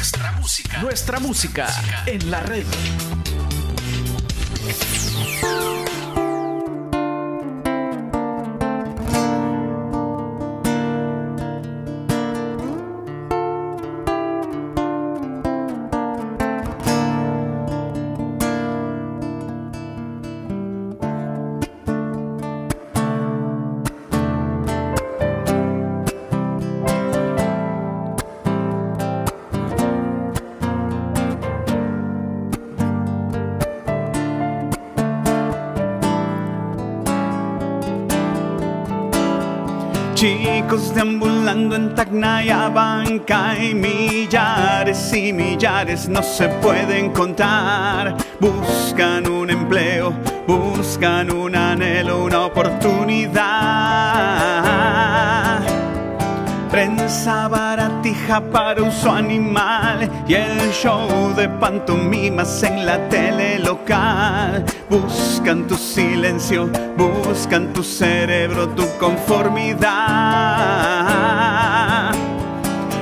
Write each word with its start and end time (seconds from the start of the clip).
Nuestra 0.00 0.32
música. 0.32 0.78
Nuestra 0.78 1.20
música 1.20 1.68
en 2.06 2.30
la 2.30 2.40
red. 2.40 2.64
Deambulando 40.94 41.76
en 41.76 41.94
Tacna 41.94 42.68
Banca 42.68 43.56
y 43.56 43.74
millares 43.74 45.12
y 45.14 45.32
millares 45.32 46.08
no 46.08 46.20
se 46.22 46.48
pueden 46.48 47.12
contar. 47.12 48.16
Buscan 48.40 49.28
un 49.28 49.50
empleo, 49.50 50.12
buscan 50.46 51.30
un 51.30 51.54
anhelo, 51.54 52.24
una 52.24 52.46
oportunidad. 52.46 54.59
Prensa 56.70 57.48
baratija 57.48 58.40
para 58.40 58.80
uso 58.82 59.10
animal 59.10 60.08
y 60.28 60.34
el 60.34 60.70
show 60.70 61.34
de 61.34 61.48
pantomimas 61.48 62.62
en 62.62 62.86
la 62.86 63.08
tele 63.08 63.58
local. 63.58 64.64
Buscan 64.88 65.66
tu 65.66 65.74
silencio, 65.74 66.70
buscan 66.96 67.72
tu 67.72 67.82
cerebro, 67.82 68.68
tu 68.68 68.84
conformidad. 69.00 69.80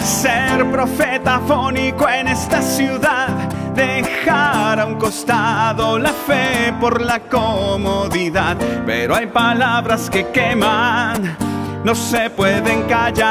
Ser 0.00 0.70
profeta 0.70 1.40
fónico 1.46 2.08
en 2.08 2.28
esta 2.28 2.60
ciudad, 2.60 3.28
dejar 3.74 4.80
a 4.80 4.86
un 4.86 4.96
costado 4.96 5.98
la 5.98 6.12
fe 6.12 6.74
por 6.80 7.00
la 7.00 7.20
comodidad, 7.20 8.56
pero 8.84 9.14
hay 9.14 9.26
palabras 9.26 10.10
que 10.10 10.26
queman, 10.28 11.36
no 11.84 11.94
se 11.94 12.28
pueden 12.30 12.82
callar. 12.88 13.22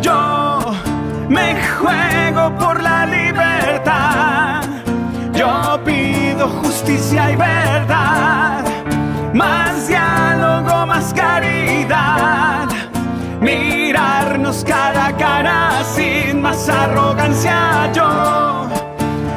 Yo 0.00 0.72
me 1.28 1.56
juego 1.78 2.56
por 2.58 2.82
la 2.82 3.06
libertad, 3.06 4.62
yo 5.34 5.80
pido 5.84 6.48
justicia 6.62 7.32
y 7.32 7.36
verdad 7.36 8.73
más 9.34 9.88
diálogo, 9.88 10.86
más 10.86 11.12
caridad. 11.12 12.68
Mirarnos 13.40 14.64
cara 14.64 15.06
a 15.06 15.16
cara 15.16 15.82
sin 15.84 16.40
más 16.40 16.68
arrogancia. 16.68 17.90
Yo 17.92 18.68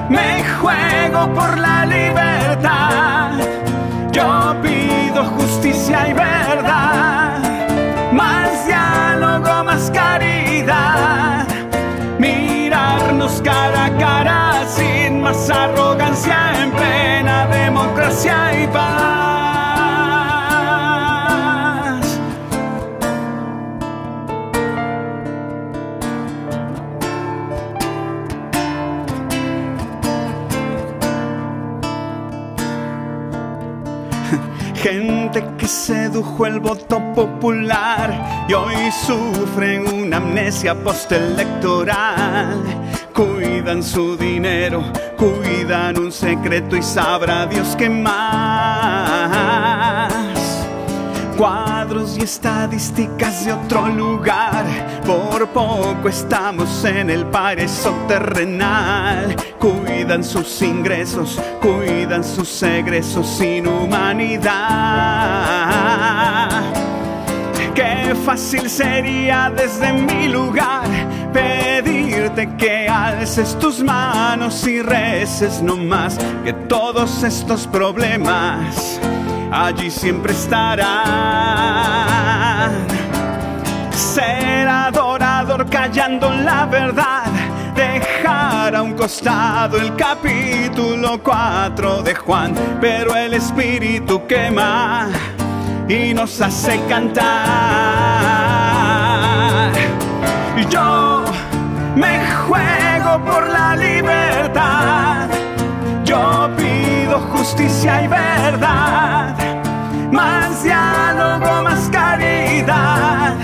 me 0.09 0.44
juego 0.62 1.33
por 1.33 1.58
la 1.58 1.86
libertad. 1.86 3.32
Yo 4.11 4.55
pido 4.61 5.26
justicia 5.38 6.10
y 6.10 6.14
verdad. 6.14 7.39
Más 8.14 8.67
diálogo, 8.67 9.64
más 9.64 9.92
caridad. 9.92 11.48
Mirarnos 12.20 13.42
cara 13.42 13.86
a 13.86 13.98
cara 13.98 14.66
sin 14.67 15.22
más 15.22 15.49
arrogancia 15.49 16.64
en 16.64 16.72
plena 16.72 17.48
democracia 17.48 18.64
y 18.64 18.67
paz. 18.67 19.27
Gente 34.89 35.43
que 35.58 35.67
sedujo 35.67 36.45
el 36.45 36.61
voto 36.61 37.02
popular 37.14 38.45
y 38.48 38.53
hoy 38.53 38.89
sufren 39.05 39.86
una 39.86 40.15
amnesia 40.15 40.73
postelectoral. 40.81 42.64
Cuidan 43.14 43.83
su 43.83 44.15
dinero, 44.15 44.81
cuidan 45.17 45.98
un 45.99 46.09
secreto 46.09 46.77
y 46.77 46.81
sabrá 46.81 47.45
Dios 47.48 47.75
qué 47.77 47.89
más. 47.89 48.98
Cuadros 51.37 52.17
y 52.17 52.23
estadísticas 52.23 53.45
de 53.45 53.53
otro 53.53 53.87
lugar, 53.89 54.65
por 55.05 55.48
poco 55.49 56.09
estamos 56.09 56.83
en 56.83 57.11
el 57.11 57.27
paraíso 57.27 57.92
terrenal. 58.08 59.36
Cuidan 59.59 60.23
sus 60.23 60.64
ingresos, 60.64 61.39
cuidan 61.61 62.23
sus 62.23 62.64
egresos 62.64 63.27
sin 63.27 63.67
humanidad. 63.67 64.48
Qué 67.75 68.15
fácil 68.25 68.67
sería 68.67 69.54
desde 69.55 69.93
mi 69.93 70.30
lugar 70.30 70.89
pedirte 71.31 72.49
que 72.58 72.89
alces 72.89 73.55
tus 73.59 73.83
manos 73.83 74.65
y 74.65 74.81
reces 74.81 75.61
no 75.61 75.77
más 75.77 76.17
que 76.43 76.54
todos 76.54 77.21
estos 77.21 77.67
problemas 77.67 78.99
allí 79.52 79.90
siempre 79.90 80.34
estarán. 80.34 80.88
Ser 83.92 84.68
adorador 84.68 85.70
callando 85.70 86.32
la 86.32 86.66
verdad, 86.66 87.26
dejar 87.76 88.76
a 88.76 88.82
un 88.82 88.94
costado 88.94 89.78
el 89.78 89.96
capítulo 89.96 91.20
4 91.24 92.04
de 92.04 92.16
Juan, 92.16 92.54
pero 92.82 93.16
el 93.16 93.34
espíritu 93.34 94.26
quema 94.28 95.08
y 95.88 96.14
nos 96.14 96.42
hace 96.42 96.82
cantar. 96.88 97.28
Yo 100.70 101.24
me 101.96 102.20
juego 102.48 103.24
por 103.26 103.48
la 103.48 103.76
libertad, 103.76 105.30
yo 106.04 106.50
justicia 107.48 108.04
y 108.04 108.08
verdad, 108.10 109.34
más 110.12 110.64
diálogo, 110.64 111.64
más 111.64 111.90
caridad, 111.90 113.36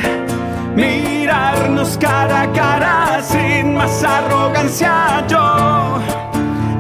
mirarnos 0.75 1.97
cara 1.97 2.41
a 2.41 2.52
cara 2.52 3.22
sin 3.22 3.75
más 3.75 4.03
arrogancia. 4.03 5.25
Yo 5.30 6.00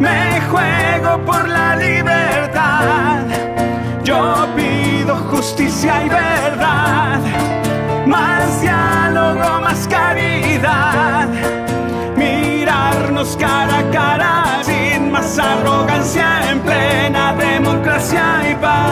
me 0.01 0.41
juego 0.51 1.23
por 1.25 1.47
la 1.47 1.77
libertad, 1.77 3.21
yo 4.03 4.45
pido 4.57 5.15
justicia 5.31 6.03
y 6.05 6.09
verdad, 6.09 7.19
más 8.05 8.61
diálogo, 8.61 9.61
más 9.61 9.87
caridad, 9.87 11.29
cara 13.39 13.79
a 13.79 13.89
cara 13.89 14.61
sin 14.63 15.09
más 15.09 15.39
arrogancia 15.39 16.51
en 16.51 16.59
plena 16.59 17.33
democracia 17.33 18.51
y 18.51 18.55
paz. 18.55 18.83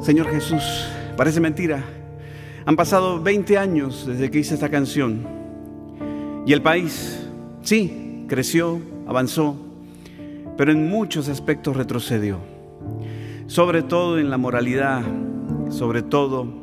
Señor 0.00 0.30
Jesús, 0.30 0.88
parece 1.16 1.40
mentira. 1.40 1.84
Han 2.64 2.74
pasado 2.74 3.22
20 3.22 3.58
años 3.58 4.06
desde 4.06 4.30
que 4.30 4.38
hice 4.38 4.54
esta 4.54 4.70
canción. 4.70 5.26
Y 6.46 6.54
el 6.54 6.62
país, 6.62 7.28
sí, 7.60 8.24
creció, 8.28 8.80
avanzó, 9.06 9.56
pero 10.56 10.72
en 10.72 10.88
muchos 10.88 11.28
aspectos 11.28 11.76
retrocedió. 11.76 12.38
Sobre 13.46 13.82
todo 13.82 14.18
en 14.18 14.30
la 14.30 14.38
moralidad, 14.38 15.02
sobre 15.68 16.00
todo 16.00 16.61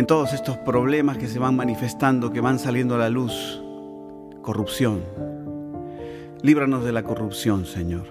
en 0.00 0.06
todos 0.06 0.32
estos 0.32 0.56
problemas 0.56 1.18
que 1.18 1.26
se 1.26 1.38
van 1.38 1.54
manifestando, 1.54 2.32
que 2.32 2.40
van 2.40 2.58
saliendo 2.58 2.94
a 2.94 2.98
la 2.98 3.10
luz. 3.10 3.60
Corrupción. 4.40 5.04
Líbranos 6.40 6.86
de 6.86 6.92
la 6.92 7.02
corrupción, 7.02 7.66
Señor. 7.66 8.06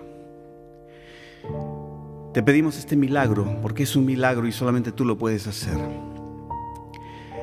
Te 2.32 2.44
pedimos 2.44 2.78
este 2.78 2.96
milagro 2.96 3.58
porque 3.64 3.82
es 3.82 3.96
un 3.96 4.06
milagro 4.06 4.46
y 4.46 4.52
solamente 4.52 4.92
tú 4.92 5.04
lo 5.04 5.18
puedes 5.18 5.48
hacer. 5.48 5.80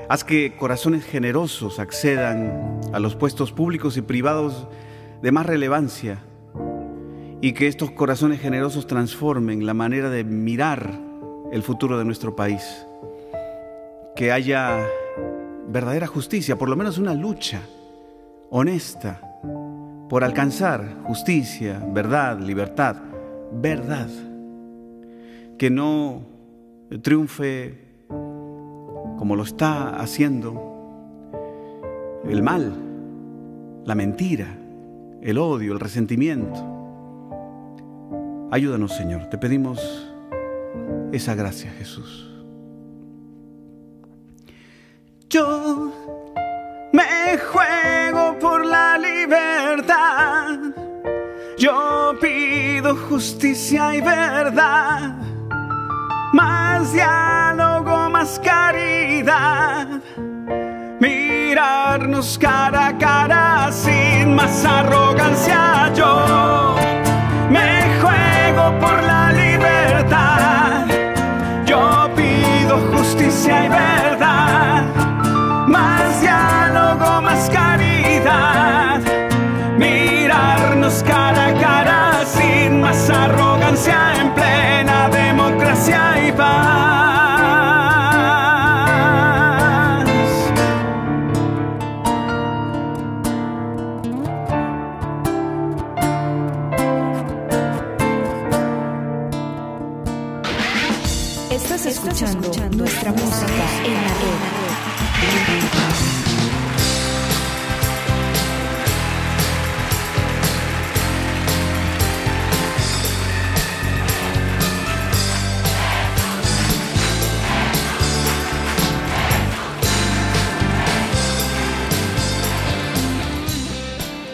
Haz 0.09 0.23
que 0.23 0.55
corazones 0.57 1.05
generosos 1.05 1.81
accedan 1.81 2.81
a 2.93 3.01
los 3.01 3.17
puestos 3.17 3.51
públicos 3.51 3.97
y 3.97 4.03
privados 4.03 4.69
de 5.23 5.33
más 5.33 5.47
relevancia 5.47 6.21
y 7.41 7.53
que 7.53 7.67
estos 7.67 7.91
corazones 7.91 8.41
generosos 8.41 8.87
transformen 8.87 9.67
la 9.67 9.75
manera 9.75 10.09
de 10.09 10.23
mirar 10.23 11.01
el 11.51 11.65
futuro 11.65 11.99
de 11.99 12.05
nuestro 12.05 12.37
país. 12.37 12.87
Que 14.17 14.33
haya 14.33 14.85
verdadera 15.69 16.07
justicia, 16.07 16.57
por 16.57 16.69
lo 16.69 16.77
menos 16.77 16.99
una 16.99 17.15
lucha 17.15 17.61
honesta 18.51 19.21
por 20.09 20.25
alcanzar 20.25 21.03
justicia, 21.05 21.83
verdad, 21.93 22.41
libertad, 22.41 22.97
verdad. 23.53 24.09
Que 25.59 25.71
no 25.71 26.23
triunfe 27.03 27.87
como 28.09 29.37
lo 29.37 29.43
está 29.43 29.97
haciendo 29.97 30.73
el 32.29 32.43
mal, 32.43 32.73
la 33.85 33.95
mentira, 33.95 34.47
el 35.23 35.39
odio, 35.39 35.73
el 35.73 35.81
resentimiento. 35.81 36.75
Ayúdanos, 38.51 38.93
Señor. 38.93 39.27
Te 39.27 39.39
pedimos 39.39 40.09
esa 41.13 41.35
gracia, 41.35 41.71
Jesús. 41.73 42.26
Yo 45.29 45.93
me 46.93 47.37
juego 47.53 48.39
por 48.39 48.65
la 48.65 48.97
libertad. 48.97 50.57
Yo 51.59 52.15
pido 52.21 52.95
justicia 52.95 53.93
y 53.97 54.01
verdad. 54.01 55.17
Más 56.33 56.93
diálogo, 56.93 58.09
más 58.09 58.39
caridad. 58.39 59.89
Mirarnos 61.01 62.39
cara 62.39 62.87
a 62.89 62.99
cara 62.99 63.73
sin 63.73 64.33
más 64.33 64.65
arrogancia. 64.65 65.93
Yo 65.93 66.77
me 67.51 67.83
juego 68.01 68.79
por 68.79 69.03
la 69.03 69.33
libertad. 69.33 70.87
Yo 71.67 72.09
pido 72.15 72.79
justicia 72.93 73.65
y 73.65 73.69
verdad. 73.69 74.06
Mirarnos 80.87 81.03
cara 81.03 81.47
a 81.47 81.55
cara 81.55 82.25
sin 82.25 82.81
más 82.81 83.11
arrogancia 83.11 84.21
en 84.21 84.33
plena 84.35 85.09
democracia 85.09 86.29
y 86.29 86.33
paz. 86.33 86.77
Estás 101.51 101.87
escuchando, 101.87 102.49
nuestra 102.77 103.11
música 103.11 103.65
en 103.85 103.95
la 103.95 104.15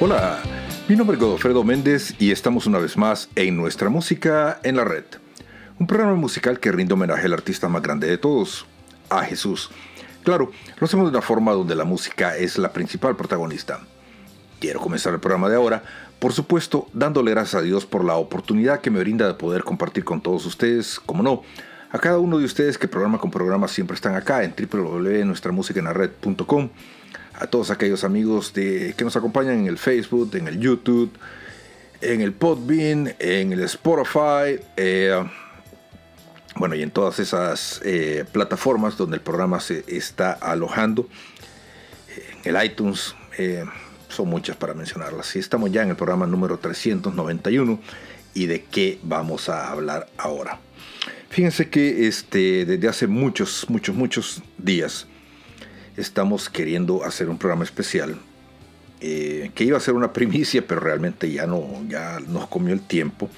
Hola, 0.04 0.42
mi 0.88 0.96
nombre 0.96 1.14
es 1.14 1.22
Godofredo 1.22 1.62
Méndez 1.62 2.16
y 2.18 2.32
estamos 2.32 2.66
una 2.66 2.80
vez 2.80 2.96
más 2.96 3.28
en 3.36 3.56
Nuestra 3.56 3.88
Música 3.88 4.58
en 4.64 4.76
la 4.76 4.82
Red. 4.82 5.04
Un 5.78 5.86
programa 5.86 6.16
musical 6.16 6.58
que 6.58 6.72
rinde 6.72 6.94
homenaje 6.94 7.26
al 7.26 7.34
artista 7.34 7.68
más 7.68 7.82
grande 7.82 8.08
de 8.08 8.18
todos, 8.18 8.66
a 9.10 9.22
Jesús. 9.22 9.70
Claro, 10.24 10.50
lo 10.80 10.84
hacemos 10.84 11.06
de 11.06 11.16
una 11.16 11.24
forma 11.24 11.52
donde 11.52 11.76
la 11.76 11.84
música 11.84 12.36
es 12.36 12.58
la 12.58 12.72
principal 12.72 13.14
protagonista. 13.14 13.78
Quiero 14.58 14.80
comenzar 14.80 15.14
el 15.14 15.20
programa 15.20 15.48
de 15.48 15.54
ahora, 15.54 15.84
por 16.18 16.32
supuesto, 16.32 16.88
dándole 16.92 17.30
gracias 17.30 17.62
a 17.62 17.64
Dios 17.64 17.86
por 17.86 18.04
la 18.04 18.16
oportunidad 18.16 18.80
que 18.80 18.90
me 18.90 18.98
brinda 18.98 19.28
de 19.28 19.34
poder 19.34 19.62
compartir 19.62 20.02
con 20.02 20.20
todos 20.20 20.44
ustedes, 20.46 20.98
como 20.98 21.22
no, 21.22 21.42
a 21.92 21.98
cada 21.98 22.18
uno 22.18 22.38
de 22.38 22.46
ustedes 22.46 22.78
que 22.78 22.88
programa 22.88 23.18
con 23.18 23.30
programa 23.30 23.68
siempre 23.68 23.94
están 23.94 24.14
acá 24.14 24.42
en 24.44 24.54
www.nuestramusicaenlared.com, 24.56 26.70
a 27.34 27.46
todos 27.46 27.70
aquellos 27.70 28.02
amigos 28.02 28.54
de, 28.54 28.94
que 28.96 29.04
nos 29.04 29.14
acompañan 29.14 29.58
en 29.60 29.66
el 29.66 29.76
Facebook, 29.76 30.34
en 30.34 30.48
el 30.48 30.58
YouTube, 30.58 31.12
en 32.00 32.22
el 32.22 32.32
Podbean, 32.32 33.14
en 33.18 33.52
el 33.52 33.60
Spotify, 33.64 34.58
eh, 34.76 35.22
bueno, 36.56 36.74
y 36.74 36.82
en 36.82 36.90
todas 36.90 37.18
esas 37.18 37.82
eh, 37.84 38.24
plataformas 38.32 38.96
donde 38.96 39.16
el 39.16 39.22
programa 39.22 39.60
se 39.60 39.84
está 39.86 40.32
alojando, 40.32 41.10
en 42.42 42.56
el 42.56 42.64
iTunes, 42.64 43.14
eh, 43.36 43.66
son 44.08 44.28
muchas 44.28 44.56
para 44.56 44.72
mencionarlas. 44.72 45.36
Y 45.36 45.40
estamos 45.40 45.70
ya 45.70 45.82
en 45.82 45.90
el 45.90 45.96
programa 45.96 46.26
número 46.26 46.58
391 46.58 47.78
y 48.32 48.46
de 48.46 48.64
qué 48.64 48.98
vamos 49.02 49.50
a 49.50 49.70
hablar 49.70 50.08
ahora. 50.16 50.58
Fíjense 51.32 51.70
que 51.70 52.08
este, 52.08 52.66
desde 52.66 52.88
hace 52.88 53.06
muchos, 53.06 53.64
muchos, 53.70 53.96
muchos 53.96 54.42
días 54.58 55.06
estamos 55.96 56.50
queriendo 56.50 57.04
hacer 57.04 57.30
un 57.30 57.38
programa 57.38 57.64
especial 57.64 58.18
eh, 59.00 59.50
que 59.54 59.64
iba 59.64 59.78
a 59.78 59.80
ser 59.80 59.94
una 59.94 60.12
primicia, 60.12 60.62
pero 60.66 60.82
realmente 60.82 61.32
ya 61.32 61.46
no, 61.46 61.66
ya 61.88 62.20
nos 62.20 62.48
comió 62.48 62.74
el 62.74 62.82
tiempo 62.82 63.30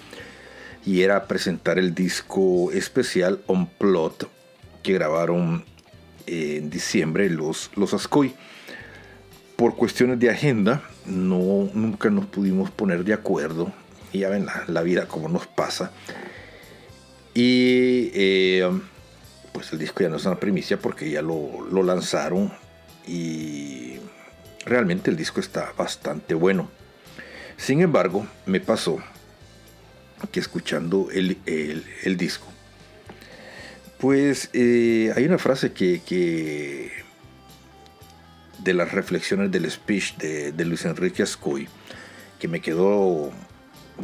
y 0.85 1.03
era 1.03 1.29
presentar 1.29 1.79
el 1.79 1.95
disco 1.95 2.73
especial 2.73 3.43
On 3.47 3.67
Plot 3.67 4.29
que 4.83 4.95
grabaron 4.95 5.65
en 6.27 6.71
diciembre 6.71 7.31
los, 7.31 7.71
los 7.77 7.95
Ascoy. 7.95 8.35
Por 9.55 9.77
cuestiones 9.77 10.19
de 10.19 10.31
agenda, 10.31 10.83
no, 11.07 11.71
nunca 11.75 12.11
nos 12.11 12.27
pudimos 12.27 12.73
poner 12.73 13.05
de 13.05 13.13
acuerdo. 13.13 13.73
Y 14.13 14.19
ya 14.19 14.31
ven 14.31 14.47
la, 14.47 14.65
la 14.67 14.83
vida 14.83 15.07
como 15.07 15.29
nos 15.29 15.47
pasa. 15.47 15.93
Y 17.35 18.11
eh, 18.15 18.71
pues 19.53 19.73
el 19.73 19.79
disco 19.79 20.03
ya 20.03 20.09
no 20.09 20.17
es 20.17 20.25
una 20.25 20.39
primicia 20.39 20.79
porque 20.79 21.11
ya 21.11 21.23
lo, 21.23 21.83
lanzaron. 21.83 22.53
Y 23.07 23.99
realmente 24.65 25.11
el 25.11 25.17
disco 25.17 25.41
está 25.41 25.73
bastante 25.77 26.35
bueno. 26.35 26.71
Sin 27.57 27.81
embargo, 27.81 28.27
me 28.47 28.61
pasó 28.61 28.99
que 30.33 30.41
escuchando 30.41 31.09
el, 31.13 31.37
el, 31.45 31.85
el 32.05 32.17
disco, 32.17 32.47
pues 33.99 34.49
eh, 34.55 35.13
hay 35.15 35.27
una 35.27 35.39
frase 35.39 35.73
que, 35.73 36.01
que, 36.05 36.91
de 38.59 38.75
las 38.75 38.93
reflexiones 38.93 39.51
del 39.51 39.71
speech 39.71 40.17
de, 40.17 40.53
de 40.53 40.65
Luis 40.65 40.85
Enrique 40.87 41.23
Ascoy 41.23 41.69
que 42.39 42.49
me 42.49 42.61
quedó 42.61 43.33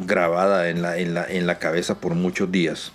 grabada 0.07 0.71
en 0.71 0.83
la, 0.83 0.97
en, 0.99 1.15
la, 1.15 1.25
en 1.25 1.47
la 1.47 1.59
cabeza 1.59 2.01
por 2.01 2.15
muchos 2.15 2.51
días. 2.51 2.93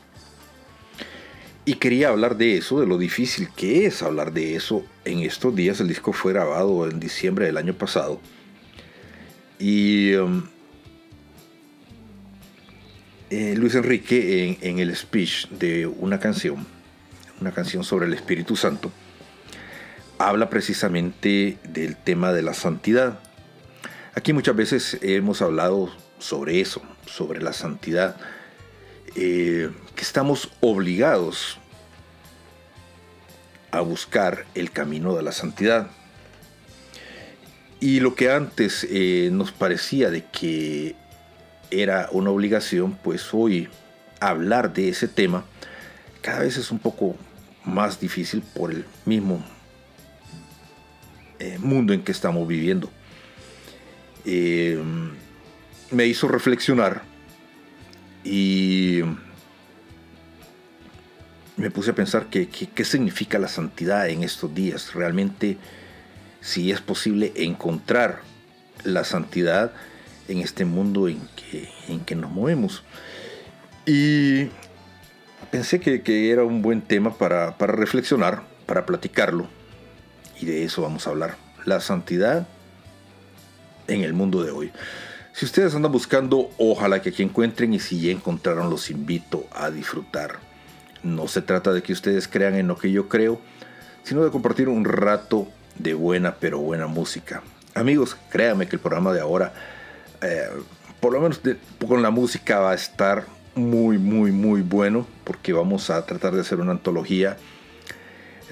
Y 1.67 1.75
quería 1.75 2.10
hablar 2.10 2.38
de 2.38 2.57
eso, 2.57 2.79
de 2.79 2.86
lo 2.86 3.00
difícil 3.00 3.50
que 3.55 3.88
es 3.88 4.03
hablar 4.03 4.31
de 4.31 4.55
eso 4.55 4.86
en 5.03 5.19
estos 5.19 5.55
días. 5.55 5.79
El 5.79 5.88
disco 5.88 6.13
fue 6.13 6.31
grabado 6.31 6.88
en 6.88 7.00
diciembre 7.00 7.48
del 7.48 7.57
año 7.57 7.74
pasado. 7.74 8.22
Y 9.57 10.13
um, 10.13 10.43
eh, 13.31 13.55
Luis 13.57 13.74
Enrique 13.74 14.60
en, 14.62 14.77
el 14.77 14.95
speech 14.95 15.48
de 15.50 15.88
una 15.88 16.19
canción, 16.19 16.67
una 17.41 17.51
canción 17.51 17.84
sobre 17.84 18.05
el 18.05 18.13
Espíritu 18.13 18.55
Santo, 18.55 18.91
habla 20.19 20.51
precisamente 20.51 21.57
del 21.63 21.98
tema 21.98 22.31
de 22.31 22.43
la 22.43 22.53
santidad. 22.53 23.19
Aquí 24.13 24.34
muchas 24.34 24.55
veces 24.55 25.00
hemos 25.01 25.41
hablado 25.41 25.91
sobre 26.19 26.62
eso, 26.62 26.84
sobre 27.07 27.41
la 27.41 27.53
santidad, 27.53 28.17
eh, 29.15 29.72
que 29.95 30.03
estamos 30.03 30.51
obligados 30.61 31.57
a 33.71 33.81
buscar 33.81 34.45
el 34.55 34.71
camino 34.71 35.15
de 35.15 35.23
la 35.23 35.31
santidad. 35.31 35.87
Y 37.79 37.99
lo 37.99 38.15
que 38.15 38.31
antes 38.31 38.85
eh, 38.89 39.29
nos 39.31 39.51
parecía 39.51 40.09
de 40.09 40.23
que 40.25 40.95
era 41.71 42.09
una 42.11 42.29
obligación, 42.29 42.97
pues 43.03 43.33
hoy 43.33 43.67
hablar 44.19 44.73
de 44.73 44.89
ese 44.89 45.07
tema 45.07 45.45
cada 46.21 46.39
vez 46.39 46.57
es 46.57 46.71
un 46.71 46.79
poco 46.79 47.15
más 47.63 47.99
difícil 47.99 48.41
por 48.41 48.71
el 48.71 48.85
mismo 49.05 49.45
eh, 51.37 51.57
mundo 51.59 51.93
en 51.93 52.01
que 52.01 52.11
estamos 52.11 52.47
viviendo. 52.47 52.89
Eh, 54.25 54.81
me 55.91 56.07
hizo 56.07 56.27
reflexionar 56.27 57.03
y 58.23 59.01
me 61.57 61.71
puse 61.71 61.91
a 61.91 61.95
pensar 61.95 62.27
qué 62.27 62.85
significa 62.85 63.39
la 63.39 63.47
santidad 63.47 64.09
en 64.09 64.24
estos 64.24 64.53
días. 64.53 64.93
Realmente, 64.93 65.57
si 66.41 66.71
es 66.71 66.81
posible 66.81 67.33
encontrar 67.35 68.21
la 68.83 69.03
santidad 69.03 69.71
en 70.27 70.39
este 70.39 70.65
mundo 70.65 71.07
en 71.07 71.19
que, 71.35 71.69
en 71.88 72.00
que 72.01 72.15
nos 72.15 72.31
movemos. 72.31 72.83
Y 73.85 74.50
pensé 75.51 75.79
que, 75.79 76.01
que 76.01 76.31
era 76.31 76.43
un 76.43 76.62
buen 76.62 76.81
tema 76.81 77.17
para, 77.17 77.57
para 77.57 77.74
reflexionar, 77.74 78.43
para 78.65 78.85
platicarlo. 78.85 79.47
Y 80.39 80.45
de 80.45 80.63
eso 80.63 80.81
vamos 80.81 81.07
a 81.07 81.12
hablar. 81.12 81.38
La 81.65 81.79
santidad 81.79 82.47
en 83.88 84.01
el 84.01 84.13
mundo 84.13 84.43
de 84.43 84.51
hoy. 84.51 84.71
Si 85.33 85.45
ustedes 85.45 85.75
andan 85.75 85.91
buscando, 85.91 86.50
ojalá 86.57 87.01
que 87.01 87.09
aquí 87.09 87.21
encuentren 87.21 87.74
y 87.74 87.79
si 87.79 88.00
ya 88.00 88.12
encontraron, 88.12 88.69
los 88.69 88.89
invito 88.89 89.47
a 89.51 89.69
disfrutar. 89.69 90.39
No 91.05 91.27
se 91.27 91.41
trata 91.41 91.71
de 91.71 91.81
que 91.83 91.93
ustedes 91.93 92.27
crean 92.27 92.55
en 92.55 92.67
lo 92.67 92.77
que 92.77 92.91
yo 92.91 93.07
creo, 93.07 93.39
sino 94.03 94.24
de 94.24 94.31
compartir 94.31 94.67
un 94.67 94.85
rato 94.85 95.47
de 95.77 95.93
buena 95.93 96.35
pero 96.39 96.59
buena 96.59 96.88
música. 96.88 97.43
Amigos, 97.74 98.17
créanme 98.29 98.67
que 98.67 98.75
el 98.75 98.81
programa 98.81 99.13
de 99.13 99.21
ahora, 99.21 99.53
eh, 100.21 100.50
por 101.00 101.13
lo 101.13 101.21
menos 101.21 101.41
con 101.88 102.01
la 102.01 102.09
música, 102.09 102.59
va 102.59 102.71
a 102.71 102.75
estar 102.75 103.25
muy, 103.53 103.97
muy, 103.97 104.31
muy 104.31 104.62
bueno, 104.62 105.05
porque 105.24 105.53
vamos 105.53 105.89
a 105.89 106.05
tratar 106.05 106.33
de 106.33 106.41
hacer 106.41 106.59
una 106.59 106.71
antología 106.71 107.38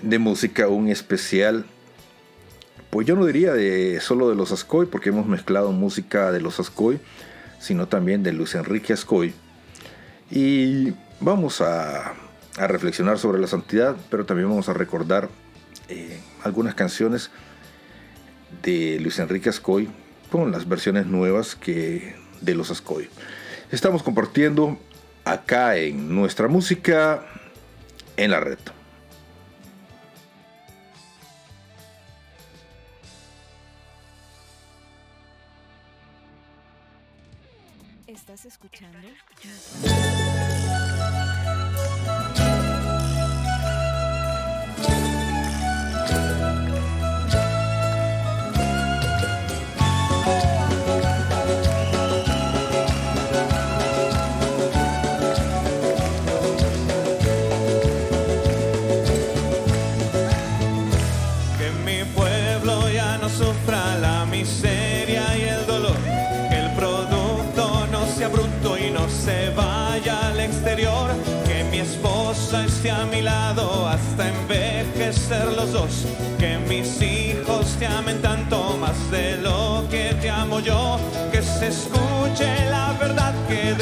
de 0.02 0.20
música, 0.20 0.68
un 0.68 0.90
especial 0.90 1.66
pues 2.94 3.08
yo 3.08 3.16
no 3.16 3.26
diría 3.26 3.54
de 3.54 4.00
solo 4.02 4.30
de 4.30 4.36
los 4.36 4.52
Ascoy, 4.52 4.86
porque 4.86 5.10
hemos 5.10 5.26
mezclado 5.26 5.72
música 5.72 6.32
de 6.32 6.40
los 6.40 6.60
Ascoy, 6.60 7.00
sino 7.60 7.88
también 7.88 8.22
de 8.22 8.34
Luis 8.34 8.54
Enrique 8.54 8.94
Ascoy. 8.94 9.34
Y 10.30 10.94
vamos 11.20 11.60
a, 11.62 12.14
reflexionar 12.56 13.18
sobre 13.18 13.40
la 13.40 13.48
santidad, 13.48 13.96
pero 14.10 14.26
también 14.26 14.50
vamos 14.50 14.70
a 14.70 14.74
recordar 14.74 15.30
eh, 15.90 16.20
algunas 16.44 16.76
canciones 16.76 17.32
de 18.62 19.00
Luis 19.00 19.20
Enrique 19.20 19.50
Ascoy 19.50 19.90
con 20.32 20.52
las 20.52 20.68
versiones 20.68 21.06
nuevas 21.06 21.56
que 21.56 22.16
de 22.42 22.56
los 22.56 22.72
Ascoy. 22.72 23.10
Estamos 23.72 24.04
compartiendo 24.04 24.78
acá 25.26 25.78
en 25.78 26.14
nuestra 26.14 26.48
música 26.48 27.26
en 28.18 28.32
la 28.32 28.40
red. 28.40 28.60
Estás 38.08 38.46
escuchando. 38.46 39.00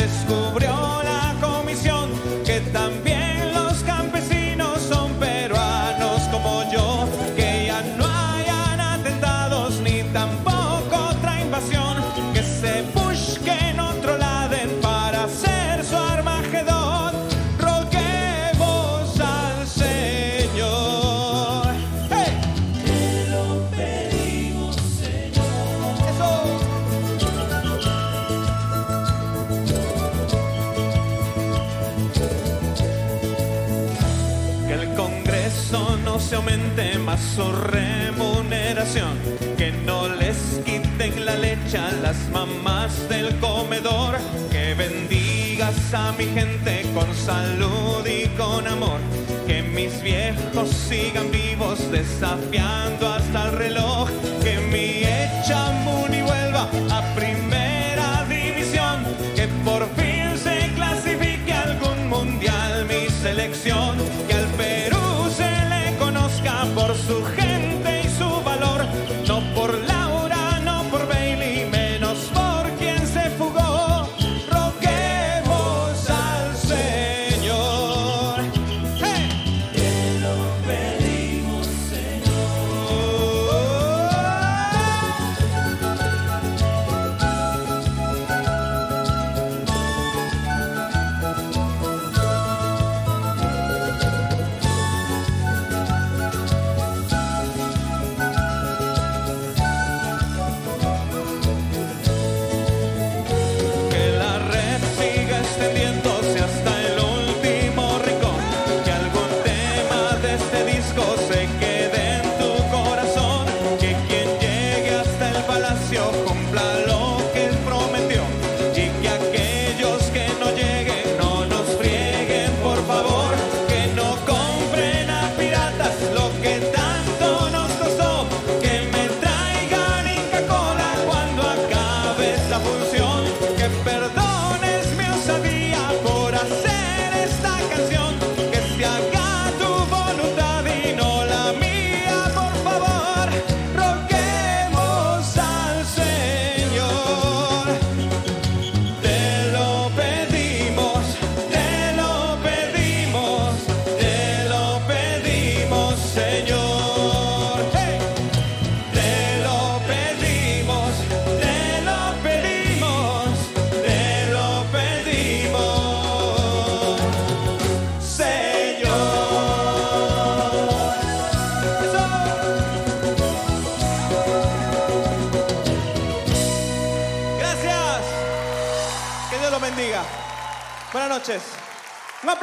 Descubrió 0.02 0.91
su 37.36 37.52
remuneración. 37.52 39.18
Que 39.58 39.72
no 39.72 40.08
les 40.08 40.60
quiten 40.66 41.26
la 41.26 41.36
leche 41.36 41.78
a 41.78 41.92
las 41.92 42.18
mamás 42.32 43.08
del 43.10 43.38
comedor. 43.40 44.18
Que 44.52 44.74
bendigas 44.74 45.94
a 45.94 46.12
mi 46.14 46.26
gente 46.26 46.86
con 46.94 47.14
salud 47.16 48.06
y 48.06 48.28
con 48.30 48.68
amor. 48.68 49.00
Que 49.48 49.62
mis 49.62 50.02
viejos 50.02 50.70
sigan 50.70 51.32
vivos 51.32 51.92
desafiando 51.92 53.08
hasta 53.08 53.50
el 53.50 53.52
reloj. 53.58 54.10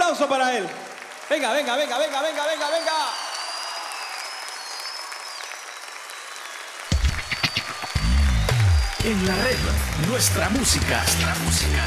Aplauso 0.08 0.28
para 0.28 0.56
él. 0.56 0.66
Venga, 1.28 1.52
venga, 1.52 1.76
venga, 1.76 1.98
venga, 1.98 2.22
venga, 2.22 2.46
venga, 2.46 2.70
venga. 2.70 2.92
En 9.04 9.26
la 9.26 9.34
red, 9.34 9.58
nuestra 10.08 10.48
música. 10.50 11.02
Nuestra 11.02 11.34
música. 11.44 11.84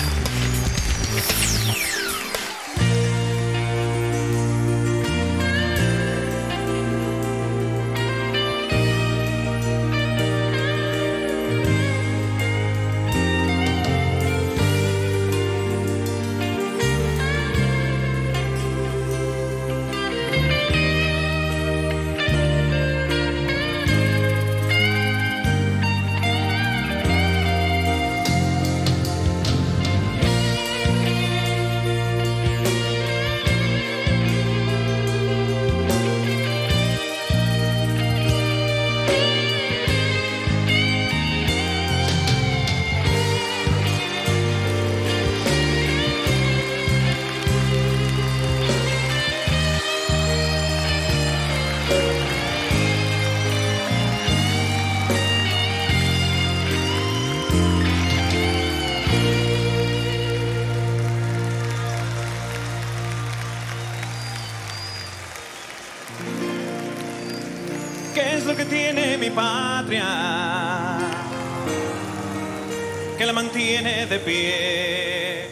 De 74.11 74.19
pie. 74.19 75.47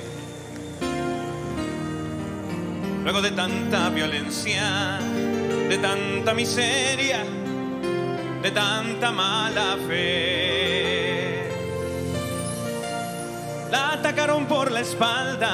Luego 3.03 3.21
de 3.21 3.31
tanta 3.31 3.89
violencia, 3.89 4.99
de 5.69 5.77
tanta 5.77 6.33
miseria, 6.33 7.23
de 8.41 8.51
tanta 8.51 9.11
mala 9.11 9.77
fe. 9.87 11.49
La 13.71 13.93
atacaron 13.93 14.45
por 14.45 14.71
la 14.71 14.81
espalda. 14.81 15.47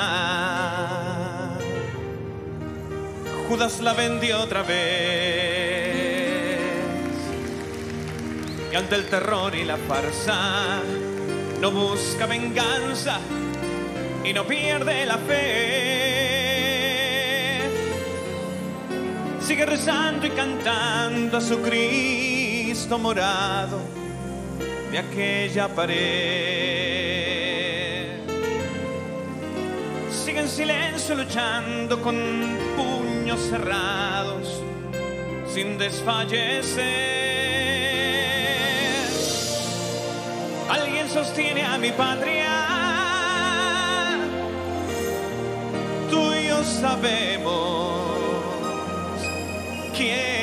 Judas 3.48 3.82
la 3.82 3.94
vendió 3.94 4.40
otra 4.40 4.64
vez. 4.64 4.74
Y 8.72 8.76
ante 8.76 8.96
el 8.96 9.08
terror 9.08 9.54
y 9.54 9.64
la 9.64 9.78
farsa, 9.78 10.82
no 11.60 11.72
busca 11.72 12.26
venganza 12.26 13.20
y 14.24 14.34
no 14.34 14.46
pierde 14.46 15.06
la 15.06 15.18
fe. 15.18 15.66
Sigue 19.42 19.66
rezando 19.66 20.26
y 20.26 20.32
cantando 20.32 21.38
a 21.38 21.42
su 21.42 21.62
Cristo 21.62 22.98
morado 22.98 23.80
de 24.92 24.98
aquella 24.98 25.68
pared. 25.68 25.96
Sigue 30.12 30.40
en 30.40 30.50
silencio 30.50 31.16
luchando 31.16 32.02
con 32.02 32.16
puños 32.76 33.40
cerrados 33.50 34.62
sin 35.54 35.78
desfallecer. 35.78 37.35
Sostiene 41.16 41.64
a 41.64 41.78
mi 41.78 41.92
patria. 41.92 42.52
Tú 46.10 46.34
y 46.34 46.48
yo 46.50 46.62
sabemos 46.62 48.18
quién 49.96 50.35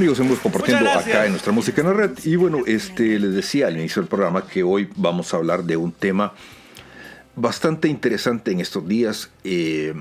Amigos, 0.00 0.18
hemos 0.18 0.38
compartiendo 0.38 0.90
acá 0.90 1.26
en 1.26 1.32
nuestra 1.32 1.52
música 1.52 1.82
en 1.82 1.88
la 1.88 1.92
red. 1.92 2.12
Y 2.24 2.36
bueno, 2.36 2.60
este 2.66 3.18
les 3.18 3.34
decía 3.34 3.66
al 3.66 3.76
inicio 3.76 4.00
del 4.00 4.08
programa 4.08 4.46
que 4.46 4.62
hoy 4.62 4.88
vamos 4.96 5.34
a 5.34 5.36
hablar 5.36 5.64
de 5.64 5.76
un 5.76 5.92
tema 5.92 6.32
bastante 7.36 7.86
interesante 7.86 8.50
en 8.50 8.60
estos 8.60 8.88
días. 8.88 9.28
Eh, 9.44 9.92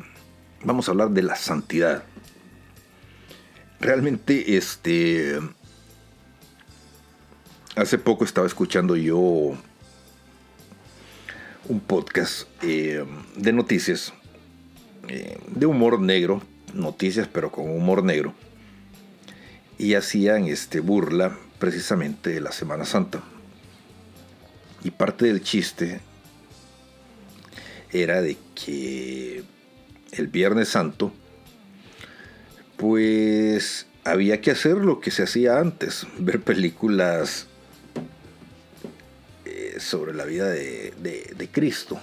vamos 0.64 0.88
a 0.88 0.92
hablar 0.92 1.10
de 1.10 1.22
la 1.22 1.36
santidad. 1.36 2.06
Realmente, 3.82 4.56
este. 4.56 5.38
Hace 7.76 7.98
poco 7.98 8.24
estaba 8.24 8.48
escuchando 8.48 8.96
yo 8.96 9.18
un 9.18 9.60
podcast 11.86 12.48
eh, 12.62 13.04
de 13.36 13.52
noticias, 13.52 14.14
eh, 15.10 15.38
de 15.46 15.66
humor 15.66 16.00
negro, 16.00 16.42
noticias 16.74 17.28
pero 17.28 17.52
con 17.52 17.70
humor 17.70 18.02
negro 18.02 18.34
y 19.80 19.96
hacían 19.96 20.46
este, 20.46 20.82
burla 20.82 21.36
precisamente 21.58 22.32
de 22.32 22.42
la 22.42 22.52
Semana 22.52 22.86
Santa. 22.86 23.24
Y 24.84 24.92
parte 24.92 25.26
del 25.26 25.42
chiste 25.42 26.02
era 27.92 28.22
de 28.22 28.38
que 28.54 29.44
el 30.12 30.28
Viernes 30.28 30.70
Santo, 30.70 31.14
pues 32.76 33.88
había 34.04 34.42
que 34.42 34.52
hacer 34.52 34.76
lo 34.78 35.00
que 35.00 35.12
se 35.12 35.24
hacía 35.24 35.60
antes, 35.60 36.06
ver 36.20 36.42
películas 36.42 37.48
eh, 39.46 39.78
sobre 39.80 40.14
la 40.14 40.26
vida 40.26 40.50
de, 40.50 41.50
Cristo. 41.54 42.00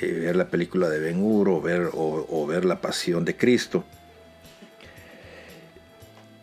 Eh, 0.00 0.12
ver 0.12 0.36
la 0.36 0.48
película 0.48 0.88
de 0.88 1.00
Ben 1.00 1.20
Hur 1.20 1.50
o 1.50 1.60
ver, 1.60 1.90
o 1.92 2.46
ver 2.46 2.64
la 2.64 2.80
pasión 2.80 3.26
de 3.26 3.36
Cristo 3.36 3.84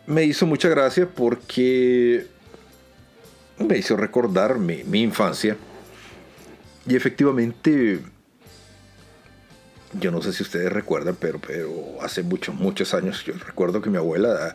me 0.06 0.24
hizo 0.24 0.46
mucha 0.46 0.68
gracia 0.68 1.08
porque 1.08 2.26
me 3.58 3.78
hizo 3.78 3.96
recordar 3.96 4.58
mi, 4.58 5.02
infancia. 5.02 5.56
Y 6.86 6.94
efectivamente, 6.94 8.00
yo 9.94 10.10
no 10.10 10.22
sé 10.22 10.32
si 10.32 10.42
ustedes 10.42 10.72
recuerdan, 10.72 11.16
pero, 11.18 11.40
pero 11.40 11.96
hace 12.00 12.22
muchos, 12.22 12.54
muchos 12.54 12.94
años, 12.94 13.24
yo 13.24 13.34
recuerdo 13.34 13.82
que 13.82 13.90
mi 13.90 13.96
abuela, 13.96 14.54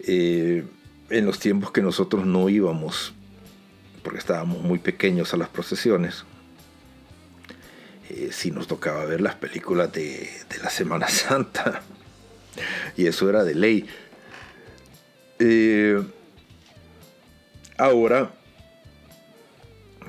eh, 0.00 0.64
en 1.10 1.26
los 1.26 1.38
tiempos 1.38 1.72
que 1.72 1.82
nosotros 1.82 2.24
no 2.24 2.48
íbamos, 2.48 3.12
porque 4.04 4.18
estábamos 4.18 4.62
muy 4.62 4.78
pequeños 4.78 5.34
a 5.34 5.36
las 5.36 5.48
procesiones, 5.48 6.24
eh, 8.08 8.28
si 8.30 8.50
nos 8.52 8.68
tocaba 8.68 9.04
ver 9.04 9.20
las 9.20 9.34
películas 9.34 9.92
de 9.92 10.28
la 10.62 10.70
Semana 10.70 11.08
Santa. 11.08 11.82
Y 12.96 13.06
eso 13.06 13.28
era 13.28 13.42
de 13.42 13.54
ley. 13.54 13.88
Eh, 15.44 16.00
ahora, 17.76 18.30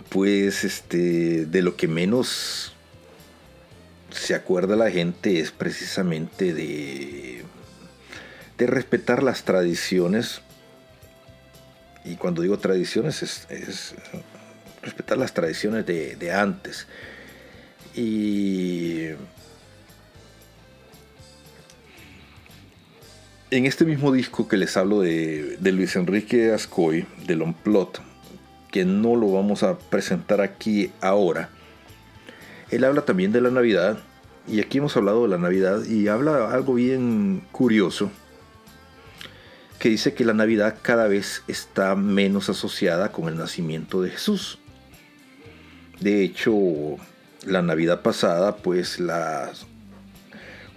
pues 0.09 0.63
este, 0.63 1.47
de 1.47 1.61
lo 1.63 1.75
que 1.75 1.87
menos 1.87 2.75
se 4.11 4.35
acuerda 4.35 4.75
la 4.75 4.91
gente 4.91 5.39
es 5.39 5.49
precisamente 5.49 6.53
de, 6.53 7.43
respetar 8.59 9.23
las 9.23 9.43
tradiciones. 9.43 10.41
Y 12.05 12.15
cuando 12.17 12.43
digo 12.43 12.59
tradiciones 12.59 13.23
es, 13.23 13.95
respetar 14.83 15.17
las 15.17 15.33
tradiciones 15.33 15.83
de, 15.87 16.15
de 16.15 16.31
antes. 16.31 16.85
Y 17.95 19.07
En 23.53 23.67
este 23.67 23.85
mismo 23.85 24.11
disco 24.11 24.47
que 24.47 24.57
les 24.57 24.75
hablo 24.77 25.01
de, 25.01 25.59
Luis 25.61 25.95
Enrique 25.95 26.51
Ascoy, 26.51 27.05
del 27.27 27.43
Onplot, 27.43 28.01
que 28.71 28.83
no 28.83 29.15
lo 29.15 29.31
vamos 29.31 29.61
a 29.61 29.77
presentar 29.77 30.41
aquí 30.41 30.89
ahora, 31.01 31.49
él 32.71 32.83
habla 32.83 33.05
también 33.05 33.31
de 33.31 33.41
la 33.41 33.51
Navidad, 33.51 33.99
y 34.47 34.59
aquí 34.59 34.79
hemos 34.79 34.97
hablado 34.97 35.21
de 35.21 35.27
la 35.27 35.37
Navidad, 35.37 35.85
y 35.85 36.07
habla 36.07 36.51
algo 36.51 36.73
bien 36.73 37.43
curioso, 37.51 38.09
que 39.77 39.89
dice 39.89 40.15
que 40.15 40.25
la 40.25 40.33
Navidad 40.33 40.79
cada 40.81 41.07
vez 41.07 41.43
está 41.47 41.93
menos 41.93 42.49
asociada 42.49 43.11
con 43.11 43.27
el 43.27 43.37
nacimiento 43.37 44.01
de 44.01 44.09
Jesús. 44.09 44.57
De 45.99 46.23
hecho, 46.23 46.55
la 47.45 47.61
Navidad 47.61 48.01
pasada, 48.01 48.55
pues 48.55 48.99
las 48.99 49.67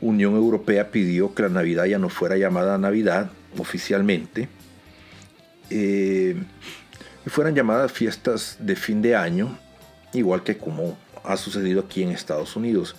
Unión 0.01 0.35
Europea 0.35 0.91
pidió 0.91 1.35
que 1.35 1.43
la 1.43 1.49
Navidad 1.49 1.85
ya 1.87 1.99
no 1.99 2.09
fuera 2.09 2.37
llamada 2.37 2.79
Navidad 2.79 3.31
oficialmente, 3.59 4.49
eh, 5.71 6.37
fueran 7.27 7.55
llamadas 7.55 7.91
fiestas 7.93 8.59
de 8.61 8.77
fin 8.77 9.03
de 9.03 9.17
año, 9.17 9.59
igual 10.13 10.43
que 10.43 10.57
como 10.57 10.97
ha 11.25 11.37
sucedido 11.37 11.81
aquí 11.81 12.03
en 12.03 12.11
Estados 12.11 12.57
Unidos. 12.57 12.97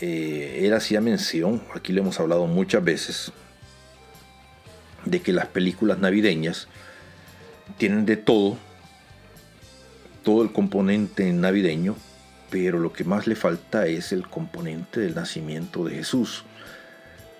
Eh, 0.00 0.62
él 0.64 0.74
hacía 0.74 1.00
mención, 1.00 1.62
aquí 1.74 1.92
le 1.92 2.00
hemos 2.00 2.18
hablado 2.20 2.46
muchas 2.46 2.84
veces, 2.84 3.32
de 5.04 5.20
que 5.22 5.32
las 5.32 5.46
películas 5.46 5.98
navideñas 5.98 6.68
tienen 7.78 8.04
de 8.04 8.16
todo, 8.16 8.58
todo 10.22 10.42
el 10.42 10.52
componente 10.52 11.32
navideño, 11.32 11.96
pero 12.54 12.78
lo 12.78 12.92
que 12.92 13.02
más 13.02 13.26
le 13.26 13.34
falta 13.34 13.88
es 13.88 14.12
el 14.12 14.28
componente 14.28 15.00
del 15.00 15.16
nacimiento 15.16 15.84
de 15.84 15.96
Jesús. 15.96 16.44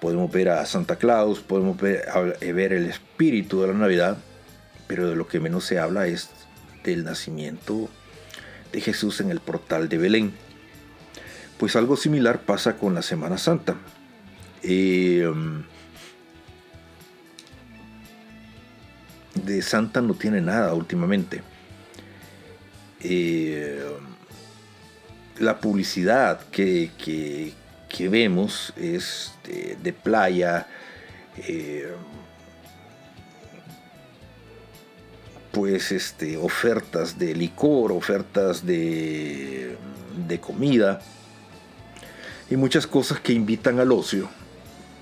Podemos 0.01 0.29
ver 0.33 0.49
a 0.49 0.67
Santa 0.67 0.97
Claus, 0.97 1.39
podemos 1.39 1.81
ver, 1.81 2.03
ver 2.41 2.73
el 2.73 2.87
espíritu 2.87 3.61
de 3.61 3.69
la 3.69 3.75
Navidad, 3.75 4.19
pero 4.89 5.09
de 5.09 5.15
lo 5.15 5.29
que 5.29 5.39
menos 5.39 5.67
se 5.67 5.79
habla 5.79 6.09
es 6.09 6.31
del 6.83 7.05
nacimiento 7.05 7.89
de 8.73 8.81
Jesús 8.81 9.21
en 9.21 9.31
el 9.31 9.39
portal 9.39 9.89
de 9.89 9.99
Belén. 9.99 10.35
Pues 11.59 11.77
algo 11.77 11.97
similar 11.97 12.41
pasa 12.41 12.77
con 12.77 12.93
la 12.93 13.03
Semana 13.03 13.39
Santa. 13.39 13.77
Em, 14.65 15.63
de 19.37 19.63
Santa 19.63 20.01
no 20.01 20.15
tiene 20.15 20.41
nada 20.41 20.75
últimamente. 20.75 21.41
Eh, 22.99 23.81
la 25.39 25.59
publicidad 25.59 26.41
que, 26.51 27.53
vemos 28.11 28.73
es 28.77 29.33
de, 29.83 29.93
playa, 29.93 30.67
eh, 31.39 31.93
pues 35.53 35.93
este, 35.93 36.37
ofertas 36.37 37.19
de 37.19 37.35
licor, 37.35 37.93
ofertas 37.93 38.67
de, 38.67 39.77
de 40.27 40.41
comida 40.41 41.01
y 42.51 42.57
muchas 42.57 42.87
cosas 42.87 43.21
que 43.21 43.33
invitan 43.33 43.79
al 43.79 43.93
ocio, 43.93 44.29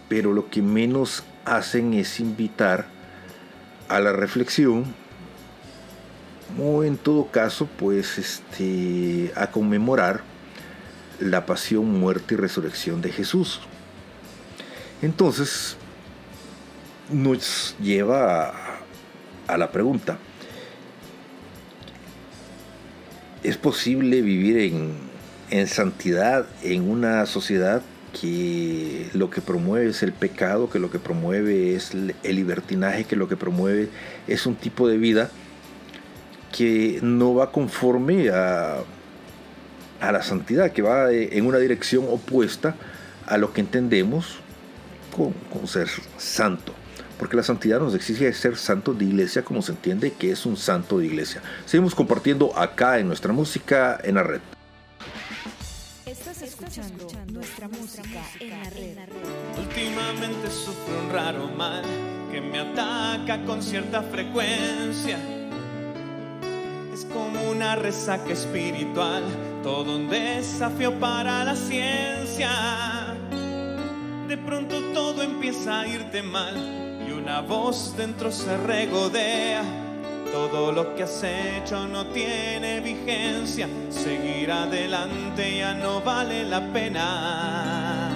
pero 0.08 0.32
lo 0.32 0.48
que 0.50 0.62
menos 0.62 1.24
hacen 1.44 1.94
es 1.94 2.20
invitar 2.20 2.86
a 3.88 4.00
la 4.00 4.12
reflexión 4.12 5.01
o 6.60 6.84
en 6.84 6.96
todo 6.96 7.26
caso 7.26 7.66
pues 7.78 8.18
este 8.18 9.32
a 9.36 9.50
conmemorar 9.50 10.22
la 11.20 11.46
pasión, 11.46 12.00
muerte 12.00 12.34
y 12.34 12.36
resurrección 12.36 13.00
de 13.00 13.12
Jesús. 13.12 13.60
Entonces 15.02 15.76
nos 17.10 17.76
lleva 17.80 18.48
a, 18.48 18.54
a 19.46 19.58
la 19.58 19.70
pregunta, 19.70 20.18
¿es 23.42 23.56
posible 23.56 24.22
vivir 24.22 24.58
en, 24.58 24.94
en 25.50 25.66
santidad 25.66 26.46
en 26.62 26.88
una 26.88 27.26
sociedad 27.26 27.82
que 28.20 29.08
lo 29.14 29.30
que 29.30 29.40
promueve 29.40 29.90
es 29.90 30.02
el 30.02 30.12
pecado, 30.12 30.68
que 30.68 30.78
lo 30.78 30.90
que 30.90 30.98
promueve 30.98 31.74
es 31.74 31.92
el 31.92 32.14
libertinaje, 32.36 33.04
que 33.04 33.16
lo 33.16 33.28
que 33.28 33.36
promueve 33.36 33.88
es 34.28 34.46
un 34.46 34.54
tipo 34.54 34.86
de 34.86 34.98
vida 34.98 35.30
que 36.52 37.00
no 37.02 37.34
va 37.34 37.50
conforme 37.50 38.30
a, 38.30 38.76
a 40.00 40.12
la 40.12 40.22
santidad, 40.22 40.70
que 40.70 40.82
va 40.82 41.10
en 41.10 41.46
una 41.46 41.58
dirección 41.58 42.04
opuesta 42.08 42.76
a 43.26 43.38
lo 43.38 43.52
que 43.52 43.62
entendemos 43.62 44.36
con, 45.16 45.32
con 45.52 45.66
ser 45.66 45.88
santo. 46.18 46.74
Porque 47.18 47.36
la 47.36 47.42
santidad 47.42 47.78
nos 47.78 47.94
exige 47.94 48.32
ser 48.32 48.56
santos 48.56 48.98
de 48.98 49.04
iglesia 49.04 49.42
como 49.42 49.62
se 49.62 49.72
entiende 49.72 50.12
que 50.12 50.32
es 50.32 50.44
un 50.44 50.56
santo 50.56 50.98
de 50.98 51.06
iglesia. 51.06 51.40
Seguimos 51.66 51.94
compartiendo 51.94 52.56
acá 52.58 52.98
en 52.98 53.06
nuestra 53.06 53.32
música 53.32 53.98
en 54.02 54.16
la 54.16 54.24
red. 54.24 54.40
Estás 56.04 56.42
escuchando 56.42 57.06
nuestra 57.32 57.68
música 57.68 58.22
en 58.40 58.50
la 58.50 58.70
red. 58.70 58.96
Últimamente 59.56 60.50
sufro 60.50 61.00
un 61.00 61.12
raro 61.12 61.48
mal 61.56 61.84
que 62.32 62.40
me 62.40 62.58
ataca 62.58 63.44
con 63.44 63.62
cierta 63.62 64.02
frecuencia. 64.02 65.41
Es 67.02 67.08
como 67.08 67.50
una 67.50 67.74
resaca 67.74 68.32
espiritual, 68.32 69.24
todo 69.64 69.96
un 69.96 70.08
desafío 70.08 71.00
para 71.00 71.42
la 71.42 71.56
ciencia. 71.56 72.48
De 74.28 74.38
pronto 74.38 74.80
todo 74.94 75.20
empieza 75.20 75.80
a 75.80 75.88
irte 75.88 76.22
mal 76.22 76.54
y 77.04 77.10
una 77.10 77.40
voz 77.40 77.96
dentro 77.96 78.30
se 78.30 78.56
regodea. 78.56 79.64
Todo 80.30 80.70
lo 80.70 80.94
que 80.94 81.02
has 81.02 81.24
hecho 81.24 81.88
no 81.88 82.06
tiene 82.06 82.78
vigencia, 82.78 83.68
seguir 83.90 84.52
adelante 84.52 85.56
ya 85.56 85.74
no 85.74 86.02
vale 86.02 86.44
la 86.44 86.60
pena. 86.72 88.10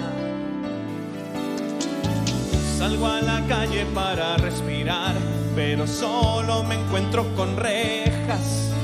Salgo 2.77 3.05
a 3.05 3.19
la 3.19 3.45
calle 3.47 3.85
para 3.93 4.37
respirar, 4.37 5.13
pero 5.57 5.85
solo 5.85 6.63
me 6.63 6.75
encuentro 6.75 7.35
con 7.35 7.57
rejas. 7.57 8.76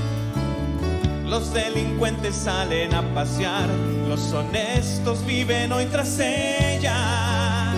Los 1.33 1.51
delincuentes 1.51 2.35
salen 2.35 2.93
a 2.93 3.01
pasear, 3.15 3.67
los 4.07 4.31
honestos 4.33 5.25
viven 5.25 5.71
hoy 5.71 5.85
tras 5.87 6.19
ellas. 6.19 7.73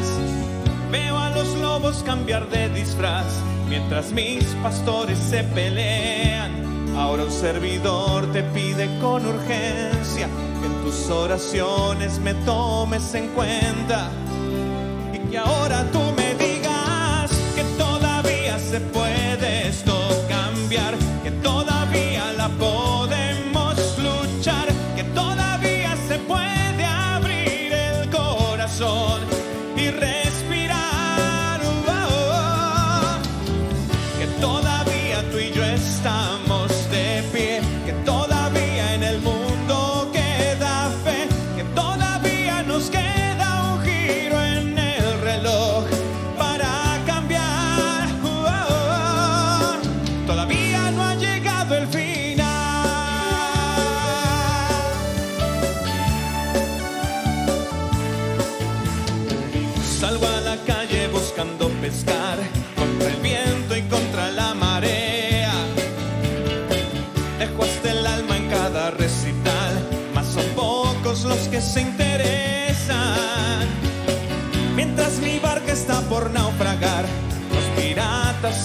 Veo 0.91 1.17
a 1.17 1.29
los 1.29 1.55
lobos 1.59 2.03
cambiar 2.05 2.49
de 2.49 2.67
disfraz, 2.67 3.23
mientras 3.69 4.11
mis 4.11 4.43
pastores 4.61 5.17
se 5.17 5.45
pelean. 5.45 6.51
Ahora 6.97 7.23
un 7.23 7.31
servidor 7.31 8.29
te 8.33 8.43
pide 8.43 8.89
con 8.99 9.25
urgencia 9.25 10.27
que 10.59 10.65
en 10.65 10.83
tus 10.83 11.09
oraciones 11.09 12.19
me 12.19 12.33
tomes 12.33 13.15
en 13.15 13.29
cuenta 13.29 14.09
y 15.13 15.29
que 15.29 15.37
ahora 15.37 15.89
tú 15.93 16.04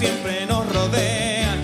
siempre 0.00 0.46
nos 0.46 0.64
rodean. 0.72 1.58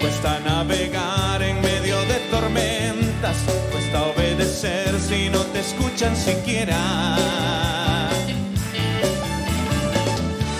Cuesta 0.00 0.38
navegar 0.40 1.42
en 1.42 1.60
medio 1.60 1.96
de 2.10 2.18
tormentas, 2.30 3.36
cuesta 3.72 4.02
obedecer 4.12 4.90
si 5.00 5.28
no 5.28 5.40
te 5.52 5.58
escuchan 5.58 6.14
siquiera. 6.14 6.78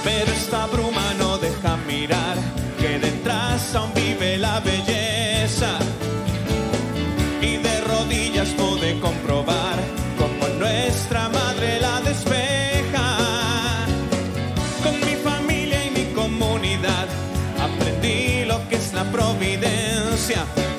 Pero 0.02 0.32
esta 0.32 0.66
bruma 0.66 1.06
no 1.20 1.38
deja 1.38 1.76
mirar 1.86 2.29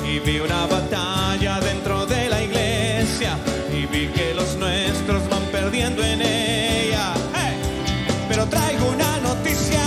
y 0.05 0.19
vi 0.19 0.39
una 0.39 0.65
batalla 0.65 1.59
dentro 1.59 2.05
de 2.05 2.29
la 2.29 2.41
iglesia 2.41 3.37
y 3.69 3.85
vi 3.85 4.07
que 4.07 4.33
los 4.33 4.55
nuestros 4.55 5.27
van 5.29 5.43
perdiendo 5.51 6.01
en 6.03 6.21
ella. 6.21 7.13
Pero 8.29 8.45
traigo 8.45 8.85
una 8.87 9.17
noticia 9.17 9.83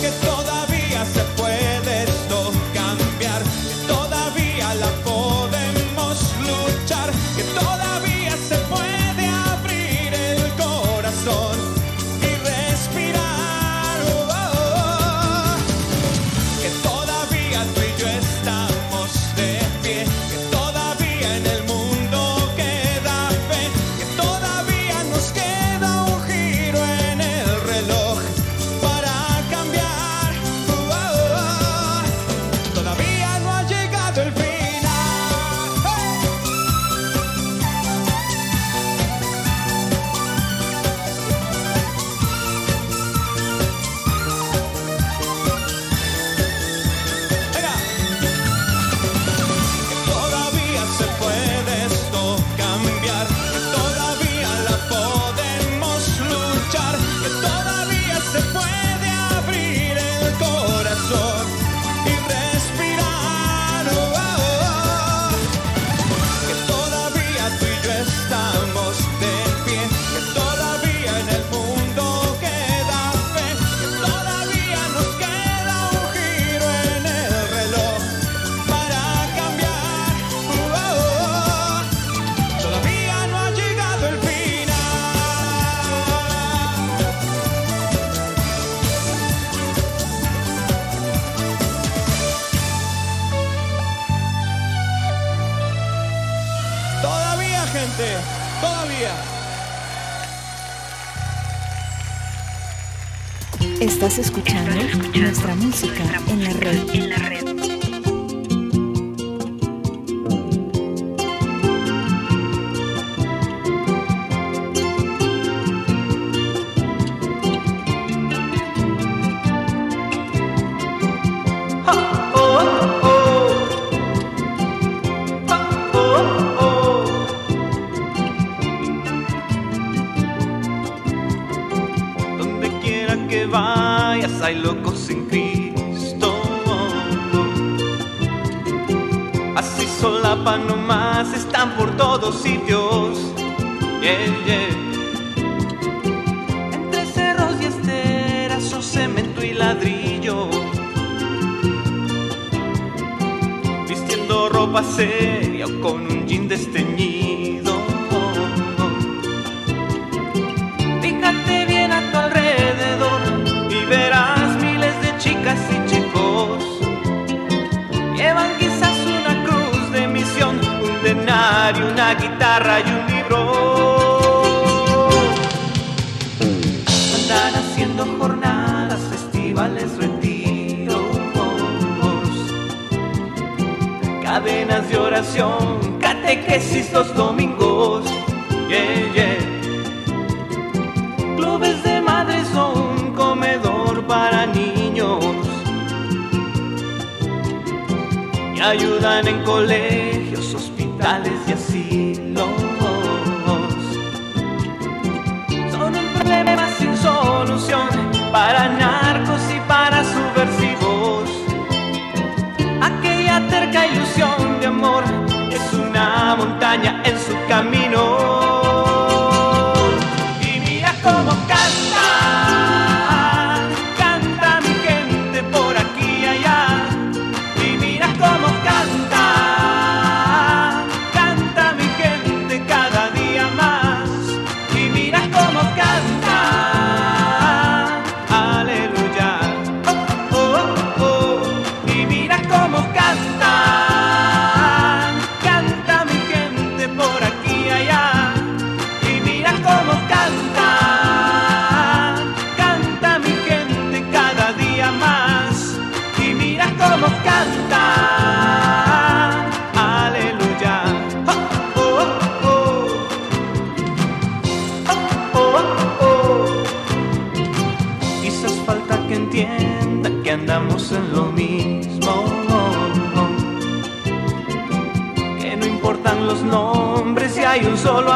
que 0.00 0.10
todavía 0.24 1.04
se 1.04 1.22
puede 1.36 2.04
esto 2.04 2.52
cambiar, 2.72 3.42
que 3.42 3.86
todavía 3.88 4.74
la 4.74 4.90
podemos 5.02 6.16
luchar, 6.46 7.10
que 7.36 7.42
todavía 7.58 8.15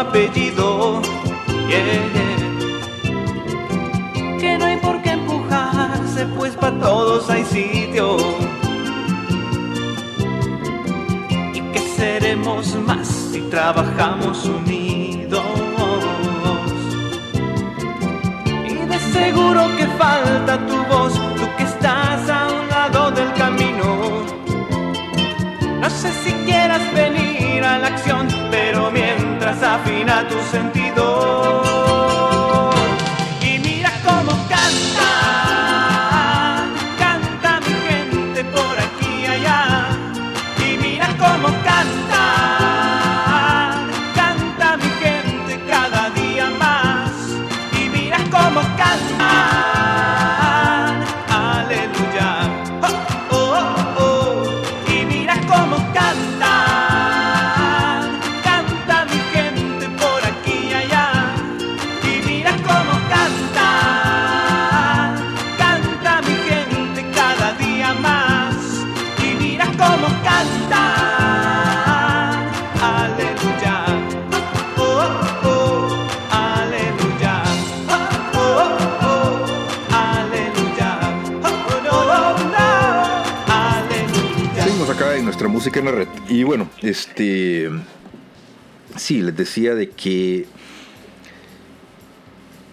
apellido. 0.00 1.00
Yeah. 1.68 2.38
Que 4.38 4.58
no 4.58 4.64
hay 4.64 4.78
por 4.78 5.02
qué 5.02 5.10
empujarse, 5.12 6.26
pues 6.36 6.54
para 6.54 6.78
todos 6.78 7.28
hay 7.28 7.44
sitio. 7.44 8.16
Y 11.52 11.60
que 11.72 11.80
seremos 11.96 12.74
más 12.86 13.06
si 13.06 13.40
trabajamos 13.42 14.44
unidos. 14.46 15.42
Y 18.64 18.74
de 18.74 18.98
seguro 18.98 19.68
que 19.76 19.86
falta 19.98 20.66
tu 20.66 20.79
pero 28.50 28.90
mientras 28.90 29.62
afina 29.62 30.26
tus 30.28 30.42
sentidos. 30.42 31.59
Y 86.28 86.42
bueno, 86.42 86.68
este. 86.82 87.70
Sí, 88.96 89.22
les 89.22 89.36
decía 89.36 89.74
de 89.74 89.90
que. 89.90 90.46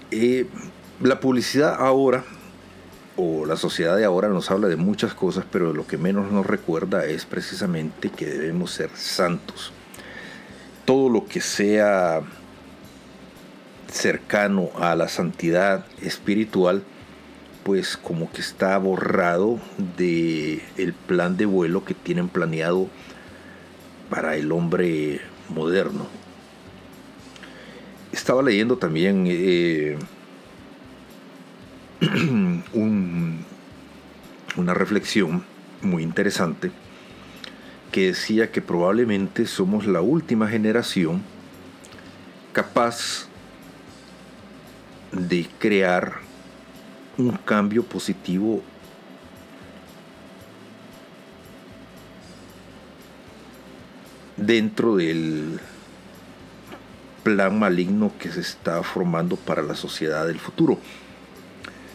Eh, 0.09 0.47
la 1.01 1.19
publicidad 1.19 1.75
ahora, 1.79 2.23
o 3.15 3.45
la 3.45 3.55
sociedad 3.55 3.95
de 3.97 4.05
ahora, 4.05 4.29
nos 4.29 4.49
habla 4.49 4.67
de 4.67 4.77
muchas 4.77 5.13
cosas, 5.13 5.45
pero 5.51 5.73
lo 5.73 5.85
que 5.85 5.97
menos 5.97 6.31
nos 6.31 6.45
recuerda 6.45 7.05
es 7.05 7.25
precisamente 7.25 8.09
que 8.09 8.25
debemos 8.25 8.71
ser 8.71 8.89
santos. 8.95 9.71
Todo 10.85 11.09
lo 11.09 11.25
que 11.25 11.41
sea 11.41 12.21
cercano 13.91 14.69
a 14.79 14.95
la 14.95 15.07
santidad 15.07 15.85
espiritual 16.01 16.83
pues 17.67 17.97
como 17.97 18.31
que 18.31 18.39
está 18.39 18.77
borrado 18.77 19.59
de 19.97 20.63
el 20.77 20.93
plan 20.93 21.35
de 21.35 21.45
vuelo 21.45 21.83
que 21.83 21.93
tienen 21.93 22.29
planeado 22.29 22.87
para 24.09 24.37
el 24.37 24.53
hombre 24.53 25.19
moderno. 25.49 26.07
Estaba 28.13 28.41
leyendo 28.41 28.77
también 28.77 29.25
eh, 29.27 29.97
una 32.73 33.43
reflexión 34.73 35.43
muy 35.81 36.03
interesante 36.03 36.71
que 37.91 38.07
decía 38.07 38.49
que 38.49 38.61
probablemente 38.61 39.45
somos 39.45 39.85
la 39.85 39.99
última 39.99 40.47
generación 40.47 41.21
capaz 42.53 43.27
de 45.11 45.45
crear 45.59 46.26
un 47.17 47.31
cambio 47.45 47.83
positivo 47.83 48.61
dentro 54.35 54.95
del 54.97 55.59
plan 57.23 57.57
maligno 57.59 58.13
que 58.19 58.31
se 58.31 58.39
está 58.39 58.83
formando 58.83 59.35
para 59.35 59.61
la 59.61 59.75
sociedad 59.75 60.27
del 60.27 60.39
futuro. 60.39 60.79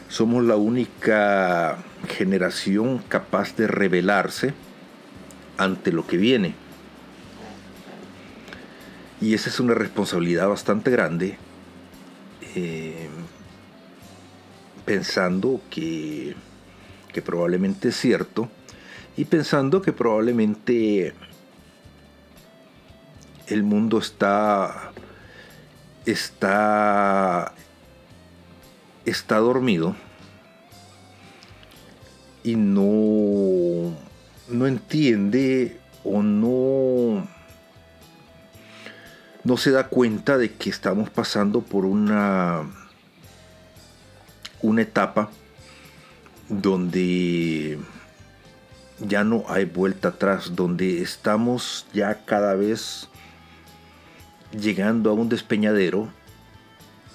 Somos 0.09 0.45
la 0.45 0.57
única 0.57 1.79
generación 2.09 2.99
capaz 3.09 3.57
de 3.57 3.67
rebelarse 3.67 4.53
ante 5.57 5.93
lo 5.93 6.07
que 6.07 6.19
viene. 6.19 6.55
Y 9.21 9.35
esa 9.35 9.49
es 9.49 9.61
una 9.61 9.75
responsabilidad 9.75 10.49
bastante 10.49 10.91
grande, 10.91 11.39
eh, 12.57 13.09
pensando 14.85 15.61
que, 15.71 16.35
que 17.13 17.23
probablemente 17.23 17.89
es 17.89 17.97
cierto 17.97 18.49
y 19.17 19.25
pensando 19.27 19.83
que 19.83 19.93
probablemente 19.93 21.15
el 23.47 23.63
mundo 23.63 23.99
está 23.99 24.93
está 26.07 27.53
está 29.05 29.37
dormido 29.39 29.95
y 32.43 32.57
no 32.57 33.97
no 34.49 34.67
entiende 34.67 35.79
o 36.05 36.23
no 36.23 37.29
no 39.45 39.57
se 39.57 39.71
da 39.71 39.89
cuenta 39.89 40.39
de 40.39 40.55
que 40.55 40.71
estamos 40.71 41.11
pasando 41.11 41.63
por 41.63 41.85
una 41.85 42.82
una 44.63 44.83
etapa 44.83 45.31
donde 46.49 47.79
ya 49.01 49.25
no 49.25 49.45
hay 49.49 49.65
vuelta 49.65 50.09
atrás, 50.09 50.55
donde 50.55 51.03
estamos 51.03 51.87
ya 51.93 52.25
cada 52.25 52.55
vez 52.55 53.09
llegando 54.53 55.11
a 55.11 55.15
un 55.15 55.29
despeñadero 55.29 56.09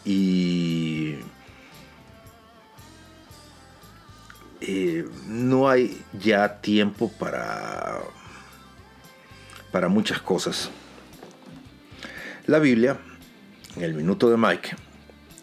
y 0.04 1.16
eh, 4.62 5.08
no 5.28 5.70
hay 5.70 6.02
ya 6.20 6.62
tiempo 6.62 7.12
para, 7.20 8.00
para 9.72 9.88
muchas 9.88 10.20
cosas. 10.20 10.70
La 12.48 12.60
Biblia, 12.60 12.98
en 13.76 13.84
el 13.84 13.94
minuto 13.94 14.30
de 14.30 14.38
Mike, 14.38 14.87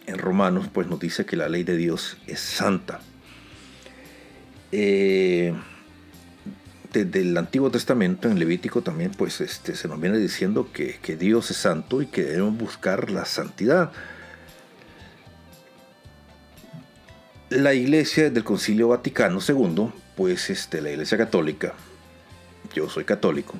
en 0.06 0.18
Romanos, 0.18 0.68
pues 0.72 0.86
nos 0.86 1.00
dice 1.00 1.24
que 1.24 1.36
la 1.36 1.48
ley 1.48 1.64
de 1.64 1.76
Dios 1.76 2.16
es 2.26 2.40
santa. 2.40 3.00
Eh, 4.72 5.54
desde 6.92 7.20
el 7.20 7.36
Antiguo 7.36 7.70
Testamento, 7.70 8.28
en 8.28 8.38
Levítico 8.38 8.82
también, 8.82 9.10
pues 9.10 9.40
este, 9.40 9.74
se 9.74 9.88
nos 9.88 10.00
viene 10.00 10.18
diciendo 10.18 10.70
que, 10.72 10.98
Dios 11.16 11.50
es 11.50 11.56
santo 11.56 12.02
y 12.02 12.06
que 12.06 12.22
debemos 12.22 12.56
buscar 12.56 13.10
la 13.10 13.24
santidad. 13.24 13.92
La 17.50 17.74
iglesia 17.74 18.30
del 18.30 18.44
Concilio 18.44 18.88
Vaticano 18.88 19.40
II, 19.46 19.92
pues 20.16 20.50
este, 20.50 20.80
la 20.80 20.90
iglesia 20.90 21.18
católica, 21.18 21.74
yo 22.74 22.88
soy 22.88 23.04
católico, 23.04 23.54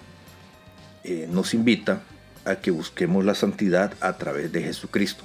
eh, 1.02 1.28
nos 1.30 1.54
invita 1.54 2.02
a 2.44 2.56
que 2.56 2.70
busquemos 2.70 3.24
la 3.24 3.34
santidad 3.34 3.94
a 4.00 4.16
través 4.16 4.52
de 4.52 4.62
Jesucristo. 4.62 5.24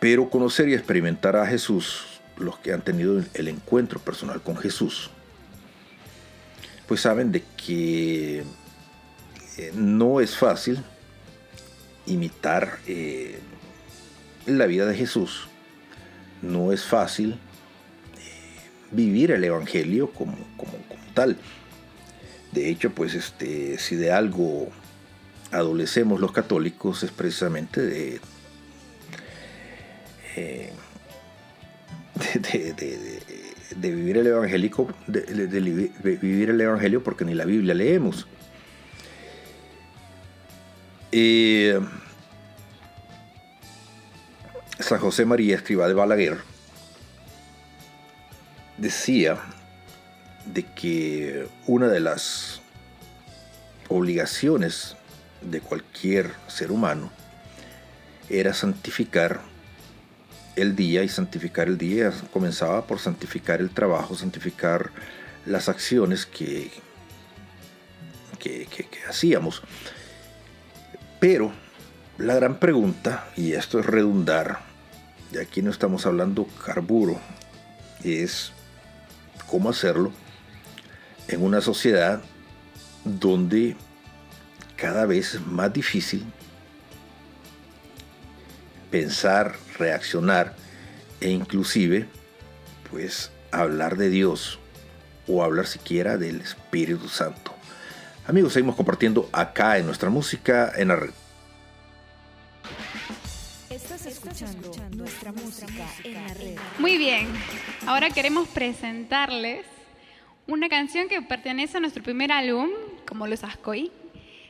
Pero 0.00 0.30
conocer 0.30 0.68
y 0.68 0.74
experimentar 0.74 1.36
a 1.36 1.46
Jesús, 1.46 2.04
los 2.36 2.58
que 2.58 2.72
han 2.72 2.82
tenido 2.82 3.22
el 3.34 3.48
encuentro 3.48 3.98
personal 3.98 4.42
con 4.42 4.56
Jesús, 4.56 5.10
pues 6.86 7.00
saben 7.00 7.32
de 7.32 7.42
que 7.56 8.44
eh, 9.56 9.72
no 9.74 10.20
es 10.20 10.36
fácil 10.36 10.82
imitar 12.06 12.78
eh, 12.86 13.38
la 14.46 14.66
vida 14.66 14.86
de 14.86 14.94
Jesús. 14.94 15.48
No 16.42 16.72
es 16.72 16.84
fácil 16.84 17.32
eh, 17.32 17.38
vivir 18.90 19.30
el 19.30 19.42
Evangelio 19.42 20.12
como, 20.12 20.36
como, 20.56 20.72
tal. 21.14 21.36
De 22.52 22.70
hecho, 22.70 22.90
pues 22.90 23.14
este, 23.14 23.78
si 23.78 23.96
de 23.96 24.12
algo 24.12 24.68
adolecemos 25.50 26.20
los 26.20 26.32
católicos 26.32 27.02
es 27.02 27.10
precisamente 27.10 27.80
de, 27.80 28.20
de 30.36 30.72
vivir 33.90 34.18
el 34.18 34.26
evangélico, 34.26 34.88
vivir 35.06 36.50
el 36.50 36.60
evangelio 36.60 37.02
porque 37.02 37.24
ni 37.24 37.34
la 37.34 37.44
Biblia 37.44 37.74
leemos. 37.74 38.26
San 44.78 45.00
José 45.00 45.24
María 45.24 45.56
Escriba 45.56 45.88
de 45.88 45.94
Balaguer 45.94 46.36
decía 48.76 49.38
de 50.44 50.62
que 50.62 51.48
una 51.66 51.88
de 51.88 52.00
las 52.00 52.60
obligaciones 53.88 54.96
de 55.40 55.60
cualquier 55.60 56.32
ser 56.46 56.70
humano 56.70 57.10
era 58.28 58.54
santificar 58.54 59.40
el 60.56 60.74
día 60.74 61.04
y 61.04 61.08
santificar 61.08 61.68
el 61.68 61.76
día 61.76 62.12
comenzaba 62.32 62.86
por 62.86 62.98
santificar 62.98 63.60
el 63.60 63.70
trabajo, 63.70 64.16
santificar 64.16 64.90
las 65.44 65.68
acciones 65.68 66.24
que, 66.26 66.70
que, 68.38 68.66
hacíamos. 69.08 69.62
Pero 71.20 71.52
la 72.18 72.34
gran 72.34 72.58
pregunta, 72.58 73.28
y 73.36 73.52
esto 73.52 73.78
es 73.78 73.86
redundar, 73.86 74.60
y 75.32 75.38
aquí 75.38 75.60
no 75.60 75.70
estamos 75.70 76.06
hablando 76.06 76.46
carburo, 76.64 77.20
es 78.02 78.52
cómo 79.46 79.68
hacerlo 79.68 80.12
en 81.28 81.42
una 81.42 81.60
sociedad 81.60 82.22
donde 83.04 83.76
cada 84.76 85.06
vez 85.06 85.34
es 85.34 85.46
más 85.46 85.72
difícil 85.72 86.24
pensar, 88.90 89.56
reaccionar 89.78 90.54
e 91.20 91.30
inclusive 91.30 92.06
pues 92.90 93.30
hablar 93.50 93.96
de 93.96 94.10
Dios 94.10 94.58
o 95.26 95.42
hablar 95.42 95.66
siquiera 95.66 96.16
del 96.16 96.40
Espíritu 96.40 97.08
Santo. 97.08 97.54
Amigos, 98.26 98.52
seguimos 98.52 98.76
compartiendo 98.76 99.28
acá 99.32 99.78
en 99.78 99.86
nuestra 99.86 100.10
música 100.10 100.72
en 100.76 100.88
la 100.88 100.96
red. 100.96 101.10
Estás 103.70 104.06
escuchando 104.06 104.72
nuestra 104.96 105.32
música 105.32 105.86
en 106.04 106.14
la 106.14 106.34
red. 106.34 106.56
Muy 106.78 106.98
bien, 106.98 107.28
ahora 107.86 108.10
queremos 108.10 108.48
presentarles 108.48 109.66
una 110.46 110.68
canción 110.68 111.08
que 111.08 111.20
pertenece 111.22 111.76
a 111.76 111.80
nuestro 111.80 112.02
primer 112.02 112.32
álbum, 112.32 112.70
como 113.06 113.26
los 113.26 113.42
Ascoy. 113.44 113.90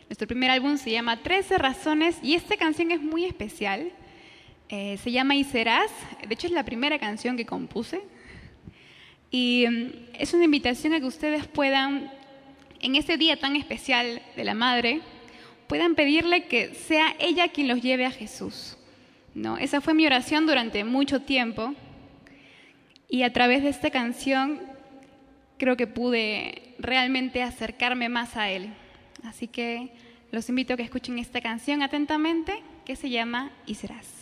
Nuestro 0.08 0.26
primer 0.26 0.50
álbum 0.50 0.76
se 0.76 0.90
llama 0.90 1.22
13 1.22 1.58
razones 1.58 2.16
y 2.22 2.34
esta 2.34 2.56
canción 2.56 2.90
es 2.90 3.00
muy 3.00 3.24
especial 3.24 3.92
eh, 4.68 4.98
se 5.02 5.12
llama 5.12 5.36
Y 5.36 5.44
Serás, 5.44 5.90
de 6.26 6.34
hecho 6.34 6.46
es 6.46 6.52
la 6.52 6.64
primera 6.64 6.98
canción 6.98 7.36
que 7.36 7.46
compuse. 7.46 8.02
Y 9.30 9.66
mm, 9.68 9.92
es 10.18 10.34
una 10.34 10.44
invitación 10.44 10.92
a 10.92 11.00
que 11.00 11.06
ustedes 11.06 11.46
puedan, 11.46 12.10
en 12.80 12.96
este 12.96 13.16
día 13.16 13.38
tan 13.38 13.56
especial 13.56 14.22
de 14.34 14.44
la 14.44 14.54
Madre, 14.54 15.00
puedan 15.68 15.94
pedirle 15.94 16.46
que 16.46 16.74
sea 16.74 17.14
ella 17.18 17.48
quien 17.48 17.68
los 17.68 17.82
lleve 17.82 18.06
a 18.06 18.10
Jesús. 18.10 18.76
¿no? 19.34 19.58
Esa 19.58 19.80
fue 19.80 19.94
mi 19.94 20.06
oración 20.06 20.46
durante 20.46 20.84
mucho 20.84 21.20
tiempo. 21.20 21.74
Y 23.08 23.22
a 23.22 23.32
través 23.32 23.62
de 23.62 23.68
esta 23.68 23.90
canción 23.90 24.60
creo 25.58 25.76
que 25.76 25.86
pude 25.86 26.74
realmente 26.78 27.42
acercarme 27.42 28.08
más 28.08 28.36
a 28.36 28.50
Él. 28.50 28.72
Así 29.22 29.46
que 29.46 29.92
los 30.32 30.48
invito 30.48 30.74
a 30.74 30.76
que 30.76 30.82
escuchen 30.82 31.18
esta 31.18 31.40
canción 31.40 31.82
atentamente 31.82 32.62
que 32.84 32.96
se 32.96 33.10
llama 33.10 33.52
Y 33.66 33.74
serás. 33.74 34.15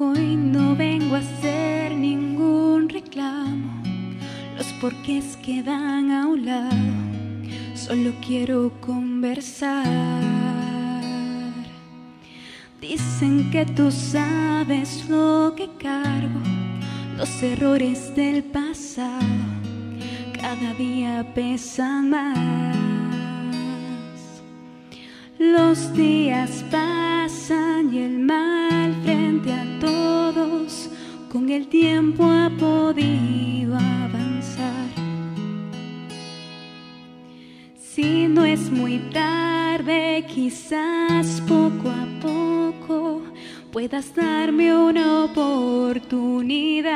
Hoy 0.00 0.36
no 0.36 0.76
vengo 0.76 1.16
a 1.16 1.18
hacer 1.18 1.92
ningún 1.92 2.88
reclamo, 2.88 3.82
los 4.56 4.66
porqués 4.74 5.36
quedan 5.38 6.12
a 6.12 6.28
un 6.28 6.46
lado, 6.46 6.70
solo 7.74 8.12
quiero 8.24 8.70
conversar. 8.80 9.84
Dicen 12.80 13.50
que 13.50 13.66
tú 13.66 13.90
sabes 13.90 15.08
lo 15.08 15.54
que 15.56 15.68
cargo, 15.82 16.42
Los 17.16 17.42
errores 17.42 18.14
del 18.14 18.44
pasado 18.44 19.26
cada 20.40 20.74
día 20.74 21.26
pesan 21.34 22.10
más. 22.10 22.77
Los 25.38 25.92
días 25.92 26.64
pasan 26.68 27.94
y 27.94 27.98
el 27.98 28.18
mal 28.18 28.92
frente 29.04 29.52
a 29.52 29.64
todos 29.78 30.90
con 31.32 31.48
el 31.48 31.68
tiempo 31.68 32.24
ha 32.24 32.50
podido 32.58 33.76
avanzar. 33.76 34.88
Si 37.80 38.26
no 38.26 38.44
es 38.44 38.68
muy 38.68 38.98
tarde, 39.12 40.26
quizás 40.26 41.40
poco 41.42 41.88
a 41.88 42.06
poco 42.20 43.22
puedas 43.70 44.12
darme 44.16 44.74
una 44.74 45.22
oportunidad 45.22 46.88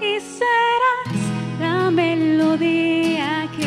y 0.00 0.20
serás 0.20 1.18
la 1.58 1.90
melodía 1.90 3.48
que 3.56 3.61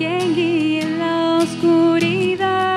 quien 0.00 0.34
guíe 0.34 0.96
la 0.96 1.40
oscuridad. 1.42 2.72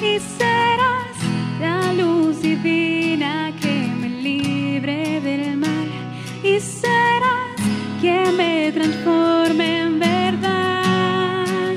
Y 0.00 0.20
serás 0.20 1.16
la 1.60 1.92
luz 1.92 2.40
divina 2.40 3.52
que 3.60 3.76
me 4.00 4.08
libre 4.08 5.20
del 5.20 5.56
mal. 5.56 5.88
Y 6.44 6.60
serás 6.60 7.58
quien 8.00 8.36
me 8.36 8.70
transforme 8.70 9.80
en 9.80 9.98
verdad. 9.98 11.74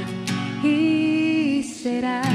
Y 0.63 1.63
serás. 1.63 2.27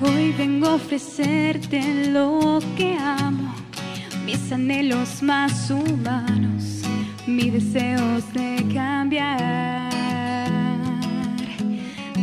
Hoy 0.00 0.32
vengo 0.38 0.68
a 0.68 0.74
ofrecerte 0.74 1.80
lo 2.12 2.60
que 2.76 2.96
amo, 2.96 3.43
mis 4.34 4.50
anhelos 4.50 5.22
más 5.22 5.70
humanos, 5.70 6.82
mis 7.26 7.52
deseos 7.52 8.24
de 8.32 8.66
cambiar. 8.74 9.90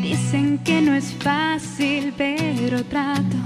Dicen 0.02 0.58
que 0.60 0.82
no 0.82 0.94
es 0.94 1.14
fácil, 1.14 2.14
pero 2.18 2.84
trato 2.84 3.38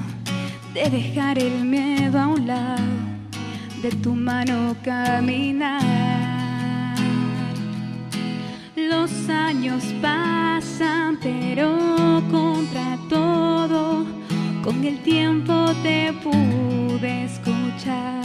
de 0.73 0.89
dejar 0.89 1.37
el 1.37 1.63
miedo 1.63 2.19
a 2.19 2.27
un 2.27 2.47
lado, 2.47 2.83
de 3.83 3.91
tu 3.91 4.15
mano 4.15 4.75
caminar. 4.83 5.81
Los 8.75 9.29
años 9.29 9.83
pasan, 10.01 11.19
pero 11.21 12.23
contra 12.31 12.97
todo, 13.09 14.05
con 14.63 14.83
el 14.83 14.97
tiempo 15.03 15.53
te 15.83 16.13
pude 16.23 17.25
escuchar. 17.25 18.24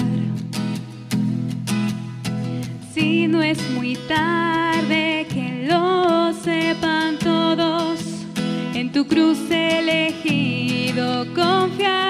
Si 2.93 3.28
no 3.28 3.41
es 3.41 3.59
muy 3.70 3.97
tarde, 4.09 5.26
que 5.32 5.66
lo 5.68 6.32
sepan 6.32 7.18
todos, 7.18 8.01
en 8.74 8.91
tu 8.91 9.07
cruz 9.07 9.38
elegido 9.49 11.24
confiar 11.32 12.01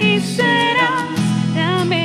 y 0.00 0.18
serás 0.18 1.10
la 1.54 1.84
melodía 1.84 2.01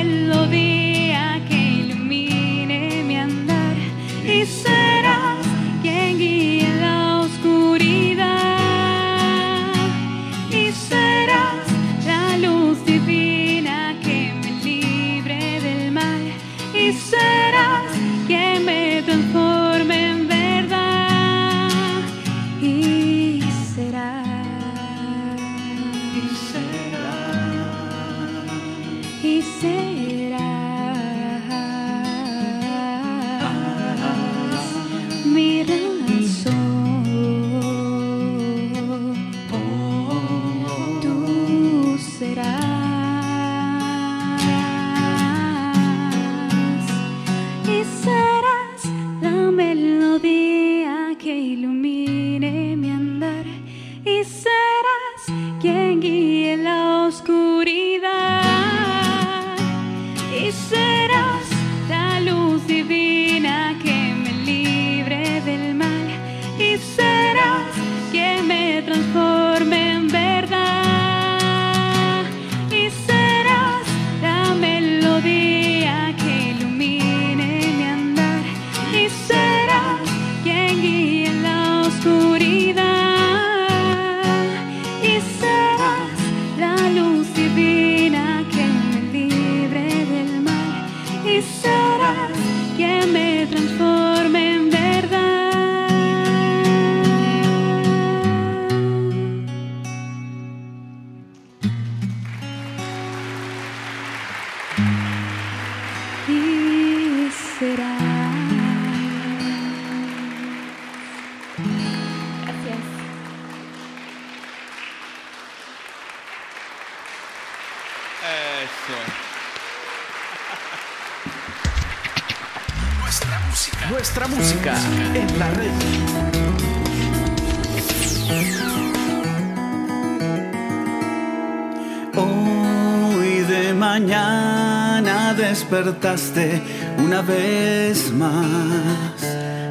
despertaste 135.88 136.62
una 136.98 137.22
vez 137.22 138.12
más. 138.12 139.20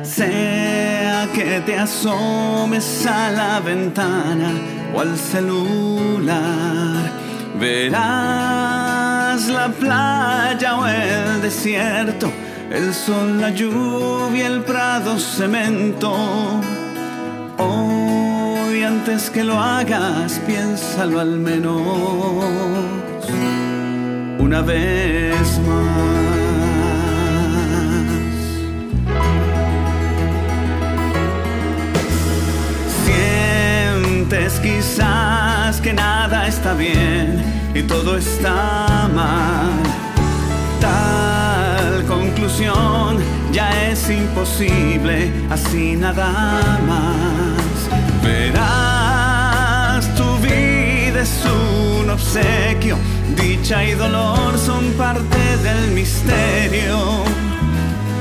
Sea 0.04 1.28
que 1.34 1.62
te 1.66 1.78
asomes 1.78 3.06
a 3.06 3.30
la 3.32 3.60
ventana 3.60 4.52
o 4.96 5.02
al 5.02 5.18
celular, 5.18 6.32
verás 7.60 9.48
la 9.48 9.68
playa 9.68 10.78
o 10.78 10.88
el 10.88 11.42
desierto, 11.42 12.32
el 12.72 12.94
sol, 12.94 13.40
la 13.40 13.52
lluvia, 13.52 14.48
el 14.48 14.62
prado, 14.62 15.20
cemento. 15.20 16.16
Hoy 17.58 18.84
antes 18.84 19.30
que 19.30 19.44
lo 19.44 19.60
hagas, 19.60 20.40
piénsalo 20.48 21.20
al 21.20 21.38
menos 21.40 22.88
una 24.48 24.62
vez 24.62 25.60
más. 25.68 26.08
Sientes 33.04 34.54
quizás 34.62 35.82
que 35.82 35.92
nada 35.92 36.48
está 36.48 36.74
bien 36.76 37.44
y 37.76 37.82
todo 37.84 38.18
está 38.18 39.10
mal. 39.14 39.84
Tal 40.80 42.06
conclusión 42.06 43.18
ya 43.52 43.70
es 43.90 44.10
imposible, 44.10 45.30
así 45.50 45.98
nada 45.98 46.80
más. 46.88 47.78
Verás, 48.24 50.16
tu 50.16 50.38
vida 50.38 51.20
es 51.22 51.44
un 51.44 52.10
obsequio, 52.10 52.98
dicha 53.36 53.84
y 53.84 53.92
dolor 53.94 54.58
son 54.58 54.94
parte 54.94 55.58
del 55.64 55.92
misterio. 55.92 57.24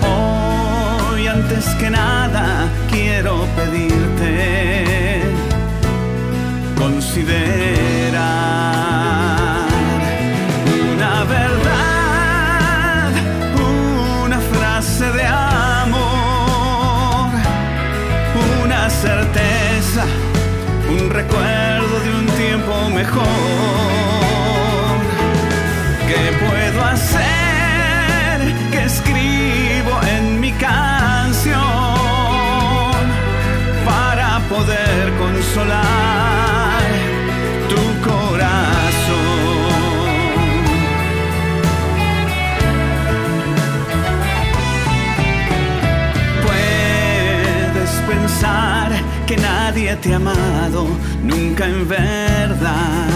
Hoy 0.03 1.27
antes 1.27 1.67
que 1.77 1.91
nada 1.91 2.69
quiero 2.91 3.47
pedirte, 3.57 5.21
considera 6.77 8.29
una 10.95 11.25
verdad, 11.25 13.11
una 14.25 14.41
frase 14.41 15.13
de 15.13 15.27
amor, 15.27 16.01
una 18.65 18.91
certeza, 18.91 20.05
un 20.91 21.11
recuerdo 21.11 22.01
de 22.01 22.11
un 22.19 22.27
tiempo 22.37 22.91
mejor. 22.95 24.06
¿Qué 26.07 26.33
puedo 26.39 26.85
hacer? 26.85 27.25
¿Qué 28.71 28.85
escribo 28.85 30.01
en 30.07 30.39
mi 30.39 30.53
canción 30.53 31.57
para 33.85 34.39
poder 34.49 35.13
consolar 35.19 36.81
tu 37.69 38.09
corazón? 38.09 38.47
Puedes 46.47 47.91
pensar 48.09 48.93
que 49.27 49.37
nadie 49.37 49.97
te 49.97 50.13
ha 50.13 50.17
amado 50.17 50.87
nunca 51.25 51.67
en 51.67 51.89
verdad. 51.89 53.09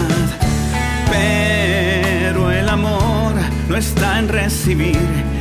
Pero 1.09 2.00
amor 2.71 3.33
no 3.67 3.75
está 3.75 4.19
en 4.19 4.29
recibir, 4.29 4.97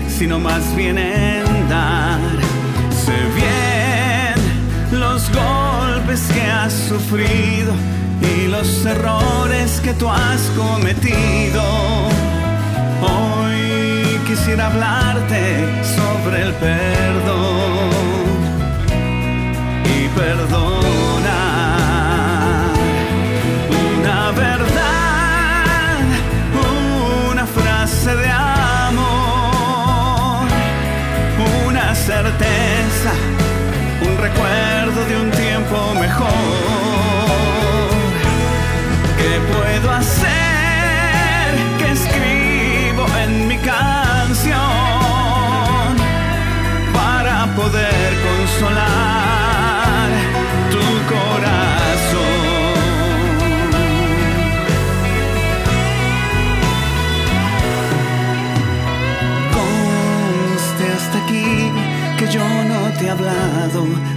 sino 0.08 0.38
más 0.40 0.74
bien 0.74 0.98
en 0.98 1.68
dar. 1.68 2.20
Sé 3.04 3.16
bien 3.36 5.00
los 5.00 5.30
golpes 5.30 6.20
que 6.34 6.42
has 6.42 6.72
sufrido 6.72 7.72
y 8.20 8.48
los 8.48 8.84
errores 8.84 9.80
que 9.80 9.92
tú 9.94 10.08
has 10.08 10.40
cometido. 10.56 11.62
Hoy 13.00 14.18
quisiera 14.26 14.66
hablarte 14.66 15.42
sobre 15.96 16.42
el 16.42 16.52
perdón 16.54 17.90
y 19.84 20.08
perdonar. 20.18 20.69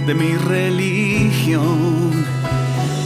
De 0.06 0.14
mi 0.14 0.34
religión. 0.34 2.24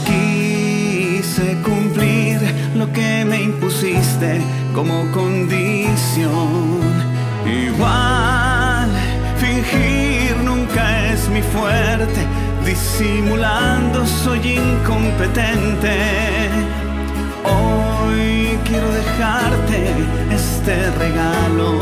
Quise 0.05 1.57
cumplir 1.63 2.41
lo 2.75 2.93
que 2.93 3.25
me 3.25 3.43
impusiste 3.43 4.41
como 4.75 5.09
condición. 5.13 6.81
Igual, 7.47 8.91
fingir 9.39 10.37
nunca 10.45 11.13
es 11.13 11.29
mi 11.29 11.43
fuerte, 11.43 12.21
disimulando 12.65 14.05
soy 14.05 14.59
incompetente. 14.59 15.97
Hoy 17.45 18.59
quiero 18.65 18.91
dejarte 18.91 19.95
este 20.33 20.91
regalo 20.99 21.79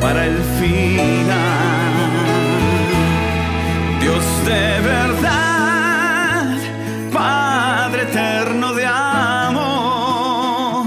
para 0.00 0.26
el 0.26 0.36
final. 0.60 2.25
De 4.46 4.80
verdad, 4.80 6.56
Padre 7.12 8.02
eterno 8.02 8.74
de 8.74 8.86
amor, 8.86 10.86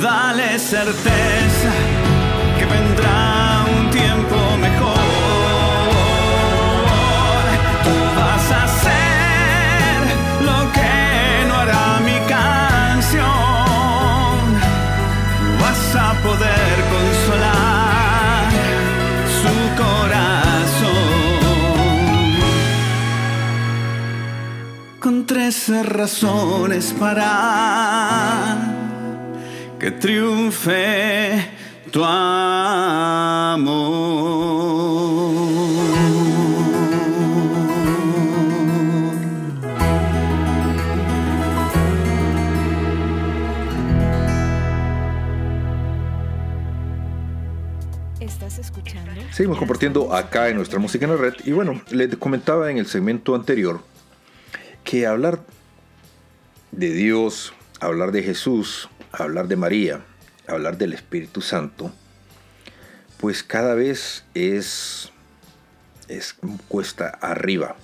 dale 0.00 0.58
certeza 0.58 1.45
13 25.26 25.82
razones 25.82 26.94
para 26.98 28.56
que 29.80 29.90
triunfe 29.90 31.50
tu 31.90 32.04
amor. 32.04 33.66
¿Estás 48.20 48.60
escuchando? 48.60 49.10
Seguimos 49.32 49.58
compartiendo 49.58 50.14
acá 50.14 50.48
en 50.48 50.56
nuestra 50.56 50.78
música 50.78 51.04
en 51.06 51.10
la 51.10 51.16
red 51.16 51.34
y 51.44 51.50
bueno, 51.50 51.82
les 51.90 52.14
comentaba 52.16 52.70
en 52.70 52.78
el 52.78 52.86
segmento 52.86 53.34
anterior 53.34 53.95
que 54.86 55.04
hablar 55.06 55.44
de 56.70 56.90
Dios, 56.94 57.52
hablar 57.80 58.12
de 58.12 58.22
Jesús, 58.22 58.88
hablar 59.12 59.48
de 59.48 59.56
María, 59.56 60.00
hablar 60.46 60.78
del 60.78 60.92
Espíritu 60.92 61.42
Santo, 61.42 61.92
pues 63.18 63.42
cada 63.42 63.74
vez 63.74 64.24
es, 64.34 65.10
es 66.08 66.36
cuesta 66.68 67.08
arriba. 67.08 67.76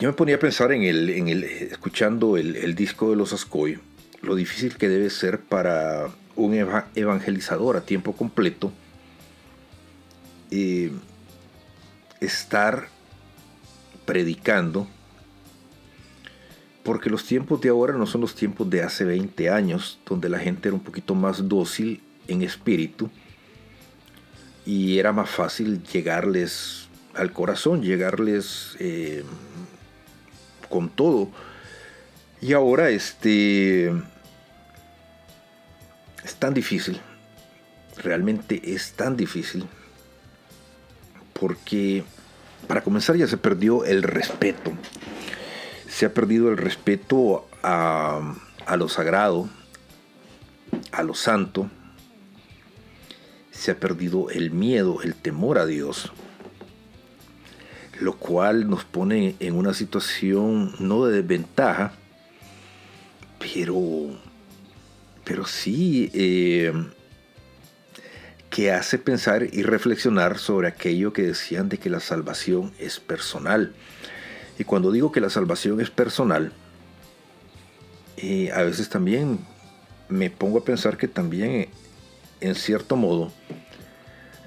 Yo 0.00 0.08
me 0.08 0.14
ponía 0.14 0.34
a 0.34 0.40
pensar 0.40 0.72
en 0.72 0.82
el, 0.82 1.08
en 1.10 1.28
el 1.28 1.44
escuchando 1.44 2.36
el, 2.36 2.74
disco 2.74 3.10
de 3.10 3.16
los 3.16 3.32
Ascoy, 3.32 3.78
lo 4.20 4.34
difícil 4.34 4.76
que 4.76 4.88
debe 4.88 5.10
ser 5.10 5.38
para 5.38 6.10
un 6.34 6.54
eva- 6.54 6.88
evangelizador 6.96 7.76
a 7.76 7.82
tiempo 7.82 8.14
completo 8.14 8.72
eh, 10.50 10.90
estar 12.20 12.88
predicando 14.12 14.86
porque 16.82 17.08
los 17.08 17.24
tiempos 17.24 17.62
de 17.62 17.70
ahora 17.70 17.94
no 17.94 18.04
son 18.04 18.20
los 18.20 18.34
tiempos 18.34 18.68
de 18.68 18.82
hace 18.82 19.06
20 19.06 19.48
años 19.48 20.00
donde 20.04 20.28
la 20.28 20.38
gente 20.38 20.68
era 20.68 20.74
un 20.74 20.82
poquito 20.82 21.14
más 21.14 21.48
dócil 21.48 22.02
en 22.28 22.42
espíritu 22.42 23.08
y 24.66 24.98
era 24.98 25.14
más 25.14 25.30
fácil 25.30 25.82
llegarles 25.84 26.88
al 27.14 27.32
corazón, 27.32 27.82
llegarles 27.82 28.76
eh, 28.80 29.24
con 30.68 30.90
todo. 30.90 31.30
Y 32.42 32.52
ahora 32.52 32.90
este 32.90 33.86
es 36.22 36.34
tan 36.38 36.52
difícil, 36.52 37.00
realmente 37.96 38.74
es 38.74 38.92
tan 38.92 39.16
difícil, 39.16 39.64
porque 41.32 42.04
para 42.66 42.82
comenzar 42.82 43.16
ya 43.16 43.26
se 43.26 43.36
perdió 43.36 43.84
el 43.84 44.02
respeto, 44.02 44.72
se 45.88 46.06
ha 46.06 46.14
perdido 46.14 46.50
el 46.50 46.56
respeto 46.56 47.46
a, 47.62 48.34
a 48.66 48.76
lo 48.76 48.88
sagrado, 48.88 49.48
a 50.90 51.02
lo 51.02 51.14
santo, 51.14 51.70
se 53.50 53.70
ha 53.70 53.78
perdido 53.78 54.30
el 54.30 54.50
miedo, 54.50 55.02
el 55.02 55.14
temor 55.14 55.58
a 55.58 55.66
Dios, 55.66 56.12
lo 58.00 58.16
cual 58.16 58.68
nos 58.68 58.84
pone 58.84 59.36
en 59.38 59.54
una 59.54 59.74
situación 59.74 60.74
no 60.80 61.06
de 61.06 61.22
desventaja, 61.22 61.92
pero, 63.38 64.18
pero 65.24 65.46
sí 65.46 66.10
eh, 66.14 66.72
que 68.52 68.70
hace 68.70 68.98
pensar 68.98 69.44
y 69.50 69.62
reflexionar 69.62 70.38
sobre 70.38 70.68
aquello 70.68 71.14
que 71.14 71.22
decían 71.22 71.70
de 71.70 71.78
que 71.78 71.88
la 71.88 72.00
salvación 72.00 72.70
es 72.78 73.00
personal. 73.00 73.72
Y 74.58 74.64
cuando 74.64 74.92
digo 74.92 75.10
que 75.10 75.22
la 75.22 75.30
salvación 75.30 75.80
es 75.80 75.88
personal, 75.88 76.52
eh, 78.18 78.52
a 78.52 78.62
veces 78.62 78.90
también 78.90 79.38
me 80.10 80.28
pongo 80.28 80.58
a 80.58 80.64
pensar 80.64 80.98
que 80.98 81.08
también 81.08 81.70
en 82.42 82.54
cierto 82.54 82.96
modo, 82.96 83.32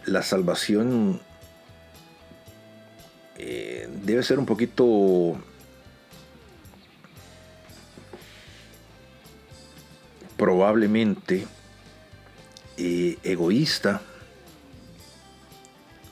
la 0.05 0.21
salvación 0.21 1.21
eh, 3.37 3.89
debe 4.03 4.21
ser 4.21 4.37
un 4.37 4.45
poquito 4.45 5.35
probablemente 10.37 11.47
eh, 12.77 13.17
egoísta 13.23 14.01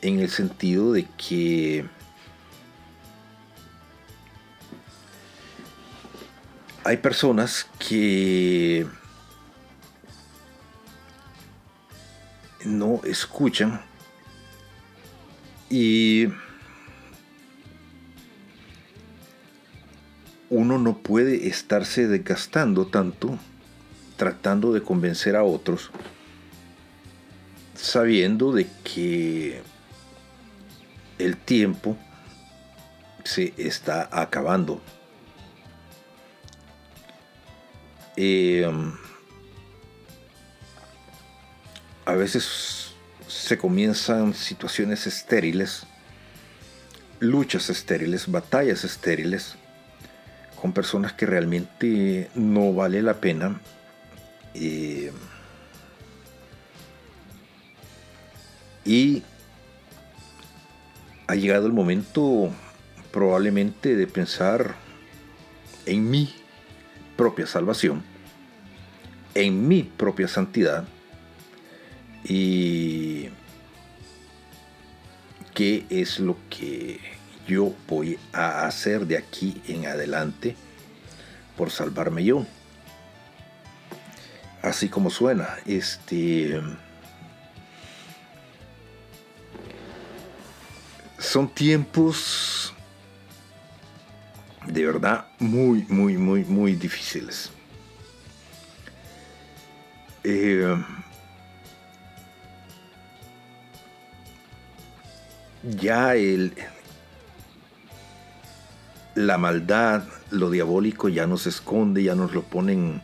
en 0.01 0.20
el 0.20 0.30
sentido 0.30 0.93
de 0.93 1.05
que 1.18 1.86
hay 6.84 6.97
personas 6.97 7.68
que 7.80 8.86
no 12.66 13.01
escuchan 13.03 13.82
y 15.70 16.28
uno 20.49 20.78
no 20.78 20.97
puede 20.97 21.47
estarse 21.47 22.07
desgastando 22.07 22.88
tanto 22.88 23.38
tratando 24.18 24.74
de 24.74 24.82
convencer 24.82 25.36
a 25.36 25.43
otros 25.43 25.89
sabiendo 27.84 28.53
de 28.53 28.65
que 28.86 29.61
el 31.19 31.36
tiempo 31.36 31.97
se 33.25 33.53
está 33.57 34.07
acabando. 34.09 34.81
Eh, 38.15 38.65
a 42.05 42.13
veces 42.13 42.93
se 43.27 43.57
comienzan 43.57 44.34
situaciones 44.34 45.05
estériles, 45.05 45.86
luchas 47.19 47.69
estériles, 47.69 48.31
batallas 48.31 48.86
estériles, 48.86 49.55
con 50.61 50.71
personas 50.71 51.11
que 51.11 51.25
realmente 51.25 52.29
no 52.34 52.73
vale 52.73 53.01
la 53.01 53.15
pena. 53.15 53.59
Eh, 54.53 55.11
y 58.86 59.23
ha 61.27 61.36
llegado 61.36 61.67
el 61.67 61.73
momento 61.73 62.51
probablemente 63.11 63.95
de 63.95 64.07
pensar 64.07 64.75
en 65.86 66.09
mi 66.09 66.34
propia 67.15 67.47
salvación, 67.47 68.03
en 69.36 69.67
mi 69.67 69.84
propia 69.84 70.27
santidad, 70.27 70.86
y 72.23 73.29
qué 75.53 75.86
es 75.89 76.19
lo 76.19 76.38
que 76.49 76.99
yo 77.47 77.73
voy 77.88 78.17
a 78.31 78.65
hacer 78.65 79.05
de 79.05 79.17
aquí 79.17 79.61
en 79.67 79.86
adelante 79.86 80.55
por 81.57 81.69
salvarme 81.69 82.23
yo. 82.23 82.45
Así 84.61 84.88
como 84.88 85.09
suena, 85.09 85.57
este 85.65 86.61
son 91.18 91.47
tiempos 91.49 92.74
de 94.68 94.86
verdad 94.86 95.28
muy, 95.39 95.86
muy, 95.89 96.18
muy, 96.18 96.43
muy 96.45 96.76
difíciles. 96.76 97.51
Eh, 100.24 100.76
ya 105.78 106.16
el, 106.16 106.53
la 109.16 109.38
maldad, 109.38 110.03
lo 110.32 110.49
diabólico 110.49 111.09
ya 111.09 111.28
nos 111.28 111.45
esconde, 111.45 112.03
ya 112.03 112.16
nos 112.16 112.34
lo 112.34 112.43
ponen 112.43 113.01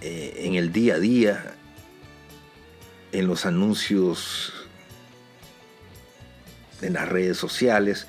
eh, 0.00 0.34
en 0.38 0.54
el 0.54 0.72
día 0.72 0.94
a 0.94 0.98
día, 0.98 1.54
en 3.12 3.26
los 3.26 3.46
anuncios, 3.46 4.61
en 6.82 6.94
las 6.94 7.08
redes 7.08 7.36
sociales. 7.36 8.06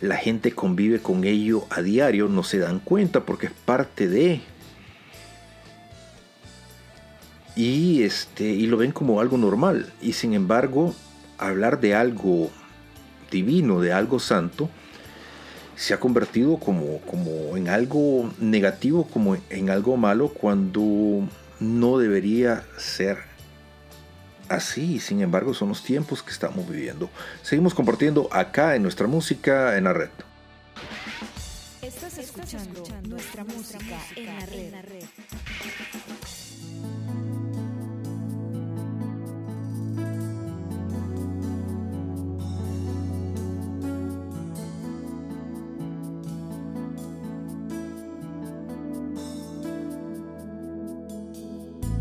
La 0.00 0.16
gente 0.16 0.52
convive 0.52 1.00
con 1.00 1.24
ello 1.24 1.66
a 1.70 1.82
diario, 1.82 2.28
no 2.28 2.42
se 2.42 2.58
dan 2.58 2.78
cuenta 2.78 3.24
porque 3.24 3.46
es 3.46 3.52
parte 3.52 4.08
de. 4.08 4.40
Y, 7.56 8.02
este, 8.04 8.44
y 8.44 8.66
lo 8.66 8.76
ven 8.76 8.92
como 8.92 9.20
algo 9.20 9.36
normal. 9.36 9.92
Y 10.00 10.12
sin 10.12 10.34
embargo, 10.34 10.94
hablar 11.38 11.80
de 11.80 11.94
algo 11.94 12.50
divino, 13.30 13.80
de 13.80 13.92
algo 13.92 14.20
santo, 14.20 14.70
se 15.74 15.94
ha 15.94 16.00
convertido 16.00 16.58
como, 16.58 17.00
como 17.00 17.56
en 17.56 17.68
algo 17.68 18.32
negativo, 18.38 19.04
como 19.06 19.36
en 19.50 19.70
algo 19.70 19.96
malo, 19.96 20.28
cuando 20.28 21.28
no 21.60 21.98
debería 21.98 22.64
ser 22.76 23.18
así. 24.48 25.00
Sin 25.00 25.20
embargo, 25.20 25.54
son 25.54 25.68
los 25.68 25.82
tiempos 25.82 26.22
que 26.22 26.30
estamos 26.30 26.68
viviendo. 26.68 27.10
Seguimos 27.42 27.74
compartiendo 27.74 28.28
acá 28.32 28.74
en 28.74 28.82
nuestra 28.82 29.06
música 29.06 29.76
en 29.76 29.84
la 29.84 29.92
red. 29.92 30.10
Estás 31.82 32.18
escuchando 32.18 32.84
nuestra 33.08 33.44
música 33.44 33.98
en 34.16 34.72
la 34.72 34.82
red. 34.82 35.04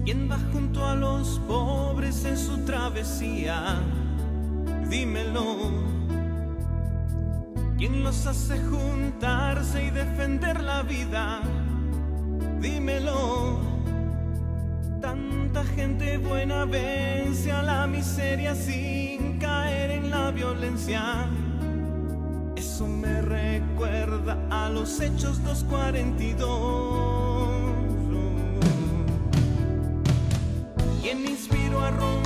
¿Quién 0.07 0.31
va 0.31 0.39
junto 0.53 0.85
a 0.85 0.95
los 0.95 1.37
en 2.07 2.37
su 2.37 2.59
travesía? 2.59 3.81
Dímelo. 4.89 5.57
¿Quién 7.77 8.01
los 8.01 8.25
hace 8.25 8.57
juntarse 8.59 9.83
y 9.83 9.89
defender 9.89 10.63
la 10.63 10.83
vida? 10.83 11.41
Dímelo. 12.61 13.59
Tanta 15.01 15.65
gente 15.65 16.17
buena 16.17 16.63
vence 16.63 17.51
a 17.51 17.61
la 17.61 17.85
miseria 17.87 18.55
sin 18.55 19.37
caer 19.37 19.91
en 19.91 20.09
la 20.09 20.31
violencia. 20.31 21.27
Eso 22.55 22.87
me 22.87 23.21
recuerda 23.21 24.37
a 24.49 24.69
los 24.69 25.01
hechos 25.01 25.43
242. 25.43 27.36
Inspiró 31.87 32.16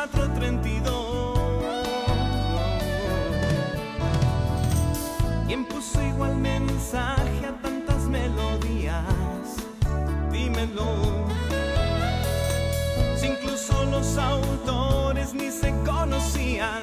432. 0.00 1.38
¿Quién 5.46 5.66
puso 5.66 6.00
igual 6.02 6.36
mensaje 6.36 7.46
a 7.46 7.52
tantas 7.60 8.04
melodías? 8.04 9.04
Dímelo. 10.32 11.26
Si 13.16 13.26
incluso 13.26 13.84
los 13.84 14.16
autores 14.16 15.34
ni 15.34 15.50
se 15.50 15.70
conocían. 15.84 16.79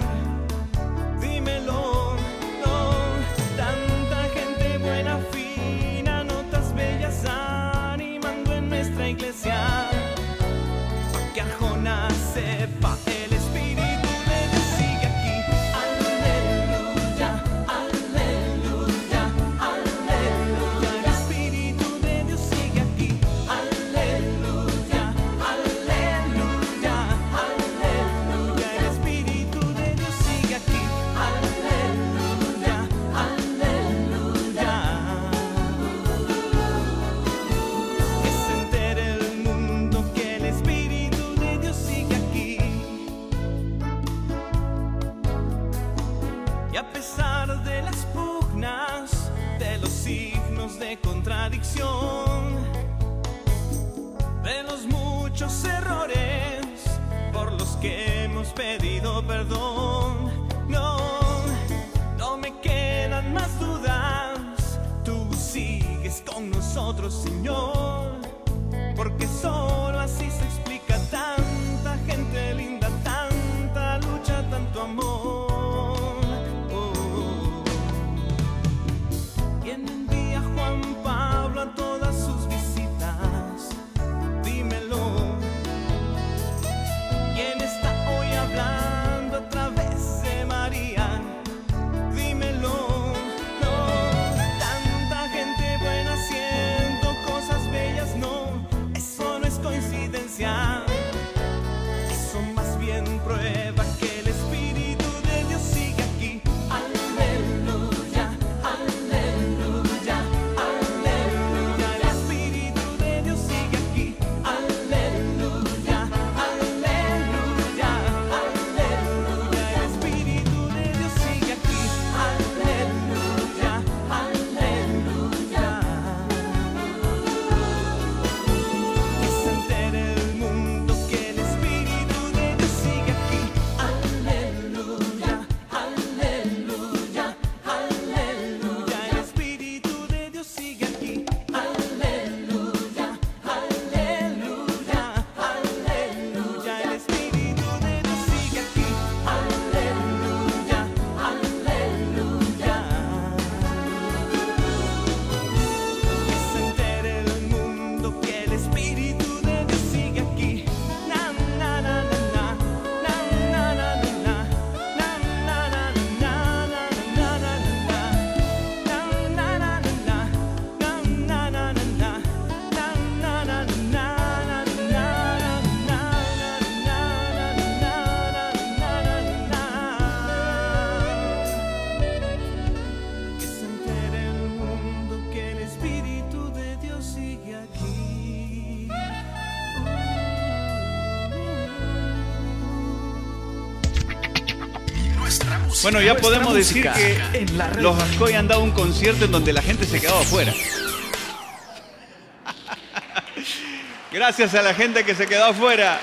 Bueno, 195.89 196.01
ya 196.01 196.17
podemos 196.17 196.53
decir 196.53 196.85
que 196.91 197.17
en 197.31 197.57
la 197.57 197.69
red. 197.69 197.81
los 197.81 197.97
Ascoy 197.97 198.33
han 198.33 198.45
dado 198.45 198.61
un 198.61 198.71
concierto 198.71 199.23
en 199.23 199.31
donde 199.31 199.53
la 199.53 199.61
gente 199.61 199.85
se 199.85 200.01
quedaba 200.01 200.19
afuera. 200.19 200.53
Gracias 204.11 204.53
a 204.53 204.61
la 204.63 204.73
gente 204.73 205.05
que 205.05 205.15
se 205.15 205.25
quedó 205.27 205.45
afuera. 205.45 206.01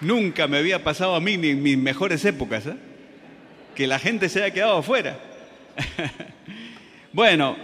Nunca 0.00 0.48
me 0.48 0.58
había 0.58 0.82
pasado 0.82 1.14
a 1.14 1.20
mí 1.20 1.36
ni 1.36 1.50
en 1.50 1.62
mis 1.62 1.78
mejores 1.78 2.24
épocas, 2.24 2.66
¿eh? 2.66 2.74
que 3.76 3.86
la 3.86 4.00
gente 4.00 4.28
se 4.28 4.42
haya 4.42 4.52
quedado 4.52 4.78
afuera. 4.78 5.16
bueno, 7.12 7.56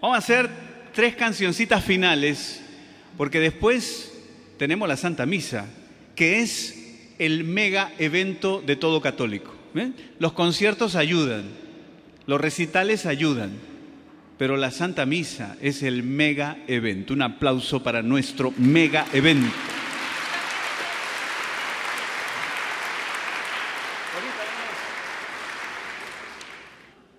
vamos 0.00 0.16
a 0.16 0.18
hacer 0.18 0.50
tres 0.92 1.14
cancioncitas 1.14 1.84
finales, 1.84 2.60
porque 3.16 3.38
después 3.38 4.12
tenemos 4.58 4.88
la 4.88 4.96
Santa 4.96 5.26
Misa, 5.26 5.66
que 6.16 6.40
es 6.40 6.75
el 7.18 7.44
mega 7.44 7.92
evento 7.98 8.62
de 8.64 8.76
todo 8.76 9.00
católico. 9.00 9.54
Los 10.18 10.32
conciertos 10.32 10.96
ayudan, 10.96 11.44
los 12.26 12.40
recitales 12.40 13.04
ayudan, 13.04 13.52
pero 14.38 14.56
la 14.56 14.70
Santa 14.70 15.06
Misa 15.06 15.56
es 15.60 15.82
el 15.82 16.02
mega 16.02 16.58
evento. 16.66 17.14
Un 17.14 17.22
aplauso 17.22 17.82
para 17.82 18.02
nuestro 18.02 18.52
mega 18.56 19.06
evento. 19.12 19.52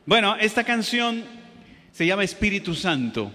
Bueno, 0.06 0.38
esta 0.38 0.64
canción 0.64 1.26
se 1.91 2.06
llama 2.06 2.24
Espíritu 2.24 2.74
Santo 2.74 3.30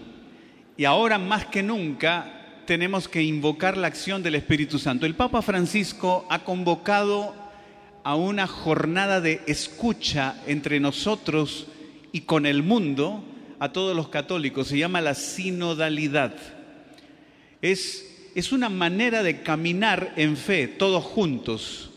y 0.77 0.87
ahora 0.87 1.19
más 1.19 1.47
que 1.47 1.63
nunca 1.63 2.41
tenemos 2.67 3.09
que 3.09 3.23
invocar 3.23 3.77
la 3.77 3.89
acción 3.89 4.23
del 4.23 4.35
Espíritu 4.35 4.79
Santo. 4.79 5.07
El 5.07 5.15
Papa 5.15 5.43
Francisco 5.43 6.27
ha 6.29 6.45
convocado 6.45 7.35
a 8.05 8.15
una 8.15 8.47
jornada 8.47 9.21
de 9.21 9.41
escucha 9.47 10.37
entre 10.47 10.81
nosotros 10.81 11.67
y 12.13 12.23
con 12.23 12.47
el 12.47 12.63
mundo 12.63 13.25
a 13.59 13.73
todos 13.73 13.97
los 13.97 14.09
católicos. 14.09 14.69
Se 14.69 14.79
llama 14.79 15.01
la 15.01 15.15
sinodalidad. 15.15 16.35
Es, 17.61 18.31
es 18.35 18.53
una 18.53 18.69
manera 18.69 19.23
de 19.23 19.43
caminar 19.43 20.13
en 20.17 20.37
fe, 20.37 20.67
todos 20.67 21.05
juntos. 21.05 21.91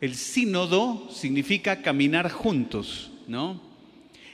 El 0.00 0.14
sínodo 0.14 1.08
significa 1.10 1.82
caminar 1.82 2.30
juntos, 2.30 3.10
¿no? 3.26 3.60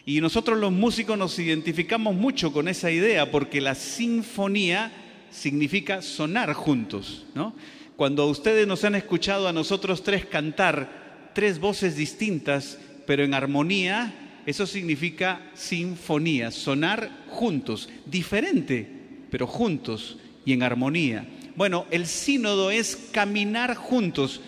Y 0.07 0.21
nosotros 0.21 0.59
los 0.59 0.73
músicos 0.73 1.17
nos 1.17 1.39
identificamos 1.39 2.15
mucho 2.15 2.53
con 2.53 2.69
esa 2.69 2.91
idea 2.91 3.31
porque 3.31 3.63
la 3.63 3.75
sinfonía 3.75 4.93
significa 5.35 6.01
sonar 6.01 6.53
juntos, 6.55 7.27
¿no? 7.35 7.55
Cuando 7.97 8.27
ustedes 8.27 8.67
nos 8.67 8.85
han 8.85 8.95
escuchado 8.95 9.49
a 9.49 9.53
nosotros 9.53 10.03
tres 10.03 10.25
cantar 10.25 11.05
tres 11.35 11.59
voces 11.59 11.97
distintas, 11.97 12.79
pero 13.07 13.25
en 13.25 13.35
armonía, 13.35 14.41
eso 14.47 14.67
significa 14.67 15.43
sinfonía, 15.55 16.51
sonar 16.51 17.11
juntos, 17.29 17.89
diferente, 18.07 18.89
pero 19.31 19.47
juntos 19.47 20.17
y 20.47 20.53
en 20.53 20.63
armonía. 20.63 21.27
Bueno, 21.57 21.87
el 21.91 22.07
sínodo 22.07 22.71
es 22.71 22.97
caminar 23.13 23.75
juntos. 23.75 24.41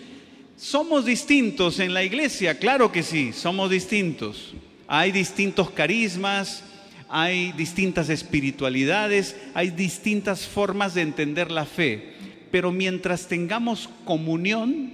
¿Somos 0.55 1.05
distintos 1.05 1.79
en 1.79 1.93
la 1.93 2.03
iglesia? 2.03 2.57
Claro 2.57 2.91
que 2.91 3.03
sí, 3.03 3.31
somos 3.33 3.69
distintos. 3.69 4.53
Hay 4.87 5.11
distintos 5.11 5.69
carismas, 5.69 6.63
hay 7.09 7.51
distintas 7.53 8.09
espiritualidades, 8.09 9.35
hay 9.53 9.69
distintas 9.69 10.45
formas 10.45 10.93
de 10.93 11.01
entender 11.01 11.51
la 11.51 11.65
fe. 11.65 12.13
Pero 12.51 12.71
mientras 12.71 13.27
tengamos 13.27 13.89
comunión, 14.05 14.91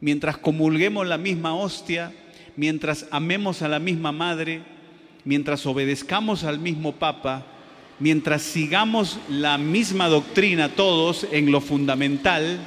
mientras 0.00 0.38
comulguemos 0.38 1.06
la 1.06 1.18
misma 1.18 1.54
hostia, 1.54 2.12
mientras 2.56 3.06
amemos 3.10 3.62
a 3.62 3.68
la 3.68 3.78
misma 3.78 4.12
madre, 4.12 4.62
mientras 5.24 5.66
obedezcamos 5.66 6.44
al 6.44 6.58
mismo 6.58 6.92
papa, 6.92 7.46
mientras 7.98 8.42
sigamos 8.42 9.18
la 9.28 9.58
misma 9.58 10.08
doctrina 10.08 10.70
todos 10.70 11.26
en 11.30 11.52
lo 11.52 11.60
fundamental, 11.60 12.58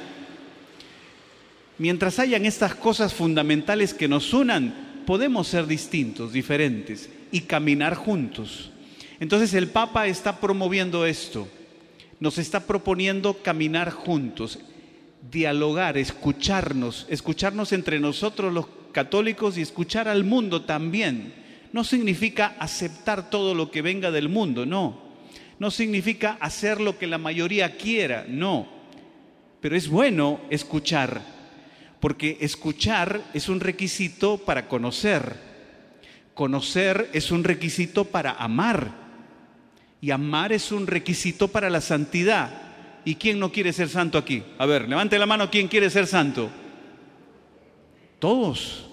mientras 1.78 2.18
hayan 2.18 2.46
estas 2.46 2.74
cosas 2.74 3.12
fundamentales 3.12 3.92
que 3.92 4.08
nos 4.08 4.32
unan, 4.32 5.02
podemos 5.06 5.48
ser 5.48 5.66
distintos, 5.66 6.32
diferentes 6.32 7.10
y 7.34 7.42
caminar 7.42 7.96
juntos. 7.96 8.70
Entonces 9.18 9.52
el 9.54 9.68
Papa 9.68 10.06
está 10.06 10.40
promoviendo 10.40 11.04
esto, 11.04 11.48
nos 12.20 12.38
está 12.38 12.60
proponiendo 12.60 13.42
caminar 13.42 13.90
juntos, 13.90 14.60
dialogar, 15.30 15.98
escucharnos, 15.98 17.06
escucharnos 17.10 17.72
entre 17.72 17.98
nosotros 17.98 18.52
los 18.52 18.66
católicos 18.92 19.58
y 19.58 19.62
escuchar 19.62 20.06
al 20.06 20.22
mundo 20.22 20.62
también. 20.62 21.34
No 21.72 21.82
significa 21.82 22.54
aceptar 22.60 23.30
todo 23.30 23.54
lo 23.54 23.70
que 23.72 23.82
venga 23.82 24.12
del 24.12 24.28
mundo, 24.28 24.64
no 24.64 25.02
no 25.58 25.70
significa 25.70 26.36
hacer 26.40 26.80
lo 26.80 26.98
que 26.98 27.06
la 27.06 27.18
mayoría 27.18 27.76
quiera, 27.76 28.26
no. 28.28 28.66
Pero 29.60 29.76
es 29.76 29.88
bueno 29.88 30.40
escuchar, 30.50 31.22
porque 32.00 32.36
escuchar 32.40 33.22
es 33.32 33.48
un 33.48 33.60
requisito 33.60 34.38
para 34.38 34.68
conocer. 34.68 35.53
Conocer 36.34 37.10
es 37.12 37.30
un 37.30 37.44
requisito 37.44 38.04
para 38.04 38.32
amar. 38.32 38.90
Y 40.00 40.10
amar 40.10 40.52
es 40.52 40.72
un 40.72 40.86
requisito 40.86 41.48
para 41.48 41.70
la 41.70 41.80
santidad. 41.80 42.50
¿Y 43.04 43.14
quién 43.16 43.38
no 43.38 43.52
quiere 43.52 43.72
ser 43.72 43.88
santo 43.88 44.18
aquí? 44.18 44.42
A 44.58 44.66
ver, 44.66 44.88
levante 44.88 45.18
la 45.18 45.26
mano, 45.26 45.50
¿quién 45.50 45.68
quiere 45.68 45.90
ser 45.90 46.06
santo? 46.06 46.50
Todos. 48.18 48.86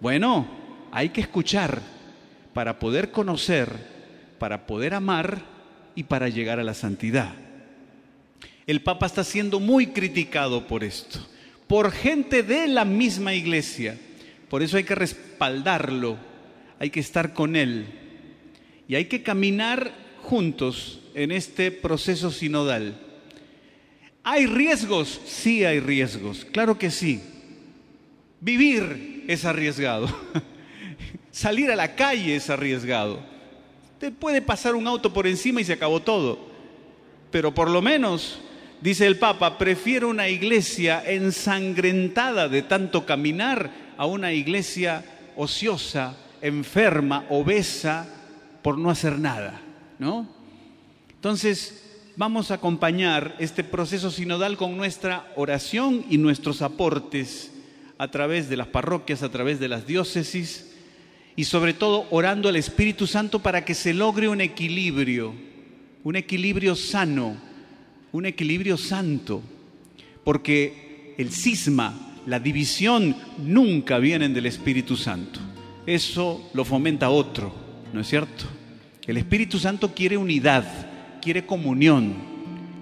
Bueno, 0.00 0.46
hay 0.90 1.08
que 1.08 1.22
escuchar 1.22 1.80
para 2.52 2.78
poder 2.78 3.10
conocer, 3.10 3.70
para 4.38 4.66
poder 4.66 4.94
amar 4.94 5.40
y 5.94 6.04
para 6.04 6.28
llegar 6.28 6.60
a 6.60 6.64
la 6.64 6.74
santidad. 6.74 7.32
El 8.66 8.82
Papa 8.82 9.06
está 9.06 9.24
siendo 9.24 9.58
muy 9.58 9.88
criticado 9.88 10.66
por 10.66 10.84
esto, 10.84 11.18
por 11.66 11.90
gente 11.90 12.42
de 12.42 12.68
la 12.68 12.84
misma 12.84 13.34
iglesia. 13.34 13.98
Por 14.48 14.62
eso 14.62 14.76
hay 14.76 14.84
que 14.84 14.94
respaldarlo, 14.94 16.18
hay 16.82 16.90
que 16.90 16.98
estar 16.98 17.32
con 17.32 17.54
él 17.54 17.86
y 18.88 18.96
hay 18.96 19.04
que 19.04 19.22
caminar 19.22 19.94
juntos 20.20 20.98
en 21.14 21.30
este 21.30 21.70
proceso 21.70 22.32
sinodal. 22.32 23.00
¿Hay 24.24 24.46
riesgos? 24.46 25.20
Sí 25.24 25.64
hay 25.64 25.78
riesgos, 25.78 26.44
claro 26.44 26.80
que 26.80 26.90
sí. 26.90 27.22
Vivir 28.40 29.24
es 29.28 29.44
arriesgado. 29.44 30.08
Salir 31.30 31.70
a 31.70 31.76
la 31.76 31.94
calle 31.94 32.34
es 32.34 32.50
arriesgado. 32.50 33.20
Te 34.00 34.10
puede 34.10 34.42
pasar 34.42 34.74
un 34.74 34.88
auto 34.88 35.12
por 35.12 35.28
encima 35.28 35.60
y 35.60 35.64
se 35.64 35.74
acabó 35.74 36.02
todo. 36.02 36.48
Pero 37.30 37.54
por 37.54 37.70
lo 37.70 37.80
menos, 37.80 38.40
dice 38.80 39.06
el 39.06 39.20
Papa, 39.20 39.56
prefiero 39.56 40.08
una 40.08 40.28
iglesia 40.28 41.00
ensangrentada 41.06 42.48
de 42.48 42.62
tanto 42.62 43.06
caminar 43.06 43.70
a 43.96 44.04
una 44.04 44.32
iglesia 44.32 45.04
ociosa, 45.36 46.16
enferma, 46.42 47.24
obesa, 47.30 48.06
por 48.62 48.76
no 48.76 48.90
hacer 48.90 49.18
nada, 49.18 49.60
¿no? 49.98 50.28
Entonces, 51.14 51.82
vamos 52.16 52.50
a 52.50 52.54
acompañar 52.54 53.36
este 53.38 53.64
proceso 53.64 54.10
sinodal 54.10 54.56
con 54.56 54.76
nuestra 54.76 55.32
oración 55.36 56.04
y 56.10 56.18
nuestros 56.18 56.60
aportes 56.60 57.52
a 57.96 58.08
través 58.10 58.48
de 58.48 58.56
las 58.56 58.66
parroquias, 58.66 59.22
a 59.22 59.30
través 59.30 59.60
de 59.60 59.68
las 59.68 59.86
diócesis 59.86 60.72
y 61.36 61.44
sobre 61.44 61.72
todo 61.72 62.06
orando 62.10 62.48
al 62.48 62.56
Espíritu 62.56 63.06
Santo 63.06 63.38
para 63.38 63.64
que 63.64 63.74
se 63.74 63.94
logre 63.94 64.28
un 64.28 64.40
equilibrio, 64.40 65.32
un 66.04 66.16
equilibrio 66.16 66.74
sano, 66.74 67.36
un 68.10 68.26
equilibrio 68.26 68.76
santo, 68.76 69.40
porque 70.24 71.14
el 71.18 71.30
cisma, 71.30 72.18
la 72.26 72.38
división 72.38 73.16
nunca 73.38 73.98
vienen 73.98 74.34
del 74.34 74.46
Espíritu 74.46 74.96
Santo. 74.96 75.40
Eso 75.86 76.48
lo 76.54 76.64
fomenta 76.64 77.10
otro, 77.10 77.52
¿no 77.92 78.00
es 78.00 78.08
cierto? 78.08 78.44
El 79.06 79.16
Espíritu 79.16 79.58
Santo 79.58 79.92
quiere 79.94 80.16
unidad, 80.16 80.64
quiere 81.20 81.44
comunión, 81.44 82.14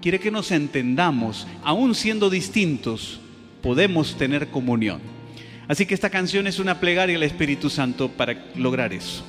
quiere 0.01 0.19
que 0.19 0.29
nos 0.29 0.51
entendamos, 0.51 1.47
aún 1.63 1.95
siendo 1.95 2.29
distintos, 2.29 3.19
podemos 3.63 4.15
tener 4.17 4.49
comunión. 4.49 5.01
Así 5.67 5.85
que 5.85 5.95
esta 5.95 6.09
canción 6.11 6.45
es 6.47 6.59
una 6.59 6.79
plegaria 6.79 7.15
al 7.15 7.23
Espíritu 7.23 7.69
Santo 7.69 8.09
para 8.09 8.35
lograr 8.55 8.93
eso. 8.93 9.23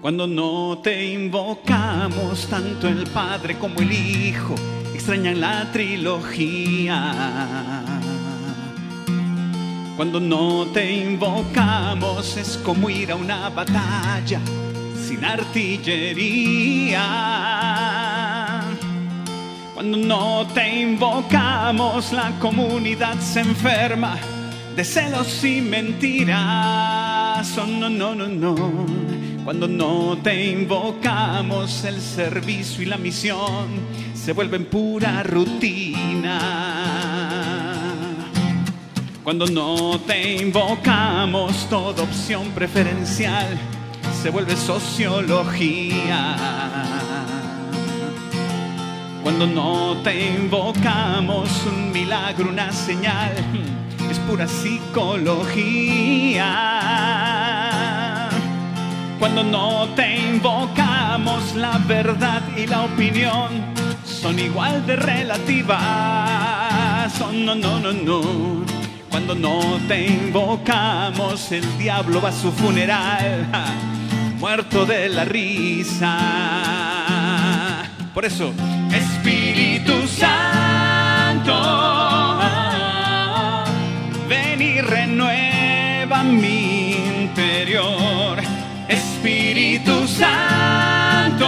Cuando 0.00 0.26
no 0.26 0.80
te 0.82 1.12
invocamos, 1.12 2.46
tanto 2.46 2.88
el 2.88 3.04
Padre 3.08 3.58
como 3.58 3.80
el 3.80 3.92
Hijo 3.92 4.54
extrañan 4.94 5.40
la 5.40 5.70
trilogía. 5.72 6.96
Cuando 10.00 10.18
no 10.18 10.64
te 10.72 10.90
invocamos 10.90 12.38
es 12.38 12.56
como 12.64 12.88
ir 12.88 13.12
a 13.12 13.16
una 13.16 13.50
batalla 13.50 14.40
sin 14.96 15.22
artillería. 15.22 17.02
Cuando 19.74 19.98
no 19.98 20.46
te 20.54 20.80
invocamos, 20.80 22.14
la 22.14 22.30
comunidad 22.38 23.20
se 23.20 23.40
enferma 23.40 24.16
de 24.74 24.84
celos 24.84 25.44
y 25.44 25.60
mentiras. 25.60 26.38
Oh, 27.58 27.66
no, 27.66 27.90
no, 27.90 28.14
no, 28.14 28.26
no. 28.26 28.56
Cuando 29.44 29.68
no 29.68 30.16
te 30.22 30.46
invocamos, 30.50 31.84
el 31.84 32.00
servicio 32.00 32.84
y 32.84 32.86
la 32.86 32.96
misión 32.96 33.68
se 34.14 34.32
vuelven 34.32 34.64
pura 34.64 35.22
rutina. 35.24 36.70
Cuando 39.30 39.46
no 39.46 40.00
te 40.08 40.42
invocamos, 40.42 41.68
toda 41.70 42.02
opción 42.02 42.50
preferencial 42.50 43.46
se 44.20 44.28
vuelve 44.28 44.56
sociología. 44.56 46.36
Cuando 49.22 49.46
no 49.46 49.98
te 50.02 50.32
invocamos, 50.34 51.48
un 51.64 51.92
milagro, 51.92 52.48
una 52.48 52.72
señal, 52.72 53.30
es 54.10 54.18
pura 54.18 54.48
psicología. 54.48 56.40
Cuando 59.20 59.44
no 59.44 59.90
te 59.94 60.18
invocamos, 60.18 61.54
la 61.54 61.78
verdad 61.78 62.42
y 62.56 62.66
la 62.66 62.82
opinión 62.82 63.50
son 64.02 64.40
igual 64.40 64.84
de 64.88 64.96
relativas. 64.96 65.78
Oh, 67.20 67.30
no, 67.32 67.54
no, 67.54 67.78
no, 67.78 67.92
no. 67.92 68.79
Cuando 69.10 69.34
no 69.34 69.80
te 69.88 70.06
invocamos, 70.06 71.50
el 71.50 71.78
diablo 71.78 72.20
va 72.20 72.28
a 72.28 72.32
su 72.32 72.52
funeral, 72.52 73.44
muerto 74.38 74.86
de 74.86 75.08
la 75.08 75.24
risa. 75.24 76.16
Por 78.14 78.24
eso, 78.24 78.52
Espíritu 78.92 80.06
Santo, 80.06 81.52
ven 84.28 84.62
y 84.62 84.80
renueva 84.80 86.22
mi 86.22 86.92
interior. 86.92 88.38
Espíritu 88.86 90.06
Santo, 90.06 91.46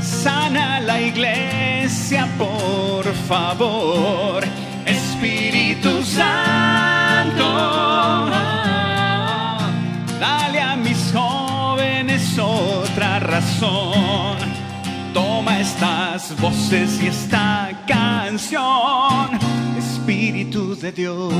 sana 0.00 0.80
la 0.80 1.00
iglesia, 1.00 2.28
por 2.36 3.04
favor. 3.28 4.63
Santo. 6.14 7.50
Dale 10.20 10.60
a 10.60 10.76
mis 10.76 11.12
jóvenes 11.12 12.38
otra 12.38 13.18
razón. 13.18 14.38
Toma 15.12 15.60
estas 15.60 16.38
voces 16.40 17.02
y 17.02 17.06
esta 17.08 17.70
canción, 17.86 19.38
Espíritu 19.78 20.76
de 20.76 20.92
Dios. 20.92 21.32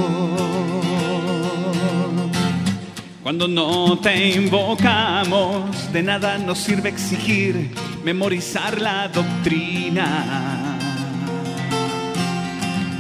Cuando 3.22 3.48
no 3.48 3.98
te 3.98 4.30
invocamos, 4.30 5.92
de 5.92 6.02
nada 6.02 6.36
nos 6.38 6.58
sirve 6.58 6.90
exigir 6.90 7.70
memorizar 8.04 8.80
la 8.80 9.08
doctrina 9.08 10.63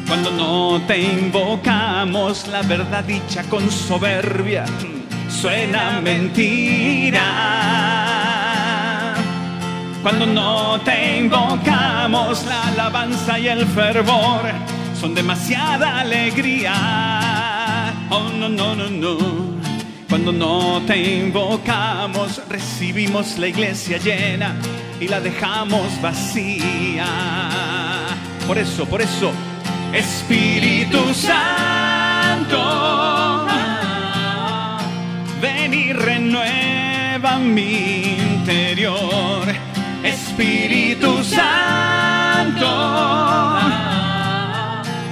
cuando 0.06 0.30
no 0.30 0.80
te 0.86 1.00
invocamos, 1.00 2.46
la 2.48 2.62
verdad 2.62 3.04
dicha 3.04 3.42
con 3.44 3.70
soberbia 3.70 4.64
suena 5.28 6.00
mentira. 6.00 7.22
Cuando 10.02 10.26
no 10.26 10.80
te 10.80 11.18
invocamos, 11.18 12.44
la 12.46 12.68
alabanza 12.68 13.38
y 13.38 13.48
el 13.48 13.66
fervor 13.66 14.42
son 15.00 15.14
demasiada 15.14 16.00
alegría. 16.00 16.74
Oh, 18.10 18.28
no, 18.38 18.48
no, 18.48 18.74
no, 18.74 18.88
no. 18.90 19.16
Cuando 20.08 20.30
no 20.32 20.82
te 20.86 20.96
invocamos, 20.96 22.40
recibimos 22.48 23.38
la 23.38 23.48
iglesia 23.48 23.98
llena 23.98 24.54
y 25.00 25.08
la 25.08 25.20
dejamos 25.20 26.00
vacía. 26.00 27.06
Por 28.46 28.58
eso, 28.58 28.84
por 28.86 29.00
eso, 29.00 29.32
Espíritu 29.94 31.14
Santo, 31.14 32.58
ven 35.40 35.72
y 35.72 35.92
renueva 35.92 37.38
mi 37.38 38.16
interior. 38.18 39.46
Espíritu 40.02 41.22
Santo, 41.22 42.66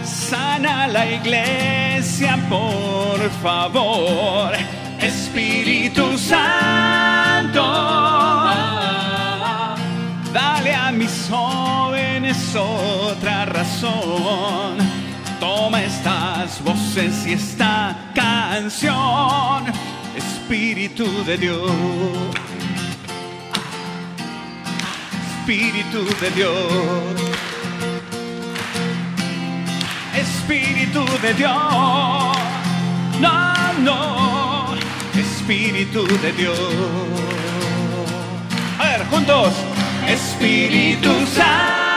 sana 0.02 0.88
la 0.88 1.06
iglesia, 1.06 2.36
por 2.48 3.30
favor. 3.40 4.50
Espíritu 5.00 6.18
Santo, 6.18 6.81
jóvenes 12.32 12.54
otra 12.56 13.44
razón. 13.46 14.78
Toma 15.40 15.82
estas 15.82 16.62
voces 16.62 17.26
y 17.26 17.32
esta 17.32 17.96
canción, 18.14 19.64
Espíritu 20.16 21.04
de 21.24 21.36
Dios. 21.36 21.72
Espíritu 25.38 26.04
de 26.20 26.30
Dios. 26.30 26.54
Espíritu 30.16 31.04
de 31.20 31.34
Dios. 31.34 31.52
No, 33.20 33.72
no. 33.80 34.74
Espíritu 35.14 36.06
de 36.06 36.32
Dios. 36.32 36.58
A 38.78 38.84
ver, 38.84 39.06
juntos. 39.06 39.52
Espíritu 40.06 41.10
Santo. 41.26 41.91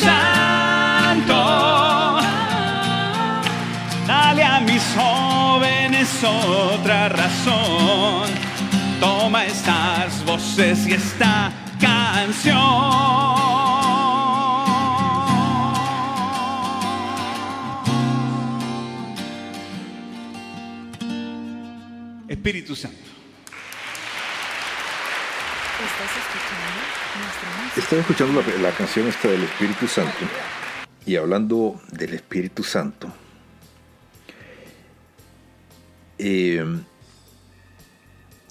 Santo. 0.00 1.40
Dale 4.06 4.44
a 4.44 4.60
mis 4.60 4.82
jóvenes 4.96 6.08
otra 6.24 7.08
razón. 7.08 8.28
Toma 9.00 9.44
estas 9.44 10.24
voces 10.24 10.86
y 10.86 10.94
esta 10.94 11.52
canción. 11.80 13.04
Espíritu 22.28 22.74
Santo. 22.76 22.98
Estás 25.84 26.12
escuchando 26.16 27.54
Estaba 27.76 28.02
escuchando 28.02 28.40
la, 28.62 28.70
canción 28.70 29.08
esta 29.08 29.26
del 29.28 29.42
Espíritu 29.42 29.88
Santo 29.88 30.12
y 31.04 31.16
hablando 31.16 31.80
del 31.90 32.14
Espíritu 32.14 32.62
Santo, 32.62 33.12
eh, 36.18 36.64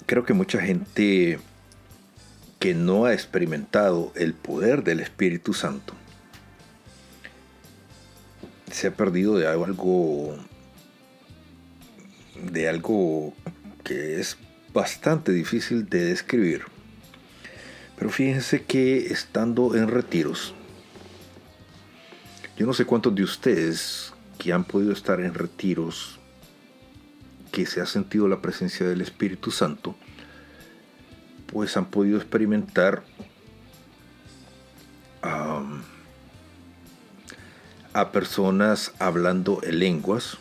creo 0.04 0.26
que 0.26 0.34
mucha 0.34 0.60
gente 0.60 1.38
que 2.58 2.74
no 2.74 3.06
ha 3.06 3.14
experimentado 3.14 4.12
el 4.14 4.34
poder 4.34 4.84
del 4.84 5.00
Espíritu 5.00 5.54
Santo 5.54 5.94
se 8.70 8.88
ha 8.88 8.90
perdido 8.90 9.38
de 9.38 9.48
algo 9.48 10.36
de 12.52 12.68
algo 12.68 13.32
que 13.84 14.20
es 14.20 14.36
bastante 14.74 15.32
difícil 15.32 15.88
de 15.88 16.04
describir. 16.04 16.73
Pero 18.04 18.12
fíjense 18.12 18.64
que 18.64 19.06
estando 19.06 19.74
en 19.74 19.88
retiros, 19.88 20.52
yo 22.54 22.66
no 22.66 22.74
sé 22.74 22.84
cuántos 22.84 23.14
de 23.14 23.22
ustedes 23.22 24.12
que 24.38 24.52
han 24.52 24.64
podido 24.64 24.92
estar 24.92 25.20
en 25.20 25.32
retiros, 25.32 26.18
que 27.50 27.64
se 27.64 27.80
ha 27.80 27.86
sentido 27.86 28.28
la 28.28 28.42
presencia 28.42 28.86
del 28.86 29.00
Espíritu 29.00 29.50
Santo, 29.50 29.94
pues 31.46 31.78
han 31.78 31.86
podido 31.86 32.18
experimentar 32.18 33.04
a 35.22 35.72
personas 38.12 38.92
hablando 38.98 39.60
en 39.62 39.78
lenguas, 39.78 40.36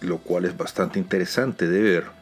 lo 0.00 0.18
cual 0.18 0.46
es 0.46 0.56
bastante 0.56 0.98
interesante 0.98 1.68
de 1.68 1.80
ver. 1.80 2.21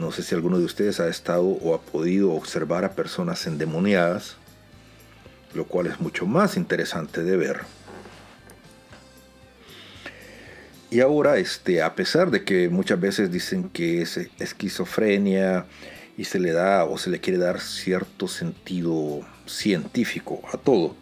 No 0.00 0.12
sé 0.12 0.22
si 0.22 0.34
alguno 0.34 0.58
de 0.58 0.64
ustedes 0.64 0.98
ha 0.98 1.08
estado 1.08 1.44
o 1.44 1.74
ha 1.74 1.82
podido 1.82 2.32
observar 2.32 2.86
a 2.86 2.92
personas 2.92 3.46
endemoniadas, 3.46 4.36
lo 5.52 5.66
cual 5.66 5.88
es 5.88 6.00
mucho 6.00 6.24
más 6.24 6.56
interesante 6.56 7.22
de 7.22 7.36
ver. 7.36 7.60
Y 10.90 11.00
ahora, 11.00 11.36
este, 11.36 11.82
a 11.82 11.94
pesar 11.94 12.30
de 12.30 12.44
que 12.44 12.70
muchas 12.70 12.98
veces 12.98 13.30
dicen 13.30 13.68
que 13.68 14.00
es 14.00 14.16
esquizofrenia 14.38 15.66
y 16.16 16.24
se 16.24 16.40
le 16.40 16.52
da 16.52 16.86
o 16.86 16.96
se 16.96 17.10
le 17.10 17.20
quiere 17.20 17.38
dar 17.38 17.60
cierto 17.60 18.26
sentido 18.26 19.20
científico 19.44 20.40
a 20.50 20.56
todo, 20.56 20.96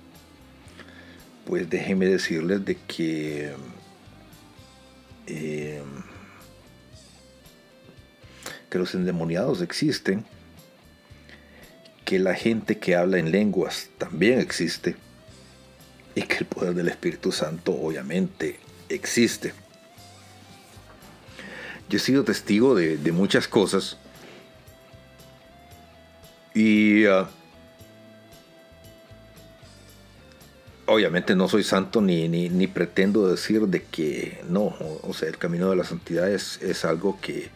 pues 1.47 1.71
déjenme 1.71 2.07
decirles 2.07 2.65
de 2.65 2.75
que 2.75 3.53
eh, 5.29 5.83
que 8.71 8.79
los 8.79 8.95
endemoniados 8.95 9.63
existen, 9.63 10.25
que 12.05 12.19
la 12.19 12.35
gente 12.35 12.79
que 12.79 12.97
habla 12.97 13.19
en 13.19 13.31
lenguas 13.31 13.91
también 13.99 14.41
existe 14.41 14.97
y 16.15 16.23
que 16.23 16.39
el 16.39 16.47
poder 16.47 16.75
del 16.75 16.89
Espíritu 16.89 17.33
Santo 17.33 17.73
obviamente 17.73 18.59
existe. 18.89 19.53
Yo 21.89 21.97
he 21.97 22.01
sido 22.01 22.25
testigo 22.25 22.75
de, 22.75 23.13
muchas 23.13 23.49
cosas 23.49 23.97
y 26.55 27.07
uh, 27.07 27.27
obviamente 30.87 31.35
no 31.35 31.49
soy 31.49 31.63
santo 31.63 32.01
ni, 32.01 32.29
ni, 32.29 32.49
ni, 32.51 32.67
pretendo 32.67 33.29
decir 33.29 33.63
de 33.69 33.85
que 33.85 34.43
no, 34.49 34.63
o, 34.63 35.01
o 35.03 35.15
sea, 35.15 35.29
el 35.29 35.39
camino 35.39 35.71
de 35.71 35.77
la 35.77 35.85
santidad 35.85 36.31
es, 36.31 36.61
es 36.63 36.85
algo 36.85 37.19
que, 37.21 37.51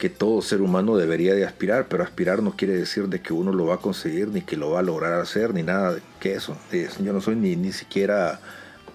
que 0.00 0.08
todo 0.08 0.40
ser 0.40 0.62
humano 0.62 0.96
debería 0.96 1.34
de 1.34 1.44
aspirar, 1.44 1.86
pero 1.86 2.02
aspirar 2.02 2.42
no 2.42 2.56
quiere 2.56 2.74
decir 2.74 3.08
de 3.08 3.20
que 3.20 3.34
uno 3.34 3.52
lo 3.52 3.66
va 3.66 3.74
a 3.74 3.78
conseguir, 3.78 4.28
ni 4.28 4.40
que 4.40 4.56
lo 4.56 4.70
va 4.70 4.80
a 4.80 4.82
lograr 4.82 5.20
hacer, 5.20 5.52
ni 5.52 5.62
nada 5.62 5.98
que 6.18 6.32
eso. 6.32 6.56
Yo 7.04 7.12
no 7.12 7.20
soy 7.20 7.36
ni, 7.36 7.54
ni 7.54 7.70
siquiera 7.70 8.40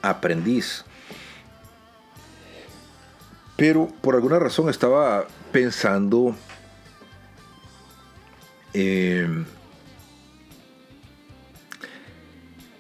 aprendiz. 0.02 0.84
Pero 3.56 3.88
por 4.02 4.16
alguna 4.16 4.40
razón 4.40 4.68
estaba 4.68 5.28
pensando 5.52 6.36
eh, 8.74 9.46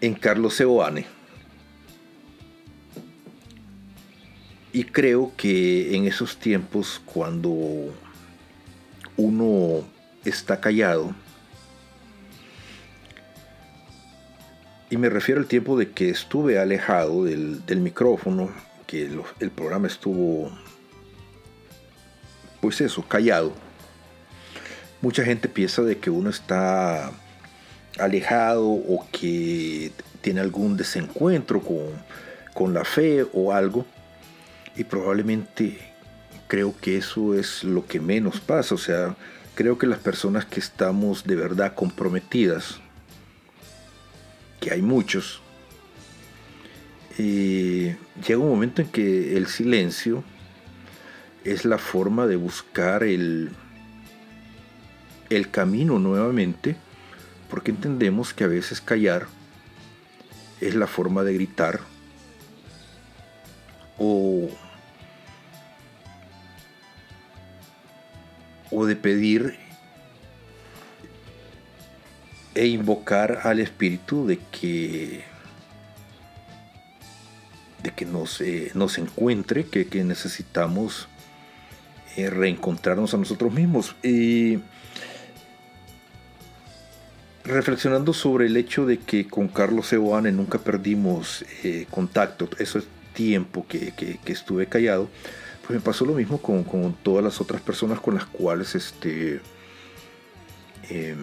en 0.01 0.13
Carlos 0.15 0.55
Seoane. 0.55 1.05
Y 4.73 4.83
creo 4.83 5.31
que 5.37 5.95
en 5.95 6.07
esos 6.07 6.37
tiempos, 6.37 6.99
cuando 7.05 7.93
uno 9.17 9.83
está 10.23 10.59
callado, 10.59 11.13
y 14.89 14.97
me 14.97 15.09
refiero 15.09 15.41
al 15.41 15.47
tiempo 15.47 15.77
de 15.77 15.91
que 15.91 16.09
estuve 16.09 16.59
alejado 16.59 17.25
del, 17.25 17.79
micrófono, 17.81 18.49
que 18.85 19.09
el 19.39 19.51
programa 19.51 19.87
estuvo, 19.87 20.51
pues 22.61 22.81
eso, 22.81 23.03
callado. 23.07 23.51
Mucha 25.01 25.25
gente 25.25 25.49
piensa 25.49 25.81
de 25.81 25.97
que 25.97 26.09
uno 26.09 26.29
está 26.29 27.11
alejado 27.97 28.67
o 28.67 29.05
que 29.11 29.91
tiene 30.21 30.39
algún 30.39 30.77
desencuentro 30.77 31.61
con, 31.61 31.87
con 32.53 32.73
la 32.73 32.85
fe 32.85 33.25
o 33.33 33.51
algo. 33.51 33.85
Y 34.75 34.83
probablemente 34.83 35.79
creo 36.47 36.75
que 36.79 36.97
eso 36.97 37.33
es 37.33 37.63
lo 37.63 37.85
que 37.85 37.99
menos 37.99 38.39
pasa. 38.39 38.75
O 38.75 38.77
sea, 38.77 39.15
creo 39.55 39.77
que 39.77 39.87
las 39.87 39.99
personas 39.99 40.45
que 40.45 40.59
estamos 40.59 41.23
de 41.25 41.35
verdad 41.35 41.73
comprometidas, 41.75 42.79
que 44.59 44.71
hay 44.71 44.81
muchos, 44.81 45.41
eh, 47.17 47.95
llega 48.27 48.39
un 48.39 48.49
momento 48.49 48.81
en 48.81 48.89
que 48.89 49.37
el 49.37 49.47
silencio 49.47 50.23
es 51.43 51.63
la 51.63 51.77
forma 51.77 52.27
de 52.27 52.35
buscar 52.35 53.03
el, 53.03 53.51
el 55.29 55.49
camino 55.49 55.99
nuevamente, 55.99 56.75
porque 57.49 57.71
entendemos 57.71 58.33
que 58.33 58.43
a 58.43 58.47
veces 58.47 58.81
callar 58.81 59.27
es 60.59 60.75
la 60.75 60.87
forma 60.87 61.23
de 61.23 61.33
gritar 61.33 61.79
o 63.97 64.49
o 68.71 68.85
de 68.85 68.95
pedir 68.95 69.57
e 72.55 72.67
invocar 72.67 73.41
al 73.43 73.59
Espíritu 73.59 74.25
de 74.25 74.39
que, 74.51 75.23
de 77.83 77.91
que 77.91 78.05
nos, 78.05 78.41
nos 78.73 78.97
encuentre, 78.97 79.65
que, 79.65 80.03
necesitamos 80.03 81.09
eh, 82.15 82.29
reencontrarnos 82.29 83.13
a 83.13 83.17
nosotros 83.17 83.53
mismos. 83.53 83.95
Y 84.01 84.59
reflexionando 87.43 88.13
sobre 88.13 88.47
el 88.47 88.57
hecho 88.57 88.85
de 88.85 88.99
que 88.99 89.27
con 89.27 89.49
Carlos 89.49 89.91
Eoane 89.93 90.31
nunca 90.31 90.57
perdimos 90.57 91.45
eh, 91.63 91.85
contacto, 91.91 92.49
eso 92.57 92.79
es 92.79 92.85
tiempo 93.13 93.65
que 93.67 94.19
estuve 94.25 94.67
callado, 94.67 95.09
pues 95.65 95.79
me 95.79 95.83
pasó 95.83 96.05
lo 96.05 96.13
mismo 96.13 96.39
con, 96.39 96.93
todas 97.01 97.23
las 97.23 97.41
otras 97.41 97.59
personas 97.61 97.99
con 97.99 98.13
las 98.13 98.25
cuales 98.25 98.75
este, 98.75 99.41
em, 100.89 101.17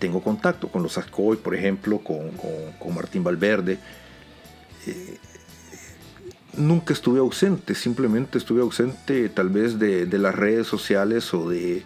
tengo 0.00 0.20
contacto, 0.20 0.68
con 0.68 0.82
los 0.82 0.98
Ascoy, 0.98 1.36
por 1.36 1.54
ejemplo, 1.54 2.00
con, 2.00 2.32
Martín 2.94 3.22
Valverde. 3.22 3.78
Eh, 4.86 5.18
nunca 6.56 6.92
estuve 6.92 7.20
ausente, 7.20 7.76
simplemente 7.76 8.38
estuve 8.38 8.60
ausente 8.60 9.28
tal 9.28 9.48
vez 9.48 9.78
de, 9.78 10.06
las 10.18 10.34
redes 10.34 10.66
sociales 10.66 11.32
o 11.32 11.48
de, 11.48 11.84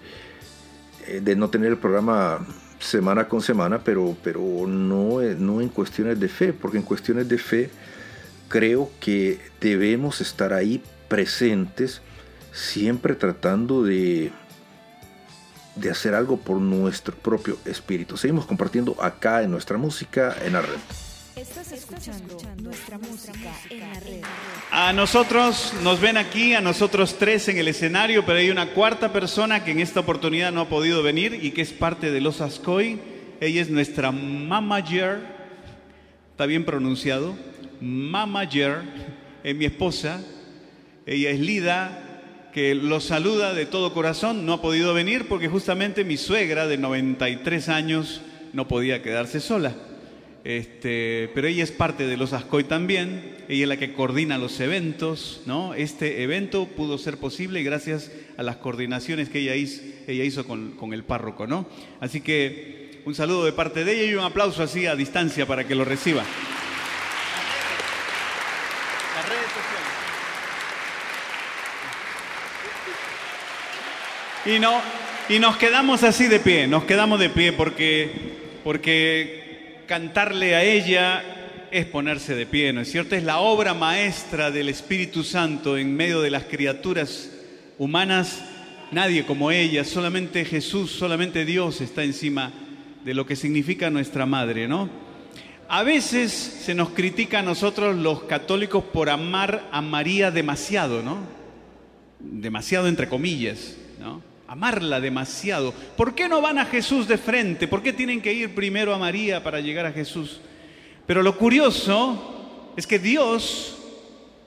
eh, 1.06 1.20
de 1.22 1.36
no 1.36 1.50
tener 1.50 1.70
el 1.70 1.78
programa 1.78 2.46
semana 2.78 3.28
con 3.28 3.42
semana, 3.42 3.84
pero, 3.84 4.16
pero 4.24 4.40
no, 4.66 5.20
no 5.20 5.60
en 5.60 5.68
cuestiones 5.68 6.18
de 6.18 6.28
fe, 6.28 6.54
porque 6.54 6.78
en 6.78 6.82
cuestiones 6.82 7.28
de 7.28 7.36
fe 7.36 7.70
creo 8.52 8.90
que 9.00 9.40
debemos 9.62 10.20
estar 10.20 10.52
ahí 10.52 10.82
presentes, 11.08 12.02
siempre 12.52 13.14
tratando 13.14 13.82
de, 13.82 14.30
de 15.74 15.90
hacer 15.90 16.14
algo 16.14 16.36
por 16.36 16.58
nuestro 16.58 17.16
propio 17.16 17.56
espíritu. 17.64 18.18
Seguimos 18.18 18.44
compartiendo 18.44 18.94
acá 19.02 19.42
en 19.42 19.50
nuestra 19.50 19.78
música 19.78 20.36
en 20.44 20.52
la 20.52 20.60
red. 20.60 20.76
Estás 21.34 21.72
escuchando 21.72 22.36
nuestra 22.60 22.98
música 22.98 23.50
en 23.70 23.80
la 23.80 24.00
red. 24.00 24.20
A 24.70 24.92
nosotros 24.92 25.72
nos 25.82 25.98
ven 26.02 26.18
aquí, 26.18 26.52
a 26.52 26.60
nosotros 26.60 27.16
tres 27.18 27.48
en 27.48 27.56
el 27.56 27.68
escenario, 27.68 28.26
pero 28.26 28.38
hay 28.38 28.50
una 28.50 28.74
cuarta 28.74 29.14
persona 29.14 29.64
que 29.64 29.70
en 29.70 29.80
esta 29.80 30.00
oportunidad 30.00 30.52
no 30.52 30.60
ha 30.60 30.68
podido 30.68 31.02
venir 31.02 31.38
y 31.42 31.52
que 31.52 31.62
es 31.62 31.72
parte 31.72 32.10
de 32.10 32.20
los 32.20 32.42
Ascoy. 32.42 33.00
Ella 33.40 33.62
es 33.62 33.70
nuestra 33.70 34.12
mamager, 34.12 35.20
¿está 36.32 36.44
bien 36.44 36.66
pronunciado? 36.66 37.34
Mamager, 37.82 38.82
es 39.42 39.56
mi 39.56 39.64
esposa. 39.64 40.22
Ella 41.04 41.30
es 41.30 41.40
Lida, 41.40 42.50
que 42.54 42.76
lo 42.76 43.00
saluda 43.00 43.54
de 43.54 43.66
todo 43.66 43.92
corazón. 43.92 44.46
No 44.46 44.54
ha 44.54 44.62
podido 44.62 44.94
venir 44.94 45.26
porque 45.26 45.48
justamente 45.48 46.04
mi 46.04 46.16
suegra 46.16 46.68
de 46.68 46.78
93 46.78 47.68
años 47.68 48.22
no 48.52 48.68
podía 48.68 49.02
quedarse 49.02 49.40
sola. 49.40 49.74
Este, 50.44 51.30
pero 51.34 51.48
ella 51.48 51.64
es 51.64 51.72
parte 51.72 52.06
de 52.06 52.16
los 52.16 52.32
Ascoy 52.32 52.64
también, 52.64 53.36
ella 53.48 53.62
es 53.62 53.68
la 53.68 53.76
que 53.76 53.92
coordina 53.92 54.38
los 54.38 54.58
eventos, 54.58 55.42
¿no? 55.46 55.72
Este 55.74 56.24
evento 56.24 56.66
pudo 56.66 56.98
ser 56.98 57.18
posible 57.18 57.62
gracias 57.62 58.10
a 58.36 58.42
las 58.42 58.56
coordinaciones 58.56 59.28
que 59.28 59.38
ella 59.38 59.54
hizo, 59.54 59.82
ella 60.08 60.24
hizo 60.24 60.44
con, 60.44 60.72
con, 60.72 60.92
el 60.94 61.04
párroco, 61.04 61.46
¿no? 61.46 61.68
Así 62.00 62.22
que 62.22 63.02
un 63.04 63.14
saludo 63.14 63.44
de 63.44 63.52
parte 63.52 63.84
de 63.84 63.92
ella 63.92 64.12
y 64.12 64.14
un 64.16 64.24
aplauso 64.24 64.64
así 64.64 64.86
a 64.86 64.96
distancia 64.96 65.46
para 65.46 65.64
que 65.64 65.76
lo 65.76 65.84
reciba. 65.84 66.24
Y, 74.44 74.58
no, 74.58 74.80
y 75.28 75.38
nos 75.38 75.56
quedamos 75.56 76.02
así 76.02 76.26
de 76.26 76.40
pie, 76.40 76.66
nos 76.66 76.82
quedamos 76.82 77.20
de 77.20 77.30
pie 77.30 77.52
porque, 77.52 78.10
porque 78.64 79.84
cantarle 79.86 80.56
a 80.56 80.64
ella 80.64 81.68
es 81.70 81.86
ponerse 81.86 82.34
de 82.34 82.44
pie, 82.44 82.72
¿no 82.72 82.80
es 82.80 82.90
cierto? 82.90 83.14
Es 83.14 83.22
la 83.22 83.38
obra 83.38 83.72
maestra 83.72 84.50
del 84.50 84.68
Espíritu 84.68 85.22
Santo 85.22 85.78
en 85.78 85.94
medio 85.94 86.20
de 86.20 86.30
las 86.30 86.44
criaturas 86.44 87.30
humanas. 87.78 88.44
Nadie 88.90 89.24
como 89.24 89.52
ella, 89.52 89.84
solamente 89.84 90.44
Jesús, 90.44 90.90
solamente 90.90 91.44
Dios 91.44 91.80
está 91.80 92.02
encima 92.02 92.52
de 93.04 93.14
lo 93.14 93.24
que 93.24 93.36
significa 93.36 93.90
nuestra 93.90 94.26
madre, 94.26 94.66
¿no? 94.66 94.90
A 95.68 95.84
veces 95.84 96.32
se 96.32 96.74
nos 96.74 96.90
critica 96.90 97.38
a 97.38 97.42
nosotros 97.42 97.96
los 97.96 98.24
católicos 98.24 98.82
por 98.92 99.08
amar 99.08 99.68
a 99.70 99.80
María 99.80 100.32
demasiado, 100.32 101.00
¿no? 101.00 101.18
Demasiado 102.18 102.88
entre 102.88 103.08
comillas, 103.08 103.76
¿no? 104.00 104.31
Amarla 104.52 105.00
demasiado. 105.00 105.72
¿Por 105.96 106.14
qué 106.14 106.28
no 106.28 106.42
van 106.42 106.58
a 106.58 106.66
Jesús 106.66 107.08
de 107.08 107.16
frente? 107.16 107.66
¿Por 107.68 107.82
qué 107.82 107.94
tienen 107.94 108.20
que 108.20 108.34
ir 108.34 108.54
primero 108.54 108.94
a 108.94 108.98
María 108.98 109.42
para 109.42 109.60
llegar 109.60 109.86
a 109.86 109.92
Jesús? 109.92 110.42
Pero 111.06 111.22
lo 111.22 111.38
curioso 111.38 112.74
es 112.76 112.86
que 112.86 112.98
Dios 112.98 113.78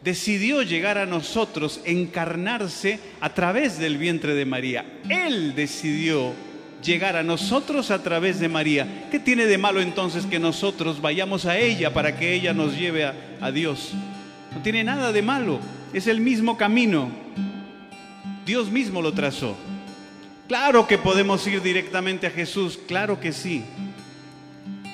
decidió 0.04 0.62
llegar 0.62 1.00
a 1.00 1.08
nosotros, 1.08 1.82
encarnarse 1.86 3.00
a 3.20 3.34
través 3.34 3.80
del 3.80 3.98
vientre 3.98 4.36
de 4.36 4.46
María. 4.46 4.86
Él 5.10 5.56
decidió 5.56 6.34
llegar 6.84 7.16
a 7.16 7.24
nosotros 7.24 7.90
a 7.90 8.04
través 8.04 8.40
de 8.40 8.48
María. 8.48 9.08
¿Qué 9.10 9.18
tiene 9.18 9.48
de 9.48 9.58
malo 9.58 9.82
entonces 9.82 10.28
que 10.28 10.38
nosotros 10.38 11.02
vayamos 11.02 11.48
a 11.48 11.58
ella 11.58 11.92
para 11.96 12.16
que 12.16 12.36
ella 12.36 12.54
nos 12.54 12.78
lleve 12.78 13.06
a, 13.06 13.16
a 13.42 13.52
Dios? 13.52 13.94
No 14.54 14.62
tiene 14.62 14.84
nada 14.84 15.12
de 15.12 15.24
malo, 15.24 15.60
es 15.94 16.06
el 16.06 16.22
mismo 16.22 16.58
camino. 16.58 17.10
Dios 18.46 18.70
mismo 18.70 19.02
lo 19.02 19.12
trazó. 19.12 19.58
Claro 20.48 20.88
que 20.88 21.00
podemos 21.00 21.46
ir 21.48 21.62
directamente 21.62 22.28
a 22.28 22.30
Jesús, 22.30 22.80
claro 22.88 23.20
que 23.20 23.32
sí. 23.34 23.66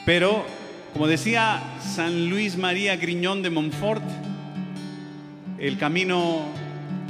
Pero, 0.05 0.45
como 0.93 1.07
decía 1.07 1.61
San 1.81 2.29
Luis 2.29 2.57
María 2.57 2.95
Griñón 2.95 3.41
de 3.41 3.49
Montfort, 3.49 4.03
el 5.59 5.77
camino 5.77 6.45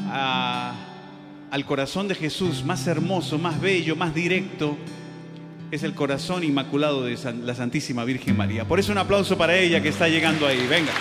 al 0.09 1.65
corazón 1.65 2.07
de 2.07 2.15
Jesús 2.15 2.63
más 2.65 2.87
hermoso, 2.87 3.37
más 3.37 3.61
bello, 3.61 3.95
más 3.95 4.13
directo, 4.15 4.75
es 5.69 5.83
el 5.83 5.93
corazón 5.93 6.43
inmaculado 6.43 7.03
de 7.03 7.17
la 7.43 7.53
Santísima 7.53 8.03
Virgen 8.05 8.35
María. 8.35 8.65
Por 8.65 8.79
eso 8.79 8.91
un 8.91 8.97
aplauso 8.97 9.37
para 9.37 9.55
ella 9.55 9.81
que 9.81 9.89
está 9.89 10.09
llegando 10.09 10.47
ahí. 10.47 10.65
Venga. 10.67 10.91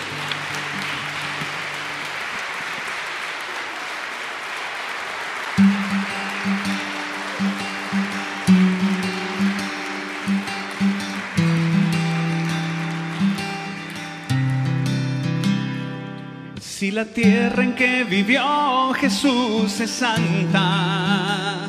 La 16.93 17.05
tierra 17.05 17.63
en 17.63 17.75
que 17.75 18.03
vivió 18.03 18.93
Jesús 18.95 19.79
es 19.81 19.91
santa, 19.91 21.69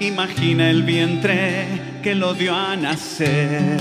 imagina 0.00 0.68
el 0.70 0.82
vientre 0.82 2.00
que 2.02 2.16
lo 2.16 2.34
dio 2.34 2.52
a 2.52 2.74
nacer. 2.74 3.78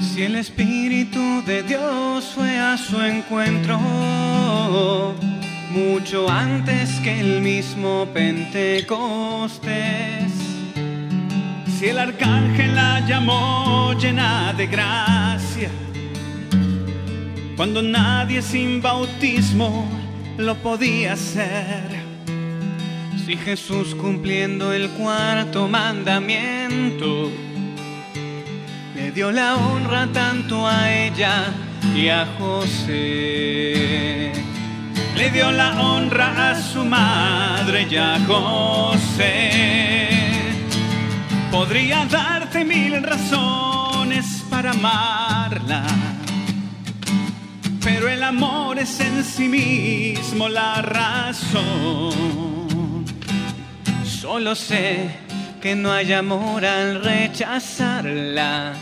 Si 0.00 0.22
el 0.22 0.36
Espíritu 0.36 1.42
de 1.44 1.62
Dios 1.62 2.32
fue 2.34 2.58
a 2.58 2.78
su 2.78 2.98
encuentro 3.02 3.78
mucho 5.70 6.30
antes 6.30 6.88
que 7.00 7.20
el 7.20 7.42
mismo 7.42 8.08
Pentecostés. 8.14 9.68
Si 11.78 11.86
el 11.86 11.98
arcángel 11.98 12.74
la 12.74 13.00
llamó 13.00 13.92
llena 14.00 14.54
de 14.54 14.66
gracia, 14.68 15.68
cuando 17.56 17.82
nadie 17.82 18.42
sin 18.42 18.82
bautismo 18.82 19.86
lo 20.36 20.54
podía 20.56 21.12
hacer. 21.14 22.04
Si 23.24 23.36
Jesús 23.36 23.94
cumpliendo 23.94 24.72
el 24.72 24.90
cuarto 24.90 25.66
mandamiento 25.68 27.30
le 28.94 29.10
dio 29.10 29.30
la 29.32 29.56
honra 29.56 30.06
tanto 30.12 30.66
a 30.66 30.92
ella 30.92 31.52
y 31.94 32.08
a 32.08 32.26
José. 32.38 34.32
Le 35.16 35.30
dio 35.30 35.50
la 35.50 35.80
honra 35.80 36.50
a 36.50 36.54
su 36.60 36.84
madre 36.84 37.86
y 37.90 37.96
a 37.96 38.18
José. 38.26 40.08
Podría 41.50 42.04
darte 42.06 42.64
mil 42.64 43.02
razones 43.02 44.44
para 44.50 44.70
amarla, 44.70 45.84
pero 47.84 48.08
el 48.08 48.22
amor 48.22 48.78
es 48.78 48.98
en 49.00 49.22
sí 49.22 49.46
mismo 49.48 50.48
la 50.48 50.80
razón. 50.80 52.14
Solo 54.04 54.54
sé 54.54 55.10
que 55.60 55.76
no 55.76 55.92
hay 55.92 56.12
amor 56.14 56.64
al 56.64 57.04
rechazarla, 57.04 58.72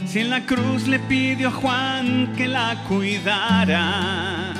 Si 0.05 0.19
en 0.19 0.29
la 0.29 0.45
cruz 0.45 0.87
le 0.87 0.99
pidió 0.99 1.47
a 1.47 1.51
Juan 1.51 2.33
que 2.37 2.47
la 2.47 2.83
cuidara, 2.87 4.53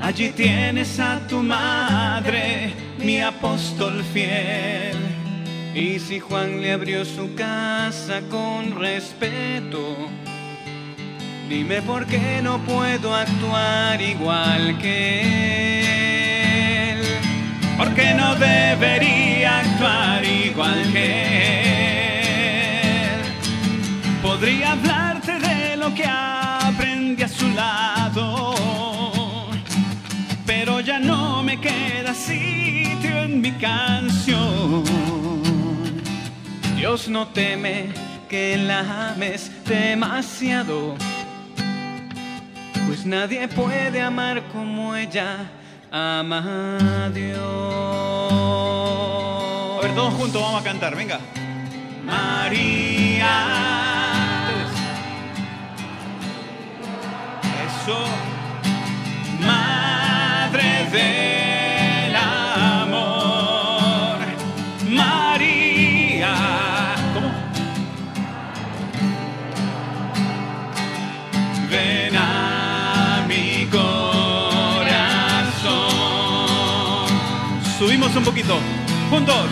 allí 0.00 0.30
tienes 0.30 0.98
a 1.00 1.20
tu 1.26 1.42
madre, 1.42 2.72
mi 2.98 3.20
apóstol 3.20 4.02
fiel. 4.12 4.96
Y 5.74 5.98
si 6.00 6.18
Juan 6.18 6.60
le 6.60 6.72
abrió 6.72 7.04
su 7.04 7.34
casa 7.34 8.20
con 8.30 8.80
respeto, 8.80 9.96
dime 11.48 11.82
por 11.82 12.06
qué 12.06 12.40
no 12.42 12.58
puedo 12.64 13.14
actuar 13.14 14.00
igual 14.02 14.76
que 14.78 15.20
él. 16.92 17.02
Porque 17.76 18.12
no 18.14 18.34
debería 18.34 19.60
actuar 19.60 20.24
igual 20.24 20.82
que 20.92 21.52
él. 23.04 23.20
Podría 24.20 24.72
hablarte 24.72 25.38
de 25.38 25.76
lo 25.76 25.94
que 25.94 26.04
aprendí 26.04 27.22
a 27.22 27.28
su 27.28 27.48
lado, 27.50 28.37
en 33.38 33.42
mi 33.42 33.52
canción. 33.52 34.84
Dios 36.76 37.08
no 37.08 37.28
teme 37.28 37.86
que 38.28 38.56
la 38.56 39.10
ames 39.10 39.50
demasiado, 39.64 40.94
pues 42.86 43.06
nadie 43.06 43.48
puede 43.48 44.00
amar 44.00 44.42
como 44.52 44.94
ella 44.94 45.50
ama 45.90 46.78
a 47.04 47.10
Dios. 47.10 47.38
A 49.78 49.80
ver, 49.82 49.94
todos 49.94 50.14
juntos 50.14 50.42
vamos 50.42 50.60
a 50.60 50.64
cantar, 50.64 50.96
venga. 50.96 51.20
María. 52.04 53.34
Eso. 57.66 57.98
Madre 59.40 60.88
del 60.92 61.47
Un 78.16 78.24
poquito. 78.24 78.58
Juntos. 79.10 79.48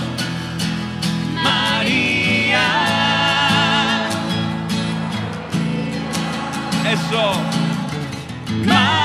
María. 1.34 2.66
Eso. 6.90 7.32
Madre 8.64 8.95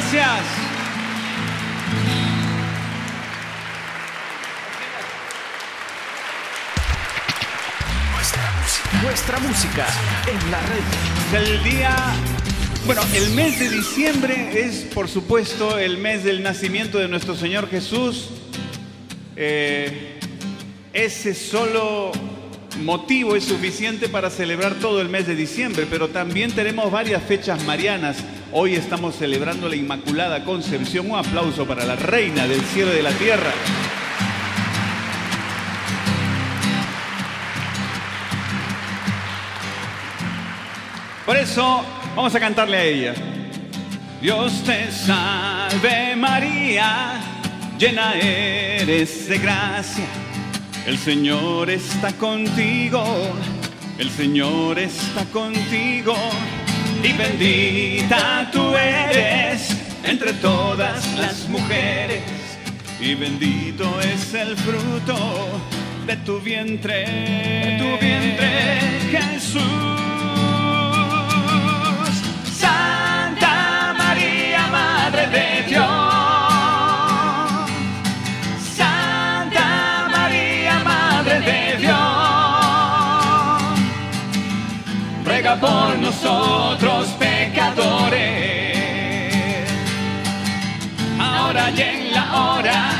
Gracias. 0.00 0.40
Nuestra 9.02 9.38
música 9.40 9.86
en 10.26 10.50
la 10.50 10.60
red. 10.62 11.48
El 11.48 11.62
día, 11.64 11.94
bueno, 12.86 13.02
el 13.14 13.28
mes 13.32 13.58
de 13.58 13.68
diciembre 13.68 14.50
es, 14.54 14.84
por 14.94 15.06
supuesto, 15.06 15.78
el 15.78 15.98
mes 15.98 16.24
del 16.24 16.42
nacimiento 16.42 16.98
de 16.98 17.06
nuestro 17.06 17.36
Señor 17.36 17.68
Jesús. 17.68 18.30
Eh, 19.36 20.18
ese 20.94 21.34
solo 21.34 22.12
motivo 22.82 23.36
es 23.36 23.44
suficiente 23.44 24.08
para 24.08 24.30
celebrar 24.30 24.76
todo 24.76 25.02
el 25.02 25.10
mes 25.10 25.26
de 25.26 25.34
diciembre, 25.34 25.86
pero 25.90 26.08
también 26.08 26.52
tenemos 26.52 26.90
varias 26.90 27.22
fechas 27.22 27.62
marianas. 27.64 28.16
Hoy 28.52 28.74
estamos 28.74 29.14
celebrando 29.14 29.68
la 29.68 29.76
Inmaculada 29.76 30.44
Concepción. 30.44 31.08
Un 31.08 31.18
aplauso 31.18 31.64
para 31.66 31.84
la 31.84 31.94
Reina 31.94 32.48
del 32.48 32.60
Cielo 32.62 32.92
y 32.92 32.96
de 32.96 33.02
la 33.02 33.12
Tierra. 33.12 33.52
Por 41.24 41.36
eso 41.36 41.84
vamos 42.16 42.34
a 42.34 42.40
cantarle 42.40 42.76
a 42.76 42.82
ella. 42.82 43.14
Dios 44.20 44.64
te 44.64 44.90
salve 44.90 46.16
María, 46.16 47.20
llena 47.78 48.14
eres 48.14 49.28
de 49.28 49.38
gracia. 49.38 50.06
El 50.86 50.98
Señor 50.98 51.70
está 51.70 52.12
contigo, 52.14 53.04
el 53.96 54.10
Señor 54.10 54.80
está 54.80 55.24
contigo 55.26 56.16
y 57.02 57.12
bendita 57.12 58.50
tú 58.52 58.74
eres 58.76 59.74
entre 60.04 60.32
todas 60.34 61.16
las 61.18 61.48
mujeres. 61.48 62.22
Y 63.00 63.14
bendito 63.14 64.00
es 64.00 64.34
el 64.34 64.56
fruto 64.56 65.16
de 66.06 66.16
tu 66.18 66.40
vientre, 66.40 67.06
de 67.06 67.78
tu 67.78 68.04
vientre, 68.04 68.80
Jesús. 69.10 70.09
Ruega 85.50 85.66
por 85.66 85.98
nosotros 85.98 87.08
pecadores. 87.18 88.78
Ahora 91.18 91.70
y 91.70 91.80
en 91.80 92.12
la 92.12 92.40
hora 92.40 92.90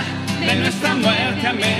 de 0.40 0.56
nuestra 0.56 0.96
muerte. 0.96 1.46
Amén. 1.46 1.70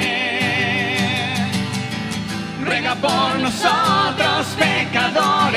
Ruega 2.65 2.95
por 2.95 3.41
nosotros 3.41 4.47
pecadores. 4.57 5.57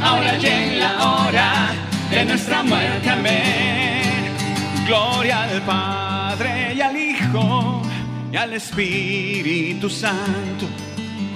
Ahora 0.00 0.38
y 0.38 0.46
en 0.46 0.78
la 0.78 1.04
hora 1.04 1.72
de 2.10 2.24
nuestra 2.26 2.62
muerte. 2.62 3.10
Amén. 3.10 4.36
Gloria 4.86 5.42
al 5.42 5.62
Padre 5.62 6.74
y 6.76 6.80
al 6.80 6.96
Hijo 6.96 7.82
y 8.30 8.36
al 8.36 8.52
Espíritu 8.52 9.90
Santo, 9.90 10.66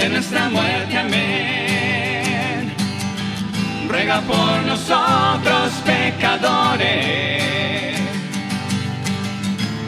De 0.00 0.08
nuestra 0.08 0.48
muerte. 0.48 0.96
Amén. 0.96 2.72
Ruega 3.88 4.20
por 4.20 4.62
nosotros 4.66 5.72
pecadores. 5.84 7.42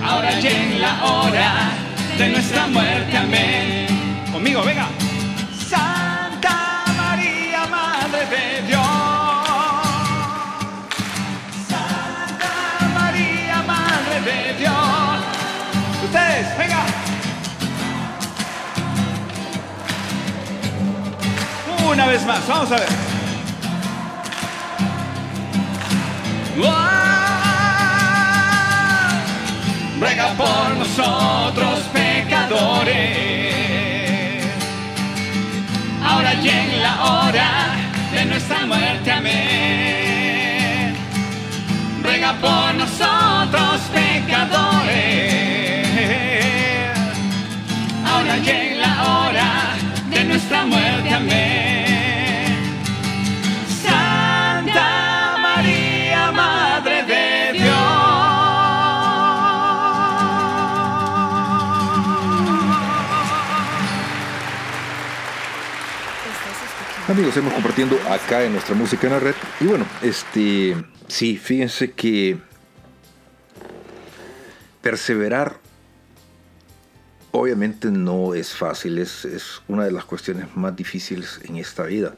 Ahora 0.03 0.41
y 0.41 0.47
en 0.47 0.81
la 0.81 1.05
hora 1.05 1.71
de 2.19 2.29
nuestra 2.29 2.67
muerte. 2.67 3.17
Amén. 3.17 3.87
Conmigo, 4.33 4.63
venga. 4.65 4.89
Una 22.01 22.09
vez 22.13 22.25
más, 22.25 22.49
vamos 22.49 22.73
a 22.73 22.77
ver. 22.77 22.89
Ruega 30.01 30.29
por 30.33 30.77
nosotros 30.79 31.81
pecadores, 31.93 32.95
ahora 36.03 36.33
y 36.43 36.49
en 36.49 36.83
la 36.83 37.05
hora 37.05 37.77
de 38.15 38.25
nuestra 38.25 38.65
muerte. 38.65 39.13
Amén. 39.13 40.97
Ruega 42.03 42.33
por 42.41 42.75
nosotros 42.77 43.81
pecadores, 43.93 44.97
ahora 48.11 48.39
y 48.39 48.49
en 48.49 48.81
la 48.81 49.05
hora 49.05 49.75
de 50.09 50.25
nuestra 50.25 50.65
muerte. 50.65 51.11
Amén. 51.11 51.70
Amigos, 67.11 67.37
hemos 67.37 67.53
compartiendo 67.53 67.99
acá 68.09 68.45
en 68.45 68.53
nuestra 68.53 68.73
música 68.77 69.09
en 69.09 69.13
la 69.13 69.19
red. 69.19 69.35
Y 69.59 69.65
bueno, 69.65 69.85
este, 70.01 70.77
sí, 71.09 71.39
fíjense 71.39 71.91
que 71.91 72.39
perseverar 74.81 75.59
obviamente 77.33 77.91
no 77.91 78.33
es 78.35 78.55
fácil, 78.55 78.99
es, 78.99 79.25
es 79.25 79.61
una 79.67 79.85
de 79.87 79.91
las 79.91 80.05
cuestiones 80.05 80.57
más 80.57 80.77
difíciles 80.77 81.41
en 81.43 81.57
esta 81.57 81.83
vida. 81.83 82.15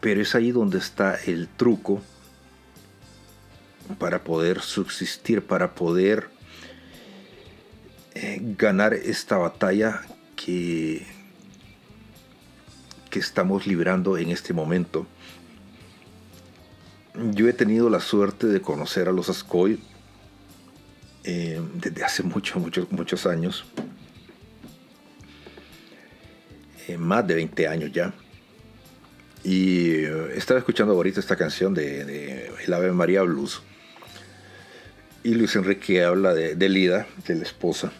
Pero 0.00 0.22
es 0.22 0.36
ahí 0.36 0.52
donde 0.52 0.78
está 0.78 1.16
el 1.16 1.48
truco 1.48 2.00
para 3.98 4.22
poder 4.22 4.60
subsistir, 4.60 5.42
para 5.42 5.74
poder 5.74 6.28
eh, 8.14 8.38
ganar 8.56 8.94
esta 8.94 9.36
batalla 9.36 10.02
que, 10.36 11.15
estamos 13.18 13.66
librando 13.66 14.16
en 14.18 14.30
este 14.30 14.52
momento. 14.52 15.06
Yo 17.32 17.48
he 17.48 17.52
tenido 17.52 17.88
la 17.88 18.00
suerte 18.00 18.46
de 18.46 18.60
conocer 18.60 19.08
a 19.08 19.12
los 19.12 19.28
Ascoy 19.28 19.80
eh, 21.24 21.60
desde 21.74 22.04
hace 22.04 22.22
muchos, 22.22 22.62
muchos, 22.62 22.90
muchos 22.92 23.26
años. 23.26 23.64
Eh, 26.88 26.96
más 26.98 27.26
de 27.26 27.34
20 27.34 27.68
años 27.68 27.90
ya. 27.92 28.12
Y 29.42 30.04
eh, 30.04 30.32
estaba 30.34 30.58
escuchando 30.58 30.92
ahorita 30.92 31.20
esta 31.20 31.36
canción 31.36 31.74
de, 31.74 32.04
de 32.04 32.52
El 32.64 32.72
Ave 32.74 32.92
María 32.92 33.22
Blues. 33.22 33.62
Y 35.24 35.34
Luis 35.34 35.56
Enrique 35.56 36.04
habla 36.04 36.34
de 36.34 36.68
Lida, 36.68 37.06
de 37.26 37.34
la 37.34 37.42
esposa. 37.42 37.92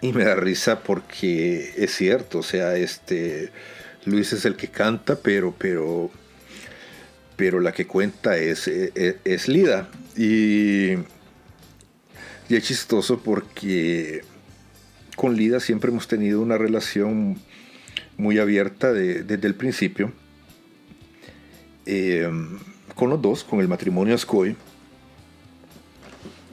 Y 0.00 0.12
me 0.12 0.24
da 0.24 0.34
risa 0.34 0.80
porque 0.80 1.72
es 1.76 1.94
cierto, 1.94 2.40
o 2.40 2.42
sea, 2.42 2.76
este 2.76 3.50
Luis 4.06 4.32
es 4.32 4.44
el 4.44 4.56
que 4.56 4.68
canta, 4.68 5.16
pero, 5.16 5.54
pero, 5.58 6.10
pero 7.36 7.60
la 7.60 7.72
que 7.72 7.86
cuenta 7.86 8.36
es, 8.36 8.68
es, 8.68 9.16
es 9.24 9.48
Lida. 9.48 9.88
Y, 10.16 10.92
y 12.48 12.56
es 12.56 12.62
chistoso 12.64 13.20
porque 13.20 14.22
con 15.16 15.34
Lida 15.36 15.60
siempre 15.60 15.90
hemos 15.90 16.06
tenido 16.08 16.40
una 16.40 16.58
relación 16.58 17.38
muy 18.16 18.38
abierta 18.38 18.92
de- 18.92 19.22
desde 19.24 19.46
el 19.48 19.54
principio. 19.54 20.12
Eh, 21.86 22.28
con 22.94 23.10
los 23.10 23.20
dos, 23.20 23.42
con 23.44 23.60
el 23.60 23.68
matrimonio 23.68 24.14
Ascoy. 24.14 24.56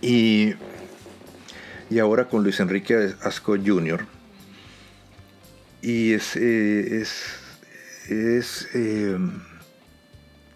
Y, 0.02 0.54
y 1.90 2.00
ahora 2.00 2.28
con 2.28 2.44
Luis 2.44 2.60
Enrique 2.60 3.14
Ascoy 3.22 3.62
Jr. 3.66 4.06
Y 5.84 6.14
es, 6.14 6.36
eh, 6.36 7.02
es, 7.02 7.12
es 8.10 8.68
eh, 8.74 9.18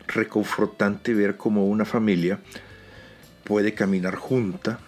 reconfortante 0.08 1.14
ver 1.14 1.38
cómo 1.38 1.66
una 1.66 1.86
familia 1.86 2.40
puede 3.44 3.74
caminar 3.74 4.16
junta 4.16 4.80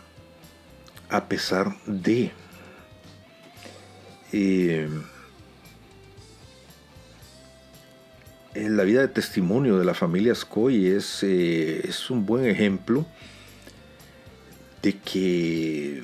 a 1.09 1.27
pesar 1.27 1.75
de 1.85 2.31
eh, 4.33 4.89
en 8.53 8.77
la 8.77 8.83
vida 8.83 9.01
de 9.01 9.07
testimonio 9.07 9.77
de 9.77 9.85
la 9.85 9.93
familia 9.93 10.33
Ascoy 10.33 10.87
es, 10.87 11.23
eh, 11.23 11.87
es 11.87 12.09
un 12.09 12.25
buen 12.25 12.45
ejemplo 12.45 13.05
de 14.81 14.97
que 14.97 16.03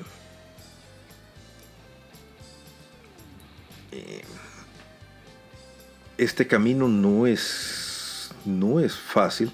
este 6.18 6.46
camino 6.46 6.88
no 6.88 7.26
es, 7.26 8.30
no 8.44 8.80
es 8.80 8.94
fácil, 8.94 9.50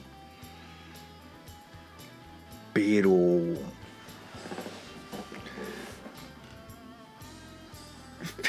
pero 2.73 3.20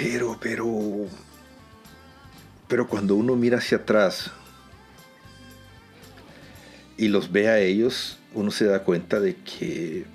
pero, 0.01 0.37
pero, 0.41 1.07
pero 2.67 2.87
cuando 2.87 3.15
uno 3.15 3.35
mira 3.35 3.59
hacia 3.59 3.77
atrás 3.77 4.31
y 6.97 7.07
los 7.07 7.31
ve 7.31 7.49
a 7.49 7.59
ellos, 7.59 8.17
uno 8.33 8.49
se 8.49 8.65
da 8.65 8.83
cuenta 8.83 9.19
de 9.19 9.35
que, 9.35 10.05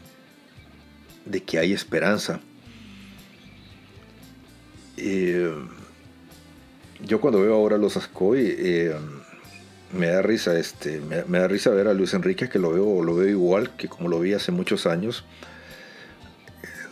de 1.24 1.42
que 1.42 1.58
hay 1.58 1.72
esperanza. 1.72 2.40
Eh, 4.96 5.54
yo 7.02 7.20
cuando 7.20 7.40
veo 7.40 7.54
ahora 7.54 7.78
los 7.78 7.96
Ascoy, 7.96 8.54
eh, 8.58 8.94
me 9.92 10.08
da 10.08 10.22
risa, 10.22 10.58
este, 10.58 11.00
me, 11.00 11.38
da 11.38 11.48
risa 11.48 11.70
ver 11.70 11.88
a 11.88 11.94
Luis 11.94 12.14
Enrique 12.14 12.48
que 12.48 12.58
lo 12.58 12.72
veo, 12.72 13.02
lo 13.02 13.14
veo 13.14 13.28
igual 13.28 13.76
que 13.76 13.88
como 13.88 14.08
lo 14.08 14.20
vi 14.20 14.34
hace 14.34 14.52
muchos 14.52 14.86
años. 14.86 15.24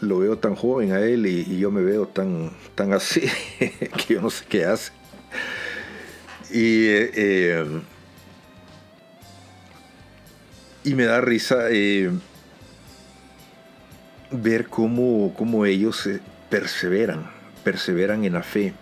Lo 0.00 0.18
veo 0.18 0.38
tan 0.38 0.54
joven 0.54 0.92
a 0.92 1.00
él 1.00 1.26
y, 1.26 1.58
yo 1.58 1.70
me 1.70 1.82
veo 1.82 2.06
tan, 2.06 2.50
tan 2.74 2.92
así 2.92 3.22
que 3.58 4.14
yo 4.14 4.20
no 4.20 4.30
sé 4.30 4.44
qué 4.48 4.64
hace. 4.66 4.92
Y, 6.50 6.86
eh, 6.86 7.64
y 10.84 10.94
me 10.94 11.04
da 11.04 11.20
risa 11.20 11.64
ver 14.30 14.66
cómo, 14.68 15.34
cómo 15.36 15.64
ellos 15.64 16.08
perseveran, 16.50 17.30
perseveran 17.64 18.24
en 18.24 18.34
la 18.34 18.42
fe 18.42 18.74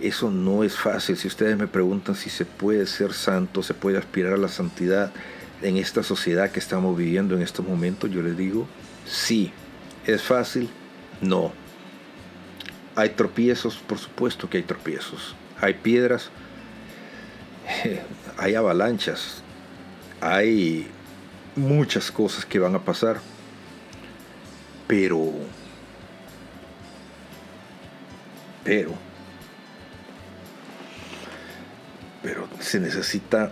eso 0.00 0.30
no 0.30 0.64
es 0.64 0.76
fácil. 0.76 1.16
Si 1.16 1.28
ustedes 1.28 1.56
me 1.56 1.66
preguntan 1.66 2.14
si 2.14 2.30
se 2.30 2.44
puede 2.44 2.86
ser 2.86 3.12
santo, 3.12 3.62
se 3.62 3.74
puede 3.74 3.98
aspirar 3.98 4.34
a 4.34 4.38
la 4.38 4.48
santidad 4.48 5.12
en 5.62 5.76
esta 5.76 6.02
sociedad 6.02 6.50
que 6.50 6.60
estamos 6.60 6.96
viviendo 6.96 7.34
en 7.34 7.42
estos 7.42 7.66
momentos, 7.66 8.10
yo 8.10 8.22
les 8.22 8.36
digo, 8.36 8.66
sí. 9.06 9.52
¿Es 10.06 10.22
fácil? 10.22 10.70
No. 11.20 11.52
Hay 12.94 13.10
tropiezos, 13.10 13.76
por 13.76 13.98
supuesto 13.98 14.48
que 14.48 14.58
hay 14.58 14.62
tropiezos. 14.62 15.34
Hay 15.60 15.74
piedras, 15.74 16.30
hay 18.38 18.54
avalanchas, 18.54 19.42
hay 20.20 20.88
muchas 21.56 22.10
cosas 22.10 22.46
que 22.46 22.58
van 22.58 22.74
a 22.74 22.78
pasar, 22.78 23.18
pero, 24.86 25.32
pero, 28.64 28.92
pero 32.28 32.46
se 32.60 32.78
necesita 32.78 33.50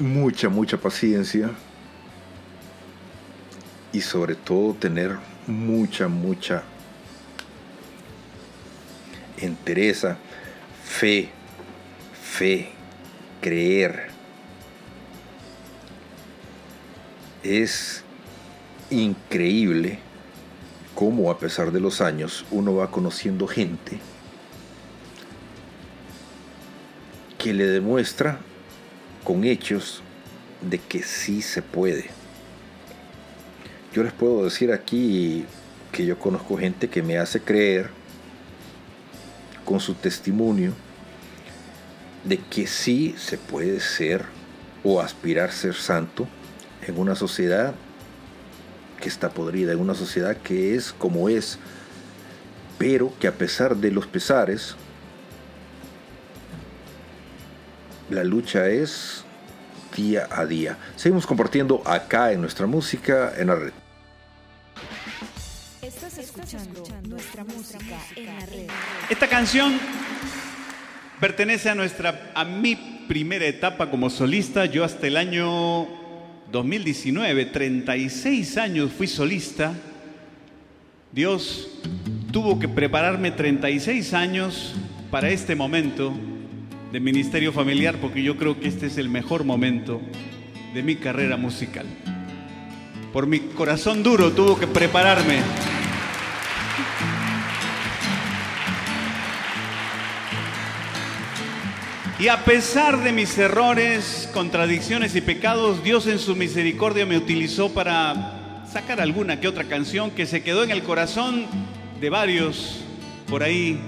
mucha, 0.00 0.48
mucha 0.48 0.76
paciencia 0.76 1.50
y 3.92 4.00
sobre 4.00 4.34
todo 4.34 4.74
tener 4.74 5.16
mucha, 5.46 6.08
mucha 6.08 6.64
entereza, 9.36 10.16
fe, 10.84 11.28
fe, 12.20 12.70
creer. 13.40 14.08
Es 17.44 18.02
increíble 18.90 20.00
cómo 20.96 21.30
a 21.30 21.38
pesar 21.38 21.70
de 21.70 21.78
los 21.78 22.00
años 22.00 22.44
uno 22.50 22.74
va 22.74 22.90
conociendo 22.90 23.46
gente 23.46 24.00
que 27.38 27.54
le 27.54 27.66
demuestra 27.66 28.40
con 29.24 29.44
hechos 29.44 30.02
de 30.60 30.78
que 30.78 31.02
sí 31.02 31.40
se 31.40 31.62
puede. 31.62 32.10
Yo 33.94 34.02
les 34.02 34.12
puedo 34.12 34.44
decir 34.44 34.72
aquí 34.72 35.46
que 35.92 36.04
yo 36.04 36.18
conozco 36.18 36.58
gente 36.58 36.88
que 36.88 37.02
me 37.02 37.16
hace 37.16 37.40
creer 37.40 37.90
con 39.64 39.80
su 39.80 39.94
testimonio 39.94 40.72
de 42.24 42.38
que 42.38 42.66
sí 42.66 43.14
se 43.16 43.38
puede 43.38 43.80
ser 43.80 44.24
o 44.84 45.00
aspirar 45.00 45.48
a 45.48 45.52
ser 45.52 45.74
santo 45.74 46.26
en 46.86 46.98
una 46.98 47.14
sociedad 47.14 47.74
que 49.00 49.08
está 49.08 49.30
podrida, 49.30 49.72
en 49.72 49.80
una 49.80 49.94
sociedad 49.94 50.36
que 50.36 50.74
es 50.74 50.92
como 50.92 51.28
es, 51.28 51.58
pero 52.78 53.12
que 53.20 53.28
a 53.28 53.32
pesar 53.32 53.76
de 53.76 53.90
los 53.90 54.06
pesares, 54.06 54.76
la 58.10 58.24
lucha 58.24 58.68
es 58.68 59.24
día 59.96 60.28
a 60.30 60.46
día. 60.46 60.76
Seguimos 60.96 61.26
compartiendo 61.26 61.82
acá 61.84 62.32
en 62.32 62.40
nuestra 62.40 62.66
música 62.66 63.32
en 63.36 63.48
la 63.48 63.54
red. 63.56 63.72
Estás 65.82 66.18
escuchando 66.18 66.84
nuestra 67.08 67.44
música 67.44 67.98
en 68.16 68.26
la 68.26 68.46
red. 68.46 68.66
Esta 69.10 69.28
canción 69.28 69.78
pertenece 71.20 71.68
a 71.70 71.74
nuestra 71.74 72.32
a 72.34 72.44
mi 72.44 72.76
primera 73.08 73.46
etapa 73.46 73.90
como 73.90 74.10
solista. 74.10 74.66
Yo 74.66 74.84
hasta 74.84 75.06
el 75.06 75.16
año 75.16 75.86
2019, 76.52 77.46
36 77.46 78.56
años 78.56 78.92
fui 78.92 79.06
solista. 79.06 79.72
Dios 81.12 81.68
tuvo 82.30 82.58
que 82.58 82.68
prepararme 82.68 83.30
36 83.30 84.14
años 84.14 84.74
para 85.10 85.30
este 85.30 85.54
momento 85.56 86.12
de 86.92 87.00
ministerio 87.00 87.52
familiar 87.52 87.96
porque 88.00 88.22
yo 88.22 88.36
creo 88.36 88.58
que 88.58 88.68
este 88.68 88.86
es 88.86 88.96
el 88.98 89.08
mejor 89.08 89.44
momento 89.44 90.00
de 90.74 90.82
mi 90.82 90.96
carrera 90.96 91.36
musical. 91.36 91.86
Por 93.12 93.26
mi 93.26 93.40
corazón 93.40 94.02
duro 94.02 94.32
tuvo 94.32 94.58
que 94.58 94.66
prepararme. 94.66 95.40
Y 102.18 102.28
a 102.28 102.44
pesar 102.44 103.02
de 103.04 103.12
mis 103.12 103.38
errores, 103.38 104.28
contradicciones 104.32 105.14
y 105.14 105.20
pecados, 105.20 105.84
Dios 105.84 106.08
en 106.08 106.18
su 106.18 106.34
misericordia 106.34 107.06
me 107.06 107.16
utilizó 107.16 107.72
para 107.72 108.64
sacar 108.70 109.00
alguna 109.00 109.40
que 109.40 109.46
otra 109.46 109.64
canción 109.64 110.10
que 110.10 110.26
se 110.26 110.42
quedó 110.42 110.64
en 110.64 110.70
el 110.70 110.82
corazón 110.82 111.46
de 112.00 112.10
varios 112.10 112.80
por 113.28 113.42
ahí 113.42 113.78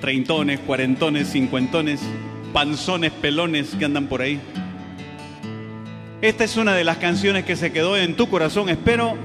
treintones, 0.00 0.60
cuarentones, 0.60 1.28
cincuentones, 1.28 2.00
panzones, 2.52 3.12
pelones 3.12 3.74
que 3.78 3.84
andan 3.84 4.06
por 4.06 4.22
ahí. 4.22 4.40
Esta 6.22 6.44
es 6.44 6.56
una 6.56 6.74
de 6.74 6.84
las 6.84 6.98
canciones 6.98 7.44
que 7.44 7.56
se 7.56 7.72
quedó 7.72 7.96
en 7.96 8.14
tu 8.14 8.28
corazón, 8.28 8.68
espero, 8.68 9.16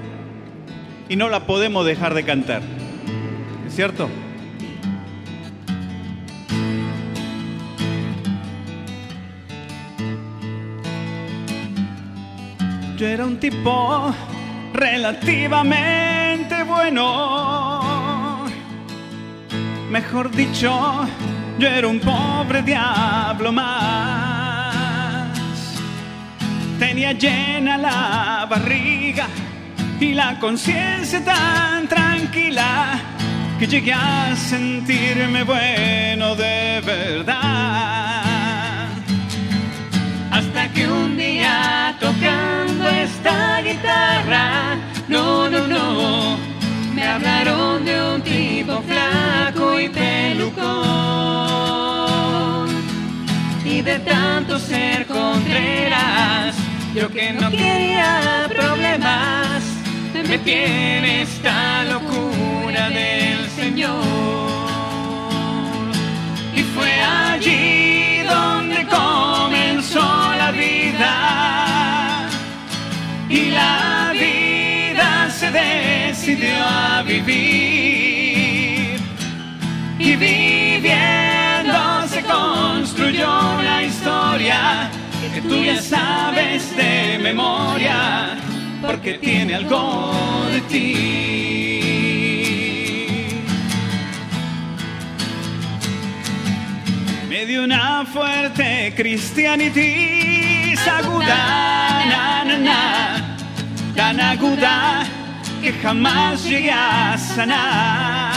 y 1.09 1.15
no 1.15 1.29
la 1.29 1.45
podemos 1.45 1.85
dejar 1.85 2.13
de 2.13 2.23
cantar. 2.23 2.61
¿Es 3.67 3.75
cierto? 3.75 4.09
Yo 12.97 13.07
era 13.07 13.25
un 13.25 13.37
tipo 13.41 14.15
relativamente 14.73 16.63
bueno 16.63 17.94
Mejor 19.95 20.29
dicho, 20.29 21.07
yo 21.57 21.67
era 21.69 21.87
un 21.87 22.01
pobre 22.01 22.61
diablo 22.61 23.49
más. 23.53 25.29
Tenía 26.77 27.13
llena 27.13 27.77
la 27.77 28.45
barriga 28.49 29.27
y 29.97 30.13
la 30.13 30.37
conciencia 30.37 31.23
tan 31.23 31.87
tranquila 31.87 32.99
que 33.57 33.67
llegué 33.67 33.93
a 33.93 34.35
sentirme 34.35 35.43
bueno 35.43 36.35
de 36.35 36.81
verdad. 36.85 38.21
Hasta 40.29 40.73
que 40.73 40.89
un 40.89 41.15
día 41.15 41.95
tocando 42.01 42.89
esta 42.89 43.61
guitarra, 43.61 44.75
no, 45.07 45.49
no, 45.49 45.65
no, 45.65 46.37
me 46.93 47.07
hablaron 47.07 47.64
y 49.79 49.89
pelucón. 49.89 50.65
Y 53.63 53.81
de 53.81 53.99
tanto 53.99 54.59
ser 54.59 55.05
contreras, 55.07 56.55
yo 56.93 57.09
que 57.09 57.33
no 57.33 57.49
quería 57.51 58.47
problemas, 58.49 59.63
me 60.13 60.35
en 60.35 61.05
esta 61.05 61.83
locura 61.85 62.89
del 62.89 63.49
Señor. 63.49 64.01
Y 66.55 66.61
fue 66.61 66.91
allí 67.01 68.23
donde 68.23 68.85
comenzó 68.87 70.35
la 70.37 70.51
vida. 70.51 72.29
Y 73.29 73.51
la 73.51 74.13
vida 74.13 75.29
se 75.29 75.51
decidió 75.51 76.63
a 76.63 77.03
vivir 77.03 77.64
que 84.37 85.41
tú 85.41 85.63
ya 85.63 85.81
sabes 85.81 86.75
de 86.75 87.17
memoria, 87.21 88.35
porque 88.81 89.13
tiene 89.13 89.55
algo 89.55 90.11
de 90.51 90.61
ti. 90.61 90.91
Me 97.29 97.45
dio 97.45 97.63
una 97.63 98.05
fuerte 98.05 98.93
cristianitis 98.97 100.85
aguda, 100.85 102.43
na, 102.59 103.37
tan 103.95 104.19
aguda 104.19 105.05
que 105.61 105.71
jamás 105.81 106.43
llegué 106.43 106.71
a 106.71 107.17
sanar. 107.17 108.35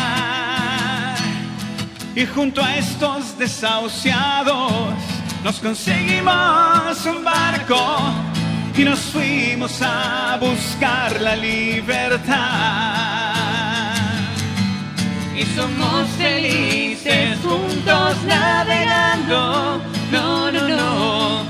Y 2.15 2.25
junto 2.25 2.62
a 2.62 2.77
estos 2.77 3.37
desahuciados 3.37 5.08
nos 5.44 5.60
conseguimos 5.60 7.06
un 7.06 7.24
barco 7.24 7.77
y 8.77 8.85
nos 8.85 8.98
fuimos 9.01 9.81
a 9.82 10.39
buscar 10.40 11.20
la 11.20 11.36
libertad. 11.36 12.36
Y 15.36 15.44
somos 15.55 16.09
felices 16.19 17.39
juntos 17.43 18.16
navegando, 18.27 19.81
no, 20.10 20.51
no, 20.51 20.69
no, 20.69 21.44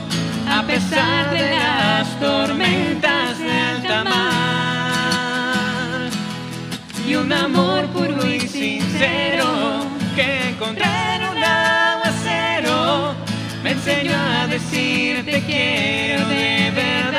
a 0.50 0.62
pesar 0.66 1.30
de 1.30 1.50
las 1.50 2.20
tormentas 2.20 3.38
de 3.38 3.52
alta 3.52 4.04
mar. 4.04 4.90
Y 7.06 7.14
un 7.14 7.32
amor 7.32 7.86
puro 7.86 8.26
y 8.26 8.40
sincero 8.40 9.86
que 10.14 10.50
encontré 10.50 11.08
decir 14.58 15.24
te 15.24 15.40
quiero 15.42 16.26
de 16.28 16.70
verdad. 16.74 17.18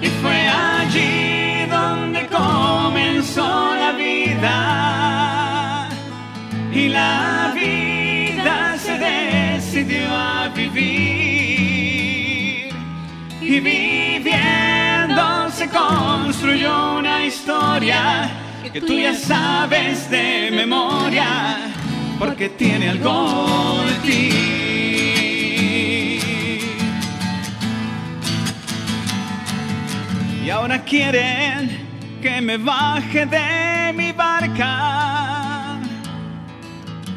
Y 0.00 0.08
fue 0.20 0.48
allí 0.48 1.66
donde 1.70 2.26
comenzó 2.26 3.74
la 3.76 3.92
vida. 3.92 4.56
Y 6.72 6.88
la 6.88 7.52
vida 7.54 8.76
se 8.78 8.98
decidió 8.98 10.08
a 10.10 10.48
vivir. 10.48 11.94
Y 13.40 13.60
viviendo 13.60 15.50
se 15.50 15.68
construyó 15.68 16.98
una 16.98 17.24
historia 17.24 18.30
que 18.72 18.80
tú 18.80 18.94
ya 18.98 19.14
sabes 19.14 20.10
de 20.10 20.50
memoria, 20.50 21.58
porque 22.18 22.48
tiene 22.50 22.90
algo 22.90 23.84
de 23.86 23.94
ti. 24.06 24.30
Y 30.44 30.50
ahora 30.50 30.82
quieren 30.84 31.84
que 32.20 32.40
me 32.40 32.56
baje 32.58 33.26
de 33.26 33.92
mi 33.94 34.12
barca, 34.12 35.78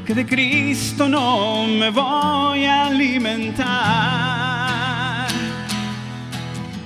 que 0.06 0.14
de 0.14 0.26
Cristo 0.26 1.08
no 1.08 1.66
me 1.66 1.90
voy 1.90 2.66
a 2.66 2.88
alimentar, 2.88 3.68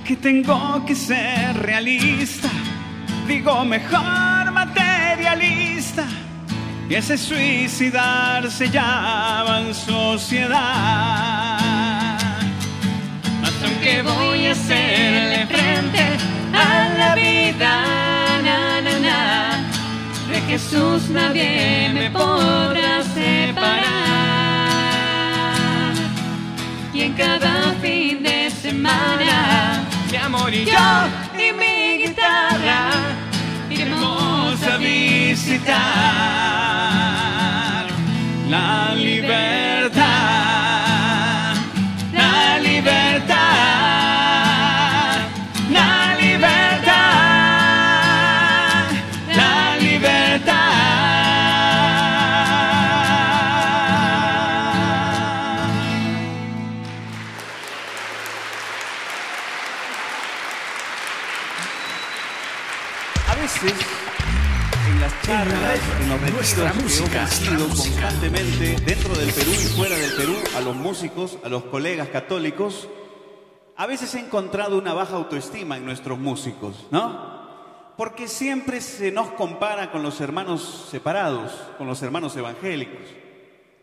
que 0.04 0.16
tengo 0.16 0.84
que 0.84 0.94
ser 0.94 1.56
realista, 1.58 2.48
digo 3.26 3.64
mejor 3.64 4.50
materialista, 4.52 6.04
y 6.92 6.94
ese 6.94 7.16
suicidarse 7.16 8.68
llama 8.68 9.60
en 9.60 9.74
sociedad. 9.74 10.58
Mas 13.40 13.52
aunque 13.64 14.02
voy 14.02 14.46
a 14.48 14.52
hacerle 14.52 15.46
frente 15.46 16.04
a 16.52 16.88
la 16.98 17.14
vida, 17.14 18.42
na, 18.42 19.64
de 20.28 20.40
Jesús 20.42 21.08
nadie 21.08 21.88
me 21.94 22.10
podrá 22.10 23.02
separar. 23.04 23.88
Y 26.92 27.00
en 27.00 27.14
cada 27.14 27.72
fin 27.80 28.22
de 28.22 28.50
semana, 28.50 29.82
mi 30.10 30.16
amor 30.18 30.52
y 30.52 30.66
yo 30.66 31.08
y 31.38 31.54
mi 31.54 32.04
guitarra, 32.04 32.90
a 34.66 34.76
visitar 34.78 35.76
la 38.48 38.94
libertad, 38.94 40.01
nuestra 66.32 66.72
música. 66.74 67.26
constantemente 67.56 68.76
dentro 68.84 69.14
del 69.14 69.32
Perú 69.32 69.50
y 69.52 69.66
fuera 69.68 69.96
del 69.96 70.12
Perú, 70.14 70.34
a 70.56 70.60
los 70.60 70.76
músicos, 70.76 71.38
a 71.42 71.48
los 71.48 71.64
colegas 71.64 72.08
católicos, 72.08 72.88
a 73.76 73.86
veces 73.86 74.14
he 74.14 74.20
encontrado 74.20 74.76
una 74.76 74.92
baja 74.92 75.14
autoestima 75.14 75.78
en 75.78 75.86
nuestros 75.86 76.18
músicos, 76.18 76.86
¿no? 76.90 77.40
Porque 77.96 78.28
siempre 78.28 78.80
se 78.82 79.10
nos 79.10 79.30
compara 79.30 79.90
con 79.90 80.02
los 80.02 80.20
hermanos 80.20 80.88
separados, 80.90 81.52
con 81.78 81.86
los 81.86 82.02
hermanos 82.02 82.36
evangélicos. 82.36 83.06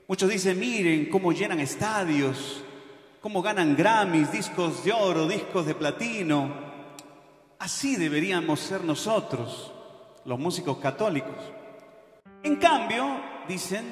Muchos 0.08 0.30
dicen, 0.30 0.60
miren 0.60 1.10
cómo 1.10 1.32
llenan 1.32 1.60
estadios, 1.60 2.62
cómo 3.22 3.42
ganan 3.42 3.76
Grammys, 3.76 4.32
discos 4.32 4.84
de 4.84 4.92
oro, 4.92 5.28
discos 5.28 5.66
de 5.66 5.74
platino. 5.74 6.54
Así 7.58 7.96
deberíamos 7.96 8.60
ser 8.60 8.84
nosotros, 8.84 9.72
los 10.30 10.38
músicos 10.38 10.78
católicos. 10.78 11.36
En 12.44 12.58
cambio, 12.58 13.20
dicen, 13.48 13.84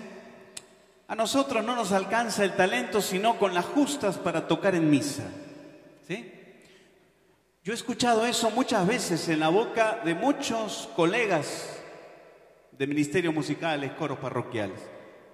a 1.08 1.16
nosotros 1.16 1.66
no 1.66 1.76
nos 1.76 1.92
alcanza 1.92 2.44
el 2.44 2.56
talento 2.56 3.02
sino 3.02 3.40
con 3.40 3.56
las 3.56 3.66
justas 3.66 4.20
para 4.20 4.48
tocar 4.48 4.76
en 4.76 4.88
misa. 4.88 5.24
¿Sí? 6.08 6.32
Yo 7.64 7.74
he 7.74 7.76
escuchado 7.76 8.24
eso 8.24 8.52
muchas 8.52 8.86
veces 8.86 9.28
en 9.30 9.40
la 9.40 9.50
boca 9.50 10.02
de 10.06 10.14
muchos 10.14 10.88
colegas 10.96 11.80
de 12.72 12.86
ministerios 12.86 13.34
musicales, 13.34 13.94
coros 13.94 14.20
parroquiales. 14.20 14.80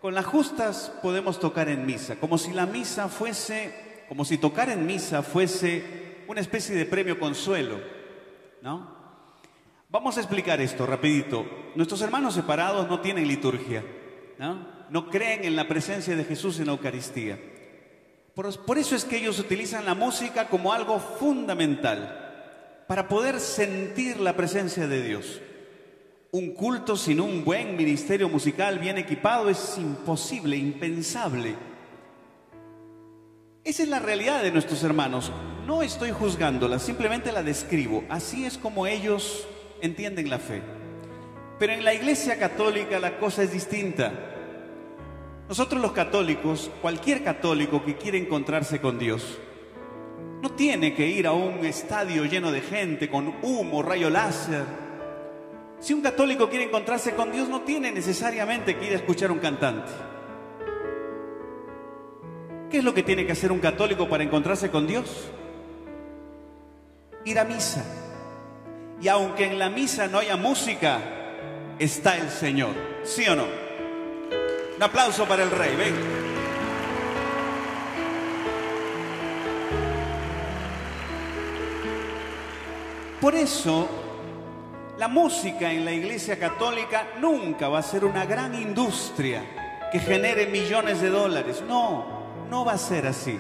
Con 0.02 0.16
las 0.16 0.26
justas 0.26 0.90
podemos 1.02 1.38
tocar 1.38 1.68
en 1.68 1.86
misa, 1.86 2.16
como 2.16 2.38
si 2.38 2.54
la 2.54 2.66
misa 2.66 3.10
fuese, 3.10 4.06
como 4.08 4.24
si 4.24 4.38
tocar 4.38 4.70
en 4.70 4.86
misa 4.86 5.22
fuese 5.22 6.24
una 6.30 6.40
especie 6.40 6.74
de 6.76 6.86
premio 6.86 7.20
consuelo, 7.20 7.78
¿no? 8.62 9.03
Vamos 9.94 10.18
a 10.18 10.22
explicar 10.22 10.60
esto 10.60 10.88
rapidito. 10.88 11.46
Nuestros 11.76 12.02
hermanos 12.02 12.34
separados 12.34 12.90
no 12.90 13.00
tienen 13.00 13.28
liturgia, 13.28 13.86
¿no? 14.40 14.68
No 14.90 15.08
creen 15.08 15.46
en 15.46 15.56
la 15.56 15.68
presencia 15.68 16.16
de 16.16 16.24
Jesús 16.24 16.60
en 16.60 16.66
la 16.66 16.72
Eucaristía. 16.72 17.40
Por, 18.34 18.66
por 18.66 18.80
eso 18.80 18.96
es 18.96 19.06
que 19.06 19.18
ellos 19.18 19.38
utilizan 19.38 19.86
la 19.86 19.94
música 19.94 20.48
como 20.48 20.74
algo 20.74 20.98
fundamental 21.00 22.84
para 22.88 23.08
poder 23.08 23.40
sentir 23.40 24.20
la 24.20 24.36
presencia 24.36 24.88
de 24.88 25.04
Dios. 25.04 25.40
Un 26.32 26.56
culto 26.56 26.98
sin 26.98 27.22
un 27.22 27.46
buen 27.46 27.78
ministerio 27.78 28.30
musical 28.30 28.80
bien 28.80 28.98
equipado 28.98 29.48
es 29.48 29.78
imposible, 29.78 30.58
impensable. 30.58 31.56
Esa 33.64 33.84
es 33.84 33.90
la 33.90 34.00
realidad 34.00 34.42
de 34.42 34.52
nuestros 34.52 34.84
hermanos. 34.84 35.32
No 35.68 35.84
estoy 35.84 36.10
juzgándola, 36.10 36.80
simplemente 36.80 37.32
la 37.32 37.44
describo. 37.44 38.04
Así 38.10 38.44
es 38.44 38.58
como 38.58 38.88
ellos 38.88 39.48
entienden 39.84 40.30
la 40.30 40.40
fe. 40.40 40.62
Pero 41.60 41.74
en 41.74 41.84
la 41.84 41.94
iglesia 41.94 42.40
católica 42.40 43.00
la 43.00 43.20
cosa 43.20 43.44
es 43.44 43.52
distinta. 43.52 44.12
Nosotros 45.48 45.82
los 45.82 45.92
católicos, 45.92 46.72
cualquier 46.82 47.24
católico 47.24 47.84
que 47.84 47.98
quiere 47.98 48.18
encontrarse 48.18 48.80
con 48.80 48.98
Dios, 48.98 49.38
no 50.42 50.52
tiene 50.52 50.94
que 50.94 51.08
ir 51.08 51.28
a 51.28 51.34
un 51.34 51.66
estadio 51.66 52.26
lleno 52.26 52.52
de 52.52 52.62
gente 52.62 53.10
con 53.10 53.36
humo, 53.42 53.84
rayo 53.84 54.10
láser. 54.10 54.64
Si 55.80 55.94
un 55.94 56.02
católico 56.02 56.50
quiere 56.50 56.66
encontrarse 56.66 57.14
con 57.14 57.32
Dios, 57.32 57.50
no 57.50 57.62
tiene 57.62 57.92
necesariamente 57.92 58.78
que 58.78 58.88
ir 58.88 58.94
a 58.94 58.98
escuchar 58.98 59.30
a 59.30 59.34
un 59.34 59.40
cantante. 59.40 59.92
¿Qué 62.70 62.78
es 62.78 62.84
lo 62.84 62.94
que 62.94 63.04
tiene 63.04 63.26
que 63.26 63.34
hacer 63.34 63.52
un 63.52 63.60
católico 63.60 64.08
para 64.08 64.24
encontrarse 64.24 64.72
con 64.72 64.88
Dios? 64.88 65.30
Ir 67.26 67.38
a 67.38 67.44
misa. 67.44 68.03
Y 69.04 69.10
aunque 69.10 69.44
en 69.44 69.60
la 69.60 69.70
misa 69.70 70.08
no 70.08 70.20
haya 70.20 70.38
música, 70.38 71.02
está 71.78 72.16
el 72.16 72.30
Señor. 72.30 72.74
¿Sí 73.04 73.28
o 73.28 73.36
no? 73.36 73.44
Un 74.78 74.82
aplauso 74.82 75.26
para 75.26 75.44
el 75.44 75.52
Rey. 75.52 75.76
Ven. 75.76 75.94
Por 83.20 83.36
eso, 83.36 83.90
la 84.98 85.10
música 85.10 85.70
en 85.70 85.84
la 85.84 85.92
Iglesia 85.92 86.40
Católica 86.40 87.10
nunca 87.20 87.68
va 87.68 87.80
a 87.80 87.84
ser 87.84 88.06
una 88.06 88.26
gran 88.26 88.56
industria 88.56 89.90
que 89.92 90.00
genere 90.00 90.46
millones 90.48 91.02
de 91.02 91.10
dólares. 91.10 91.62
No, 91.68 92.46
no 92.50 92.64
va 92.64 92.72
a 92.72 92.78
ser 92.78 93.06
así. 93.08 93.38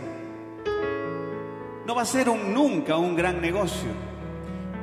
No 1.85 1.95
va 1.95 2.01
a 2.01 2.05
ser 2.05 2.27
nunca 2.27 2.97
un 2.97 3.15
gran 3.15 3.39
negocio 3.39 4.12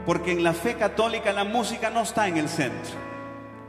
porque 0.06 0.32
en 0.32 0.42
la 0.42 0.52
fe 0.52 0.74
católica 0.74 1.32
la 1.32 1.44
música 1.44 1.90
no 1.90 2.02
está 2.02 2.28
en 2.28 2.36
el 2.36 2.48
centro. 2.48 2.92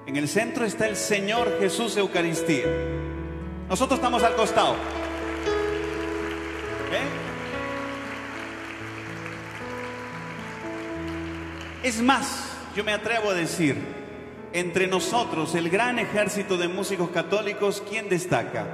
En 0.05 0.15
el 0.15 0.27
centro 0.27 0.65
está 0.65 0.87
el 0.87 0.95
Señor 0.95 1.57
Jesús 1.59 1.95
Eucaristía. 1.97 2.65
Nosotros 3.69 3.99
estamos 3.99 4.23
al 4.23 4.35
costado. 4.35 4.75
Es 11.83 12.01
más, 12.01 12.55
yo 12.75 12.83
me 12.83 12.93
atrevo 12.93 13.31
a 13.31 13.33
decir, 13.33 13.75
entre 14.53 14.85
nosotros, 14.85 15.55
el 15.55 15.69
gran 15.69 15.97
ejército 15.97 16.57
de 16.57 16.67
músicos 16.67 17.09
católicos, 17.09 17.81
¿quién 17.89 18.07
destaca? 18.07 18.67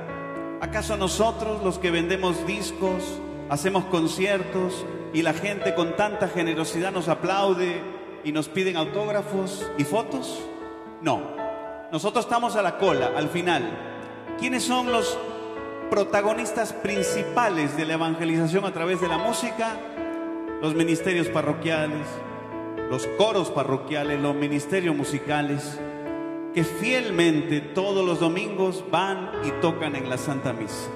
¿Acaso 0.60 0.98
nosotros 0.98 1.64
los 1.64 1.80
que 1.80 1.92
vendemos 1.92 2.46
discos, 2.46 3.22
hacemos 3.50 3.86
conciertos 3.86 4.86
y 5.14 5.22
la 5.22 5.34
gente 5.34 5.74
con 5.74 5.96
tanta 5.96 6.28
generosidad 6.28 6.92
nos 6.92 7.08
aplaude 7.08 7.82
y 8.24 8.32
nos 8.32 8.50
piden 8.50 8.78
autógrafos 8.78 9.70
y 9.78 9.84
fotos? 9.84 10.42
No, 11.02 11.22
nosotros 11.92 12.26
estamos 12.26 12.56
a 12.56 12.62
la 12.62 12.78
cola, 12.78 13.12
al 13.16 13.30
final. 13.30 13.64
¿Quiénes 14.40 14.64
son 14.64 14.92
los 14.92 15.18
protagonistas 15.90 16.74
principales 16.74 17.78
de 17.78 17.86
la 17.86 17.94
evangelización 17.94 18.66
a 18.66 18.74
través 18.74 19.00
de 19.00 19.08
la 19.08 19.18
música? 19.18 19.80
Los 20.62 20.76
ministerios 20.76 21.28
parroquiales, 21.28 22.06
los 22.90 23.08
coros 23.18 23.52
parroquiales, 23.52 24.20
los 24.20 24.36
ministerios 24.36 24.96
musicales, 24.96 25.80
que 26.54 26.64
fielmente 26.64 27.62
todos 27.62 28.06
los 28.06 28.20
domingos 28.20 28.84
van 28.92 29.32
y 29.44 29.52
tocan 29.62 29.96
en 29.96 30.10
la 30.10 30.18
Santa 30.18 30.54
Misa. 30.54 30.90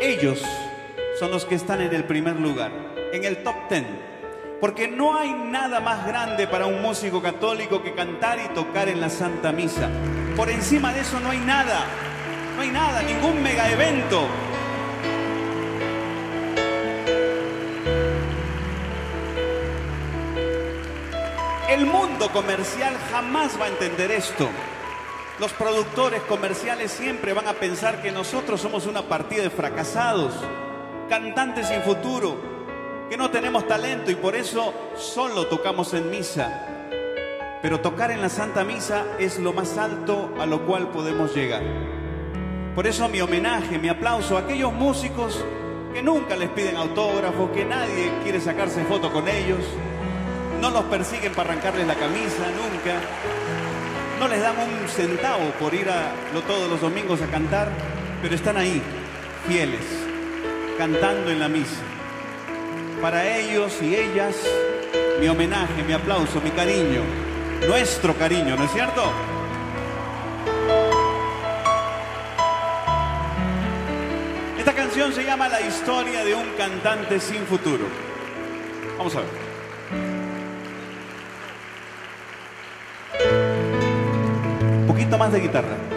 Ellos 0.00 0.42
son 1.18 1.30
los 1.30 1.46
que 1.46 1.54
están 1.54 1.80
en 1.80 1.94
el 1.94 2.04
primer 2.04 2.38
lugar, 2.38 2.70
en 3.16 3.24
el 3.24 3.42
top 3.42 3.56
ten, 3.68 3.86
porque 4.60 4.88
no 4.88 5.18
hay 5.18 5.32
nada 5.32 5.80
más 5.80 6.06
grande 6.06 6.46
para 6.46 6.66
un 6.66 6.82
músico 6.82 7.22
católico 7.22 7.82
que 7.82 7.94
cantar 7.94 8.38
y 8.38 8.48
tocar 8.54 8.88
en 8.88 9.00
la 9.00 9.08
Santa 9.08 9.52
Misa. 9.52 9.88
Por 10.36 10.50
encima 10.50 10.92
de 10.92 11.00
eso 11.00 11.18
no 11.20 11.30
hay 11.30 11.38
nada, 11.38 11.86
no 12.54 12.62
hay 12.62 12.70
nada, 12.70 13.02
ningún 13.02 13.42
mega 13.42 13.70
evento. 13.70 14.28
El 21.70 21.86
mundo 21.86 22.30
comercial 22.30 22.94
jamás 23.10 23.58
va 23.60 23.64
a 23.64 23.68
entender 23.68 24.10
esto. 24.10 24.48
Los 25.38 25.52
productores 25.52 26.22
comerciales 26.22 26.90
siempre 26.90 27.32
van 27.32 27.48
a 27.48 27.54
pensar 27.54 28.00
que 28.00 28.12
nosotros 28.12 28.60
somos 28.60 28.86
una 28.86 29.02
partida 29.02 29.42
de 29.42 29.50
fracasados, 29.50 30.32
cantantes 31.10 31.68
sin 31.68 31.82
futuro, 31.82 32.55
que 33.08 33.16
no 33.16 33.30
tenemos 33.30 33.66
talento 33.66 34.10
y 34.10 34.16
por 34.16 34.34
eso 34.34 34.74
solo 34.96 35.46
tocamos 35.46 35.94
en 35.94 36.10
misa. 36.10 36.66
Pero 37.62 37.80
tocar 37.80 38.10
en 38.10 38.20
la 38.20 38.28
Santa 38.28 38.64
Misa 38.64 39.04
es 39.18 39.38
lo 39.38 39.52
más 39.52 39.78
alto 39.78 40.30
a 40.38 40.46
lo 40.46 40.66
cual 40.66 40.88
podemos 40.88 41.34
llegar. 41.34 41.62
Por 42.74 42.86
eso 42.86 43.08
mi 43.08 43.20
homenaje, 43.20 43.78
mi 43.78 43.88
aplauso 43.88 44.36
a 44.36 44.40
aquellos 44.40 44.72
músicos 44.72 45.44
que 45.92 46.02
nunca 46.02 46.36
les 46.36 46.50
piden 46.50 46.76
autógrafos, 46.76 47.50
que 47.50 47.64
nadie 47.64 48.12
quiere 48.22 48.40
sacarse 48.40 48.84
foto 48.84 49.10
con 49.12 49.26
ellos, 49.28 49.60
no 50.60 50.70
los 50.70 50.84
persiguen 50.84 51.32
para 51.32 51.50
arrancarles 51.50 51.86
la 51.86 51.94
camisa, 51.94 52.44
nunca. 52.50 53.00
No 54.20 54.28
les 54.28 54.40
dan 54.40 54.56
un 54.58 54.88
centavo 54.88 55.50
por 55.58 55.74
ir 55.74 55.88
a 55.88 56.12
todos 56.46 56.68
los 56.68 56.80
domingos 56.80 57.22
a 57.22 57.26
cantar, 57.26 57.70
pero 58.20 58.34
están 58.34 58.56
ahí, 58.56 58.82
fieles, 59.46 59.84
cantando 60.78 61.30
en 61.30 61.40
la 61.40 61.48
misa. 61.48 61.95
Para 63.00 63.26
ellos 63.36 63.72
y 63.82 63.94
ellas, 63.94 64.34
mi 65.20 65.28
homenaje, 65.28 65.82
mi 65.86 65.92
aplauso, 65.92 66.40
mi 66.40 66.50
cariño, 66.50 67.02
nuestro 67.68 68.14
cariño, 68.14 68.56
¿no 68.56 68.64
es 68.64 68.72
cierto? 68.72 69.12
Esta 74.58 74.72
canción 74.72 75.12
se 75.12 75.24
llama 75.24 75.48
La 75.48 75.60
historia 75.60 76.24
de 76.24 76.34
un 76.34 76.48
cantante 76.56 77.20
sin 77.20 77.46
futuro. 77.46 77.84
Vamos 78.98 79.14
a 79.14 79.20
ver. 79.20 79.28
Un 84.80 84.86
poquito 84.86 85.18
más 85.18 85.30
de 85.32 85.40
guitarra. 85.40 85.95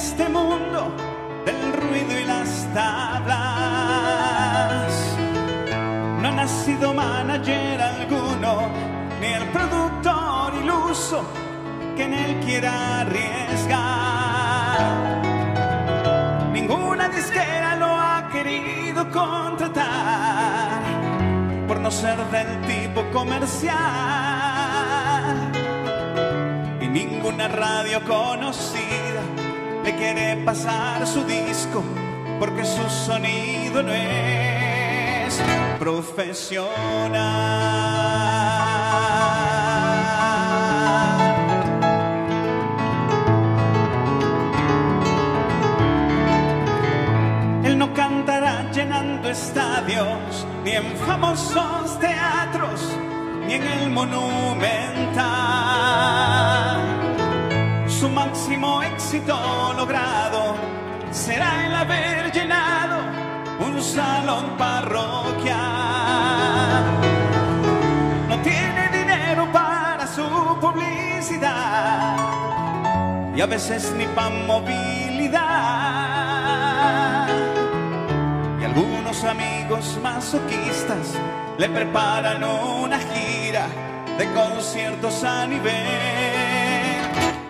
Este 0.00 0.28
mundo 0.30 0.92
del 1.44 1.72
ruido 1.74 2.18
y 2.18 2.24
las 2.24 2.66
tablas. 2.72 3.36
No 6.20 6.28
ha 6.28 6.32
nacido 6.32 6.94
manager 6.94 7.80
alguno, 7.80 8.68
ni 9.20 9.26
el 9.26 9.44
productor 9.56 10.54
iluso 10.62 11.22
que 11.96 12.04
en 12.04 12.14
él 12.14 12.40
quiera 12.44 13.00
arriesgar. 13.00 14.80
Ninguna 16.52 17.08
disquera 17.08 17.76
lo 17.76 17.86
ha 17.86 18.28
querido 18.32 19.10
contratar 19.10 20.80
por 21.68 21.78
no 21.78 21.90
ser 21.90 22.18
del 22.34 22.50
tipo 22.62 23.00
comercial. 23.12 23.76
Y 26.80 26.86
ninguna 26.88 27.48
radio 27.48 28.02
conocida 28.04 28.69
le 28.69 28.69
quiere 30.00 30.36
pasar 30.46 31.06
su 31.06 31.22
disco 31.24 31.84
porque 32.38 32.64
su 32.64 32.88
sonido 32.88 33.82
no 33.82 33.92
es 33.92 35.38
profesional. 35.78 36.70
Él 47.62 47.76
no 47.76 47.92
cantará 47.92 48.70
llenando 48.72 49.28
estadios, 49.28 50.46
ni 50.64 50.70
en 50.70 50.96
famosos 51.06 52.00
teatros, 52.00 52.96
ni 53.46 53.52
en 53.52 53.64
el 53.64 53.90
monumental. 53.90 55.69
Su 58.00 58.08
máximo 58.08 58.82
éxito 58.82 59.36
logrado 59.76 60.56
será 61.10 61.66
el 61.66 61.74
haber 61.74 62.32
llenado 62.32 62.96
un 63.58 63.82
salón 63.82 64.56
parroquial. 64.56 65.58
No 68.26 68.38
tiene 68.38 68.88
dinero 68.90 69.46
para 69.52 70.06
su 70.06 70.26
publicidad 70.62 72.16
y 73.36 73.40
a 73.42 73.46
veces 73.46 73.92
ni 73.98 74.06
para 74.06 74.30
movilidad. 74.30 75.38
Y 78.62 78.64
algunos 78.64 79.24
amigos 79.24 79.98
masoquistas 80.02 81.18
le 81.58 81.68
preparan 81.68 82.42
una 82.44 82.98
gira 82.98 83.66
de 84.16 84.24
conciertos 84.32 85.22
a 85.22 85.46
nivel 85.46 86.19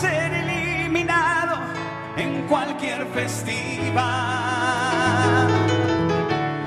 ser 0.00 0.32
eliminado 0.32 1.56
en 2.16 2.46
cualquier 2.46 3.04
festival. 3.06 3.96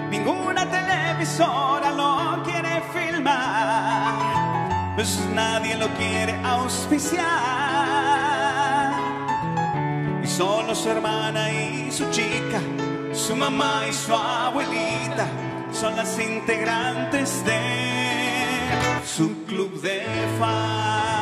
Ninguna 0.09 0.69
televisora 0.69 1.91
lo 1.91 2.43
quiere 2.43 2.83
filmar, 2.93 4.95
pues 4.95 5.17
nadie 5.33 5.77
lo 5.77 5.87
quiere 5.99 6.35
auspiciar. 6.43 7.21
Y 10.21 10.27
solo 10.27 10.75
su 10.75 10.89
hermana 10.89 11.49
y 11.51 11.89
su 11.89 12.09
chica, 12.09 12.59
su 13.13 13.37
mamá 13.37 13.83
y 13.89 13.93
su 13.93 14.13
abuelita 14.13 15.25
son 15.71 15.95
las 15.95 16.19
integrantes 16.19 17.45
de 17.45 17.61
su 19.05 19.45
club 19.45 19.81
de 19.81 20.01
fans. 20.37 21.20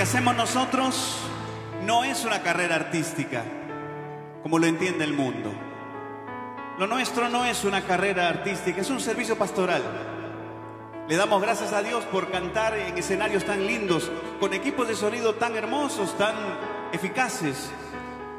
Que 0.00 0.04
hacemos 0.04 0.34
nosotros 0.34 1.18
no 1.84 2.04
es 2.04 2.24
una 2.24 2.40
carrera 2.40 2.74
artística, 2.74 3.44
como 4.42 4.58
lo 4.58 4.64
entiende 4.64 5.04
el 5.04 5.12
mundo. 5.12 5.52
Lo 6.78 6.86
nuestro 6.86 7.28
no 7.28 7.44
es 7.44 7.66
una 7.66 7.82
carrera 7.82 8.30
artística, 8.30 8.80
es 8.80 8.88
un 8.88 8.98
servicio 8.98 9.36
pastoral. 9.36 9.82
Le 11.06 11.16
damos 11.16 11.42
gracias 11.42 11.74
a 11.74 11.82
Dios 11.82 12.02
por 12.06 12.30
cantar 12.30 12.78
en 12.78 12.96
escenarios 12.96 13.44
tan 13.44 13.66
lindos, 13.66 14.10
con 14.40 14.54
equipos 14.54 14.88
de 14.88 14.94
sonido 14.94 15.34
tan 15.34 15.54
hermosos, 15.54 16.16
tan 16.16 16.34
eficaces. 16.94 17.70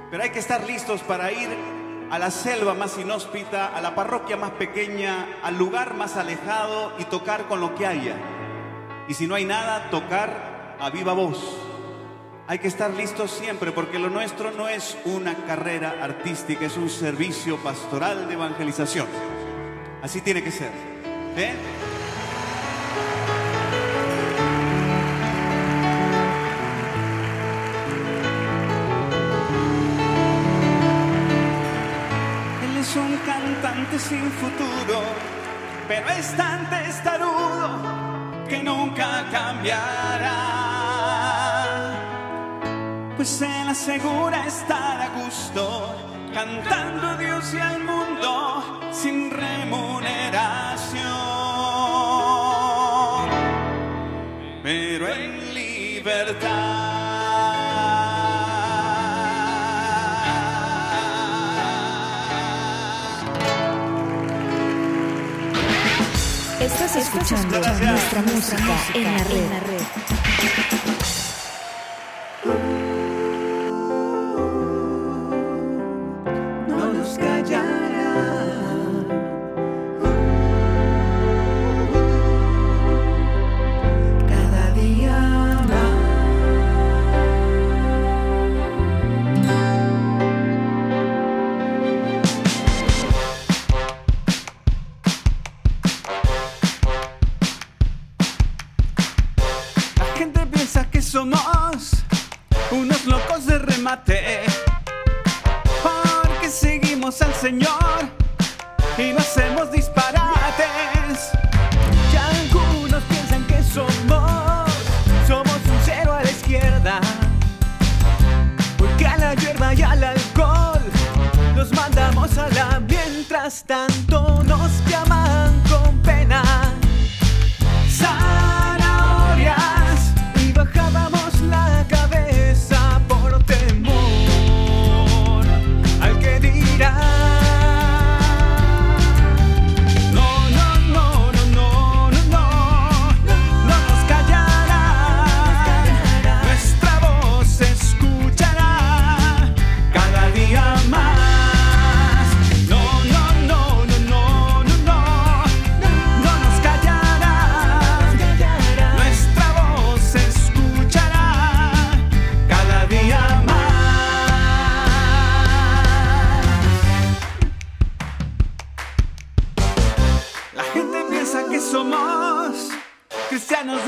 Pero 0.09 0.23
hay 0.23 0.31
que 0.31 0.39
estar 0.39 0.65
listos 0.65 1.01
para 1.01 1.31
ir 1.31 1.49
a 2.09 2.17
la 2.17 2.31
selva 2.31 2.73
más 2.73 2.97
inhóspita, 2.97 3.67
a 3.67 3.81
la 3.81 3.93
parroquia 3.93 4.35
más 4.35 4.49
pequeña, 4.53 5.27
al 5.43 5.59
lugar 5.59 5.93
más 5.93 6.17
alejado 6.17 6.91
y 6.97 7.03
tocar 7.03 7.43
con 7.47 7.61
lo 7.61 7.75
que 7.75 7.85
haya. 7.85 8.15
Y 9.07 9.13
si 9.13 9.27
no 9.27 9.35
hay 9.35 9.45
nada, 9.45 9.91
tocar 9.91 10.50
a 10.81 10.89
viva 10.89 11.13
voz. 11.13 11.37
Hay 12.47 12.57
que 12.59 12.67
estar 12.67 12.91
listos 12.91 13.31
siempre 13.31 13.71
porque 13.71 13.99
lo 13.99 14.09
nuestro 14.09 14.51
no 14.51 14.67
es 14.67 14.97
una 15.05 15.35
carrera 15.45 15.97
artística, 16.01 16.65
es 16.65 16.75
un 16.75 16.89
servicio 16.89 17.57
pastoral 17.57 18.27
de 18.27 18.33
evangelización. 18.33 19.07
Así 20.01 20.21
tiene 20.21 20.43
que 20.43 20.51
ser. 20.51 20.71
¿eh? 21.37 21.53
Él 32.63 32.77
es 32.77 32.95
un 32.95 33.17
cantante 33.17 33.99
sin 33.99 34.31
futuro, 34.31 35.03
pero 35.87 36.09
es 36.09 36.35
tan 36.35 36.69
testarudo 36.71 38.00
que 38.51 38.61
nunca 38.61 39.25
cambiará. 39.31 40.39
Pues 43.15 43.41
él 43.41 43.69
asegura 43.69 44.45
estar 44.45 45.01
a 45.01 45.09
gusto, 45.23 45.95
cantando 46.33 47.07
a 47.07 47.15
Dios 47.15 47.53
y 47.53 47.59
al 47.59 47.81
mundo 47.81 48.89
sin 48.91 49.31
remuneración. 49.31 51.01
Pero 54.63 55.07
en 55.07 55.53
libertad. 55.53 56.90
Estás 66.91 67.05
escuchando 67.05 67.57
nuestra 67.57 68.21
música 68.21 68.77
en 68.93 69.03
la 69.05 69.23
red. 69.23 69.37
En 69.37 69.49
la 69.49 69.59
red. 69.61 70.00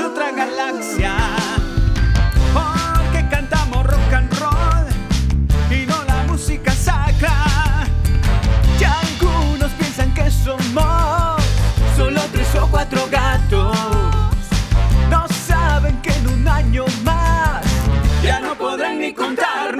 otra 0.05 0.31
galaxia. 0.31 1.15
Porque 2.53 3.27
cantamos 3.29 3.85
rock 3.85 4.13
and 4.13 4.39
roll 4.39 4.87
y 5.71 5.85
no 5.85 6.03
la 6.03 6.23
música 6.27 6.71
sacra. 6.71 7.33
Que 8.77 8.85
algunos 8.85 9.71
piensan 9.71 10.13
que 10.13 10.29
somos 10.29 11.41
solo 11.95 12.21
tres 12.31 12.53
o 12.55 12.67
cuatro 12.67 13.07
gatos. 13.09 13.77
No 15.09 15.27
saben 15.47 16.01
que 16.01 16.11
en 16.11 16.27
un 16.27 16.47
año 16.47 16.85
más 17.03 17.63
ya 18.23 18.39
no 18.39 18.55
podrán 18.55 18.99
ni 18.99 19.13
contar. 19.13 19.72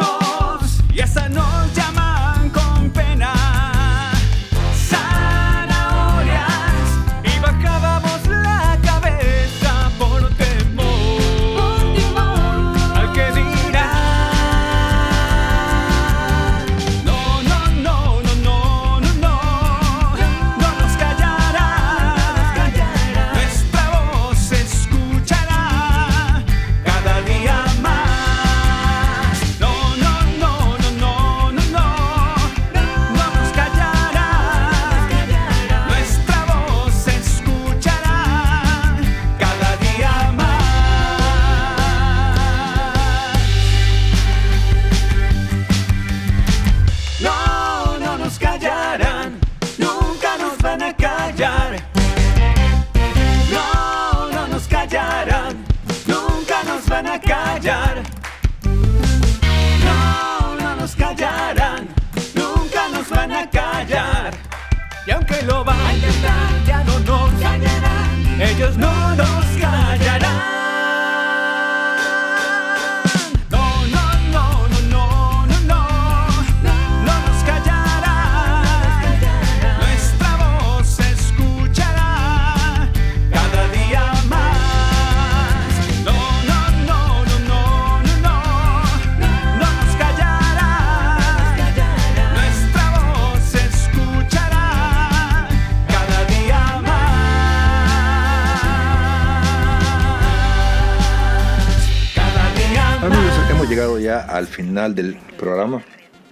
Al 104.34 104.48
final 104.48 104.96
del 104.96 105.16
programa. 105.38 105.84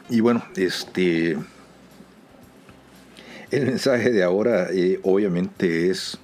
Y 0.10 0.22
bueno, 0.22 0.44
este. 0.56 1.38
El 3.52 3.66
mensaje 3.66 4.12
de 4.12 4.24
ahora, 4.24 4.70
eh, 4.72 5.00
obviamente, 5.04 5.90
es. 5.90 6.18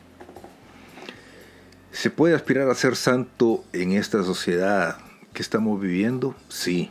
¿Se 1.92 2.10
puede 2.10 2.36
aspirar 2.36 2.70
a 2.70 2.76
ser 2.76 2.96
santo 2.96 3.64
en 3.74 3.92
esta 3.92 4.24
sociedad 4.24 4.98
que 5.34 5.42
estamos 5.42 5.80
viviendo? 5.80 6.36
Sí. 6.50 6.90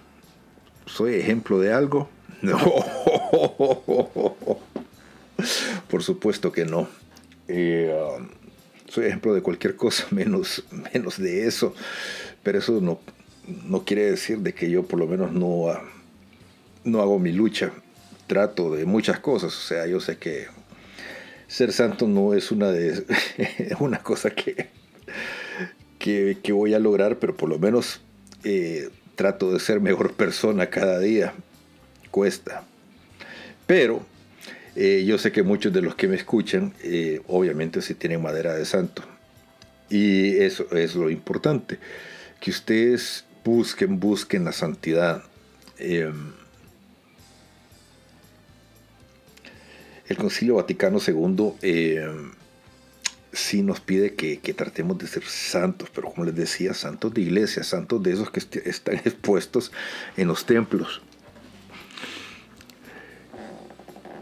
¿Soy 0.86 1.14
ejemplo 1.14 1.60
de 1.60 1.72
algo? 1.72 2.08
No. 2.42 2.58
Por 5.88 6.02
supuesto 6.02 6.52
que 6.52 6.66
no. 6.66 6.86
Eh, 7.48 7.96
um, 8.18 8.28
soy 8.88 9.06
ejemplo 9.06 9.32
de 9.34 9.40
cualquier 9.40 9.74
cosa 9.74 10.06
menos, 10.10 10.64
menos 10.92 11.18
de 11.18 11.46
eso. 11.46 11.74
Pero 12.42 12.58
eso 12.58 12.78
no, 12.82 13.00
no 13.46 13.84
quiere 13.84 14.10
decir 14.10 14.38
de 14.38 14.52
que 14.54 14.70
yo 14.70 14.84
por 14.84 14.98
lo 14.98 15.06
menos 15.06 15.32
no, 15.32 15.68
ah, 15.68 15.82
no 16.84 17.00
hago 17.00 17.18
mi 17.18 17.32
lucha. 17.32 17.72
Trato 18.26 18.74
de 18.74 18.86
muchas 18.86 19.20
cosas. 19.20 19.56
O 19.56 19.60
sea, 19.60 19.86
yo 19.86 20.00
sé 20.00 20.18
que 20.18 20.46
ser 21.48 21.72
santo 21.72 22.08
no 22.08 22.34
es 22.34 22.50
una, 22.50 22.70
de, 22.70 23.04
una 23.80 23.98
cosa 23.98 24.30
que, 24.30 24.68
que, 25.98 26.38
que 26.42 26.52
voy 26.52 26.74
a 26.74 26.78
lograr, 26.78 27.18
pero 27.18 27.36
por 27.36 27.48
lo 27.48 27.58
menos 27.58 28.00
eh, 28.44 28.90
trato 29.14 29.52
de 29.52 29.60
ser 29.60 29.80
mejor 29.80 30.14
persona 30.14 30.70
cada 30.70 30.98
día. 30.98 31.34
Cuesta. 32.10 32.64
Pero 33.66 34.04
eh, 34.76 35.04
yo 35.06 35.18
sé 35.18 35.32
que 35.32 35.42
muchos 35.42 35.72
de 35.72 35.82
los 35.82 35.94
que 35.94 36.06
me 36.06 36.16
escuchan, 36.16 36.74
eh, 36.82 37.20
obviamente, 37.26 37.80
sí 37.82 37.94
tienen 37.94 38.22
madera 38.22 38.54
de 38.54 38.64
santo. 38.64 39.02
Y 39.88 40.36
eso 40.38 40.66
es 40.76 40.94
lo 40.94 41.10
importante, 41.10 41.78
que 42.40 42.50
ustedes 42.50 43.24
busquen, 43.46 44.00
busquen 44.00 44.44
la 44.44 44.52
santidad. 44.52 45.22
Eh, 45.78 46.12
el 50.08 50.16
Concilio 50.16 50.56
Vaticano 50.56 50.98
II 51.06 51.52
eh, 51.62 52.08
sí 53.32 53.62
nos 53.62 53.80
pide 53.80 54.14
que, 54.14 54.36
tratemos 54.54 54.98
de 54.98 55.06
ser 55.06 55.24
santos, 55.24 55.90
pero 55.94 56.10
como 56.10 56.24
les 56.24 56.34
decía, 56.34 56.74
santos 56.74 57.14
de 57.14 57.20
iglesia, 57.22 57.62
santos 57.62 58.02
de 58.02 58.12
esos 58.12 58.30
que 58.30 58.40
est 58.40 58.56
están 58.56 58.96
expuestos 59.04 59.70
en 60.16 60.26
los 60.26 60.44
templos. 60.44 61.02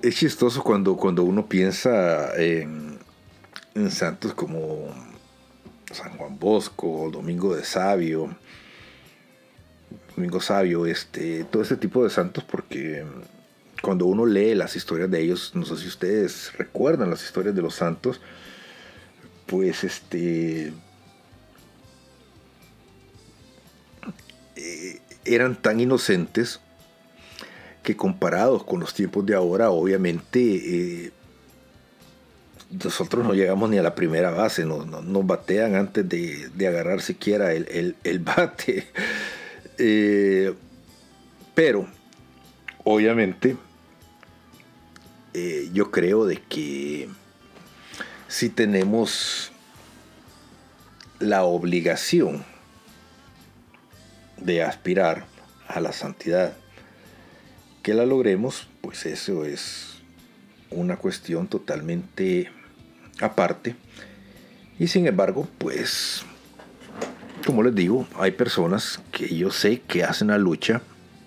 Es 0.03 0.17
chistoso 0.17 0.63
cuando, 0.63 0.97
cuando 0.99 1.23
uno 1.23 1.47
piensa 1.49 2.37
en, 2.37 2.99
en 3.75 3.91
santos 3.91 4.35
como 4.35 4.93
San 5.91 6.19
Juan 6.19 6.39
Bosco, 6.39 7.09
Domingo 7.11 7.57
de 7.57 7.65
Sabio, 7.65 8.37
Domingo 10.17 10.41
Sabio, 10.41 10.87
este, 10.87 11.45
todo 11.45 11.63
ese 11.63 11.77
tipo 11.77 12.05
de 12.05 12.11
santos, 12.11 12.45
porque 12.45 13.05
cuando 13.83 14.07
uno 14.07 14.27
lee 14.27 14.55
las 14.55 14.77
historias 14.77 15.11
de 15.11 15.21
ellos, 15.21 15.53
no 15.55 15.65
sé 15.65 15.77
si 15.77 15.89
ustedes 15.89 16.53
recuerdan 16.57 17.11
las 17.11 17.25
historias 17.25 17.55
de 17.55 17.63
los 17.63 17.75
santos, 17.75 18.21
pues 19.47 19.83
este 19.83 20.73
eh, 24.57 25.01
eran 25.25 25.61
tan 25.61 25.81
inocentes 25.81 26.61
que 27.83 27.97
comparados 27.97 28.63
con 28.65 28.81
los 28.81 28.95
tiempos 28.95 29.27
de 29.27 29.35
ahora, 29.35 29.71
obviamente 29.71 30.41
eh, 30.41 31.13
nosotros 32.71 33.27
no 33.27 33.35
llegamos 33.35 33.69
ni 33.69 33.79
a 33.79 33.83
la 33.83 33.97
primera 33.97 34.31
base, 34.31 34.65
nos, 34.65 34.87
nos, 34.87 35.27
batean 35.27 35.75
antes 35.75 36.09
de, 36.09 36.67
agarrar 36.67 37.03
siquiera 37.03 37.53
el 37.53 38.19
bate. 38.21 38.87
Eh, 39.79 40.55
pero, 41.55 41.87
obviamente, 42.85 43.57
eh, 45.33 45.71
yo 45.73 45.91
creo 45.91 46.27
de 46.27 46.41
que 46.43 47.09
si 48.29 48.49
tenemos 48.49 49.53
la 51.19 51.45
obligación 51.45 52.45
de 54.37 54.63
aspirar 54.63 55.27
a 55.69 55.81
la 55.81 55.93
santidad, 55.93 56.57
que 57.83 57.95
la 57.95 58.07
logremos, 58.07 58.69
pues 58.81 59.07
eso 59.07 59.45
es 59.45 59.97
una 60.71 60.97
cuestión 60.97 61.47
totalmente 61.49 62.51
aparte. 63.21 63.77
Y 64.79 64.89
sin 64.89 65.07
embargo, 65.07 65.49
pues, 65.59 66.25
como 67.45 67.63
les 67.63 67.75
digo, 67.75 68.07
hay 68.19 68.33
personas 68.33 69.01
que 69.13 69.35
yo 69.35 69.51
sé 69.51 69.81
que 69.81 70.05
hacen 70.05 70.29
la 70.29 70.39
lucha 70.39 70.81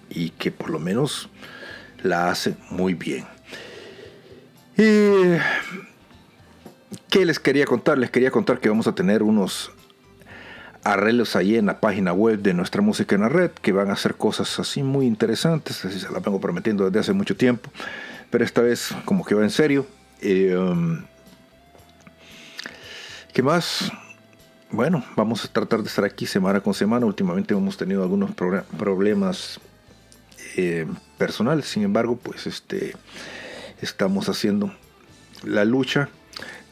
y 0.09 0.31
que 0.31 0.51
por 0.51 0.69
lo 0.69 0.79
menos 0.79 1.29
la 2.03 2.29
hacen 2.29 2.57
muy 2.69 2.93
bien. 2.93 3.25
Y, 4.77 5.37
¿Qué 7.09 7.25
les 7.25 7.39
quería 7.39 7.65
contar? 7.65 7.97
Les 7.97 8.11
quería 8.11 8.31
contar 8.31 8.59
que 8.59 8.69
vamos 8.69 8.87
a 8.87 8.95
tener 8.95 9.23
unos 9.23 9.71
arreglos 10.83 11.35
ahí 11.35 11.55
en 11.55 11.65
la 11.65 11.79
página 11.79 12.13
web 12.13 12.39
de 12.39 12.53
nuestra 12.53 12.81
música 12.81 13.15
en 13.15 13.21
la 13.21 13.29
red 13.29 13.51
que 13.51 13.71
van 13.71 13.89
a 13.89 13.93
hacer 13.93 14.15
cosas 14.15 14.59
así 14.59 14.83
muy 14.83 15.05
interesantes. 15.05 15.83
Así 15.83 15.99
se 15.99 16.09
las 16.09 16.23
vengo 16.23 16.39
prometiendo 16.39 16.85
desde 16.85 16.99
hace 16.99 17.13
mucho 17.13 17.35
tiempo. 17.35 17.71
Pero 18.29 18.43
esta 18.43 18.61
vez 18.61 18.93
como 19.05 19.25
que 19.25 19.35
va 19.35 19.43
en 19.43 19.49
serio. 19.49 19.85
Eh, 20.21 20.55
um, 20.55 21.03
¿Qué 23.33 23.43
más? 23.43 23.91
Bueno, 24.69 25.01
vamos 25.15 25.45
a 25.45 25.47
tratar 25.47 25.81
de 25.81 25.87
estar 25.87 26.03
aquí 26.03 26.25
semana 26.25 26.59
con 26.59 26.73
semana. 26.73 27.05
Últimamente 27.05 27.53
hemos 27.53 27.77
tenido 27.77 28.03
algunos 28.03 28.31
problemas 28.77 29.61
eh, 30.57 30.85
personales. 31.17 31.67
Sin 31.67 31.83
embargo, 31.83 32.17
pues 32.21 32.47
este 32.47 32.93
estamos 33.81 34.27
haciendo 34.27 34.73
la 35.45 35.63
lucha. 35.63 36.09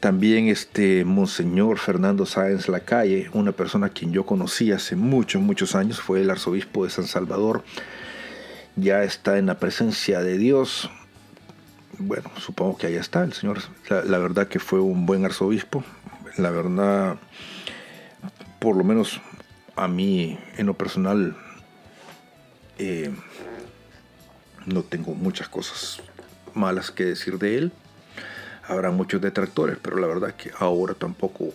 También 0.02 0.50
este 0.50 1.06
Monseñor 1.06 1.80
Fernando 1.80 2.26
Sáenz 2.26 2.68
Lacalle, 2.68 3.30
una 3.32 3.54
persona 3.54 3.88
a 3.88 3.90
quien 3.90 4.12
yo 4.12 4.26
conocí 4.26 4.74
hace 4.74 4.98
muchos, 4.98 5.42
muchos 5.42 5.74
años, 5.74 6.02
fue 6.02 6.22
el 6.22 6.30
arzobispo 6.30 6.84
de 6.84 6.92
San 6.92 7.08
Salvador. 7.08 7.64
Ya 8.76 9.04
está 9.04 9.38
en 9.38 9.46
la 9.46 9.58
presencia 9.58 10.20
de 10.20 10.38
Dios. 10.38 10.90
Bueno, 11.98 12.30
supongo 12.40 12.78
que 12.78 12.88
ahí 12.88 12.96
está 12.96 13.24
el 13.24 13.32
Señor. 13.32 13.60
La, 13.88 14.04
la 14.04 14.18
verdad 14.18 14.50
que 14.50 14.60
fue 14.60 14.82
un 14.82 15.06
buen 15.06 15.24
arzobispo. 15.24 15.82
La 16.38 16.52
verdad, 16.52 17.16
por 18.66 18.76
lo 18.76 18.84
menos 18.84 19.22
a 19.76 19.88
mí 19.88 20.40
en 20.58 20.66
lo 20.66 20.74
personal, 20.74 21.38
eh, 22.80 23.14
no 24.66 24.82
tengo 24.82 25.14
muchas 25.14 25.48
cosas 25.50 26.02
malas 26.56 26.90
que 26.90 27.06
decir 27.06 27.38
de 27.38 27.60
él. 27.60 27.72
Habrá 28.68 28.90
muchos 28.90 29.22
detractores, 29.22 29.78
pero 29.80 30.00
la 30.00 30.08
verdad 30.08 30.34
que 30.34 30.50
ahora 30.58 30.96
tampoco 30.96 31.50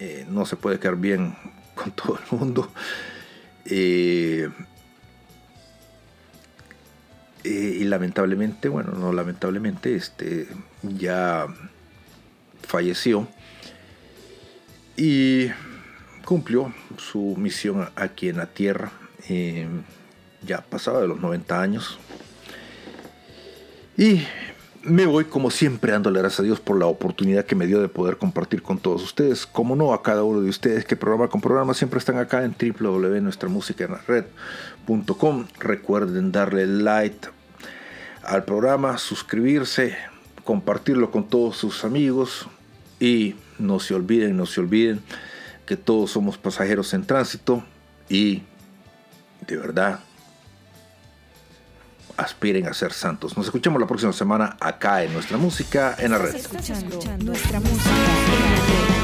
eh, 0.00 0.26
no 0.28 0.46
se 0.46 0.56
puede 0.56 0.80
quedar 0.80 0.96
bien 0.96 1.36
con 1.76 1.92
todo 1.92 2.18
el 2.18 2.36
mundo. 2.36 2.72
Eh, 3.66 4.50
y 7.44 7.84
lamentablemente, 7.84 8.68
bueno, 8.68 8.90
no 8.98 9.12
lamentablemente, 9.12 9.94
este 9.94 10.48
ya 10.82 11.46
falleció 12.66 13.28
y 14.96 15.48
cumplió 16.24 16.72
su 16.96 17.34
misión 17.36 17.88
aquí 17.96 18.28
en 18.28 18.38
la 18.38 18.46
tierra. 18.46 18.92
ya 20.42 20.60
pasaba 20.60 21.00
de 21.00 21.08
los 21.08 21.20
90 21.20 21.60
años, 21.60 21.98
y 23.96 24.22
me 24.82 25.06
voy 25.06 25.24
como 25.24 25.50
siempre 25.50 25.92
dándole 25.92 26.20
gracias 26.20 26.40
a 26.40 26.42
Dios 26.42 26.60
por 26.60 26.78
la 26.78 26.84
oportunidad 26.86 27.46
que 27.46 27.54
me 27.54 27.66
dio 27.66 27.80
de 27.80 27.88
poder 27.88 28.18
compartir 28.18 28.60
con 28.62 28.78
todos 28.78 29.02
ustedes. 29.02 29.46
Como 29.46 29.74
no, 29.76 29.94
a 29.94 30.02
cada 30.02 30.24
uno 30.24 30.40
de 30.40 30.50
ustedes 30.50 30.84
que 30.84 30.96
programa 30.96 31.28
con 31.28 31.40
programa 31.40 31.74
siempre 31.74 31.98
están 31.98 32.18
acá 32.18 32.44
en 32.44 32.56
www.nuestramusicaenlared.com. 32.58 35.46
Recuerden 35.60 36.32
darle 36.32 36.66
like 36.66 37.28
al 38.22 38.44
programa, 38.44 38.98
suscribirse, 38.98 39.96
compartirlo 40.44 41.10
con 41.10 41.28
todos 41.28 41.56
sus 41.56 41.84
amigos 41.84 42.46
y 43.00 43.36
no 43.58 43.80
se 43.80 43.94
olviden, 43.94 44.36
no 44.36 44.46
se 44.46 44.60
olviden 44.60 45.00
que 45.66 45.76
todos 45.76 46.10
somos 46.10 46.38
pasajeros 46.38 46.92
en 46.94 47.04
tránsito 47.04 47.64
y 48.08 48.42
de 49.46 49.56
verdad 49.56 50.00
aspiren 52.16 52.66
a 52.66 52.74
ser 52.74 52.92
santos. 52.92 53.36
Nos 53.36 53.46
escuchamos 53.46 53.80
la 53.80 53.86
próxima 53.86 54.12
semana 54.12 54.56
acá 54.60 55.02
en 55.02 55.12
Nuestra 55.12 55.36
Música 55.36 55.96
en 55.98 56.12
la 56.12 56.18
Red. 56.18 56.32
Nuestra 56.32 56.74
música 56.80 57.14
en 57.14 57.26
la 57.26 57.32
red. 57.32 59.03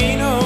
En 0.00 0.39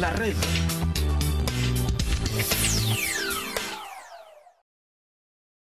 la 0.00 0.10
red. 0.12 0.39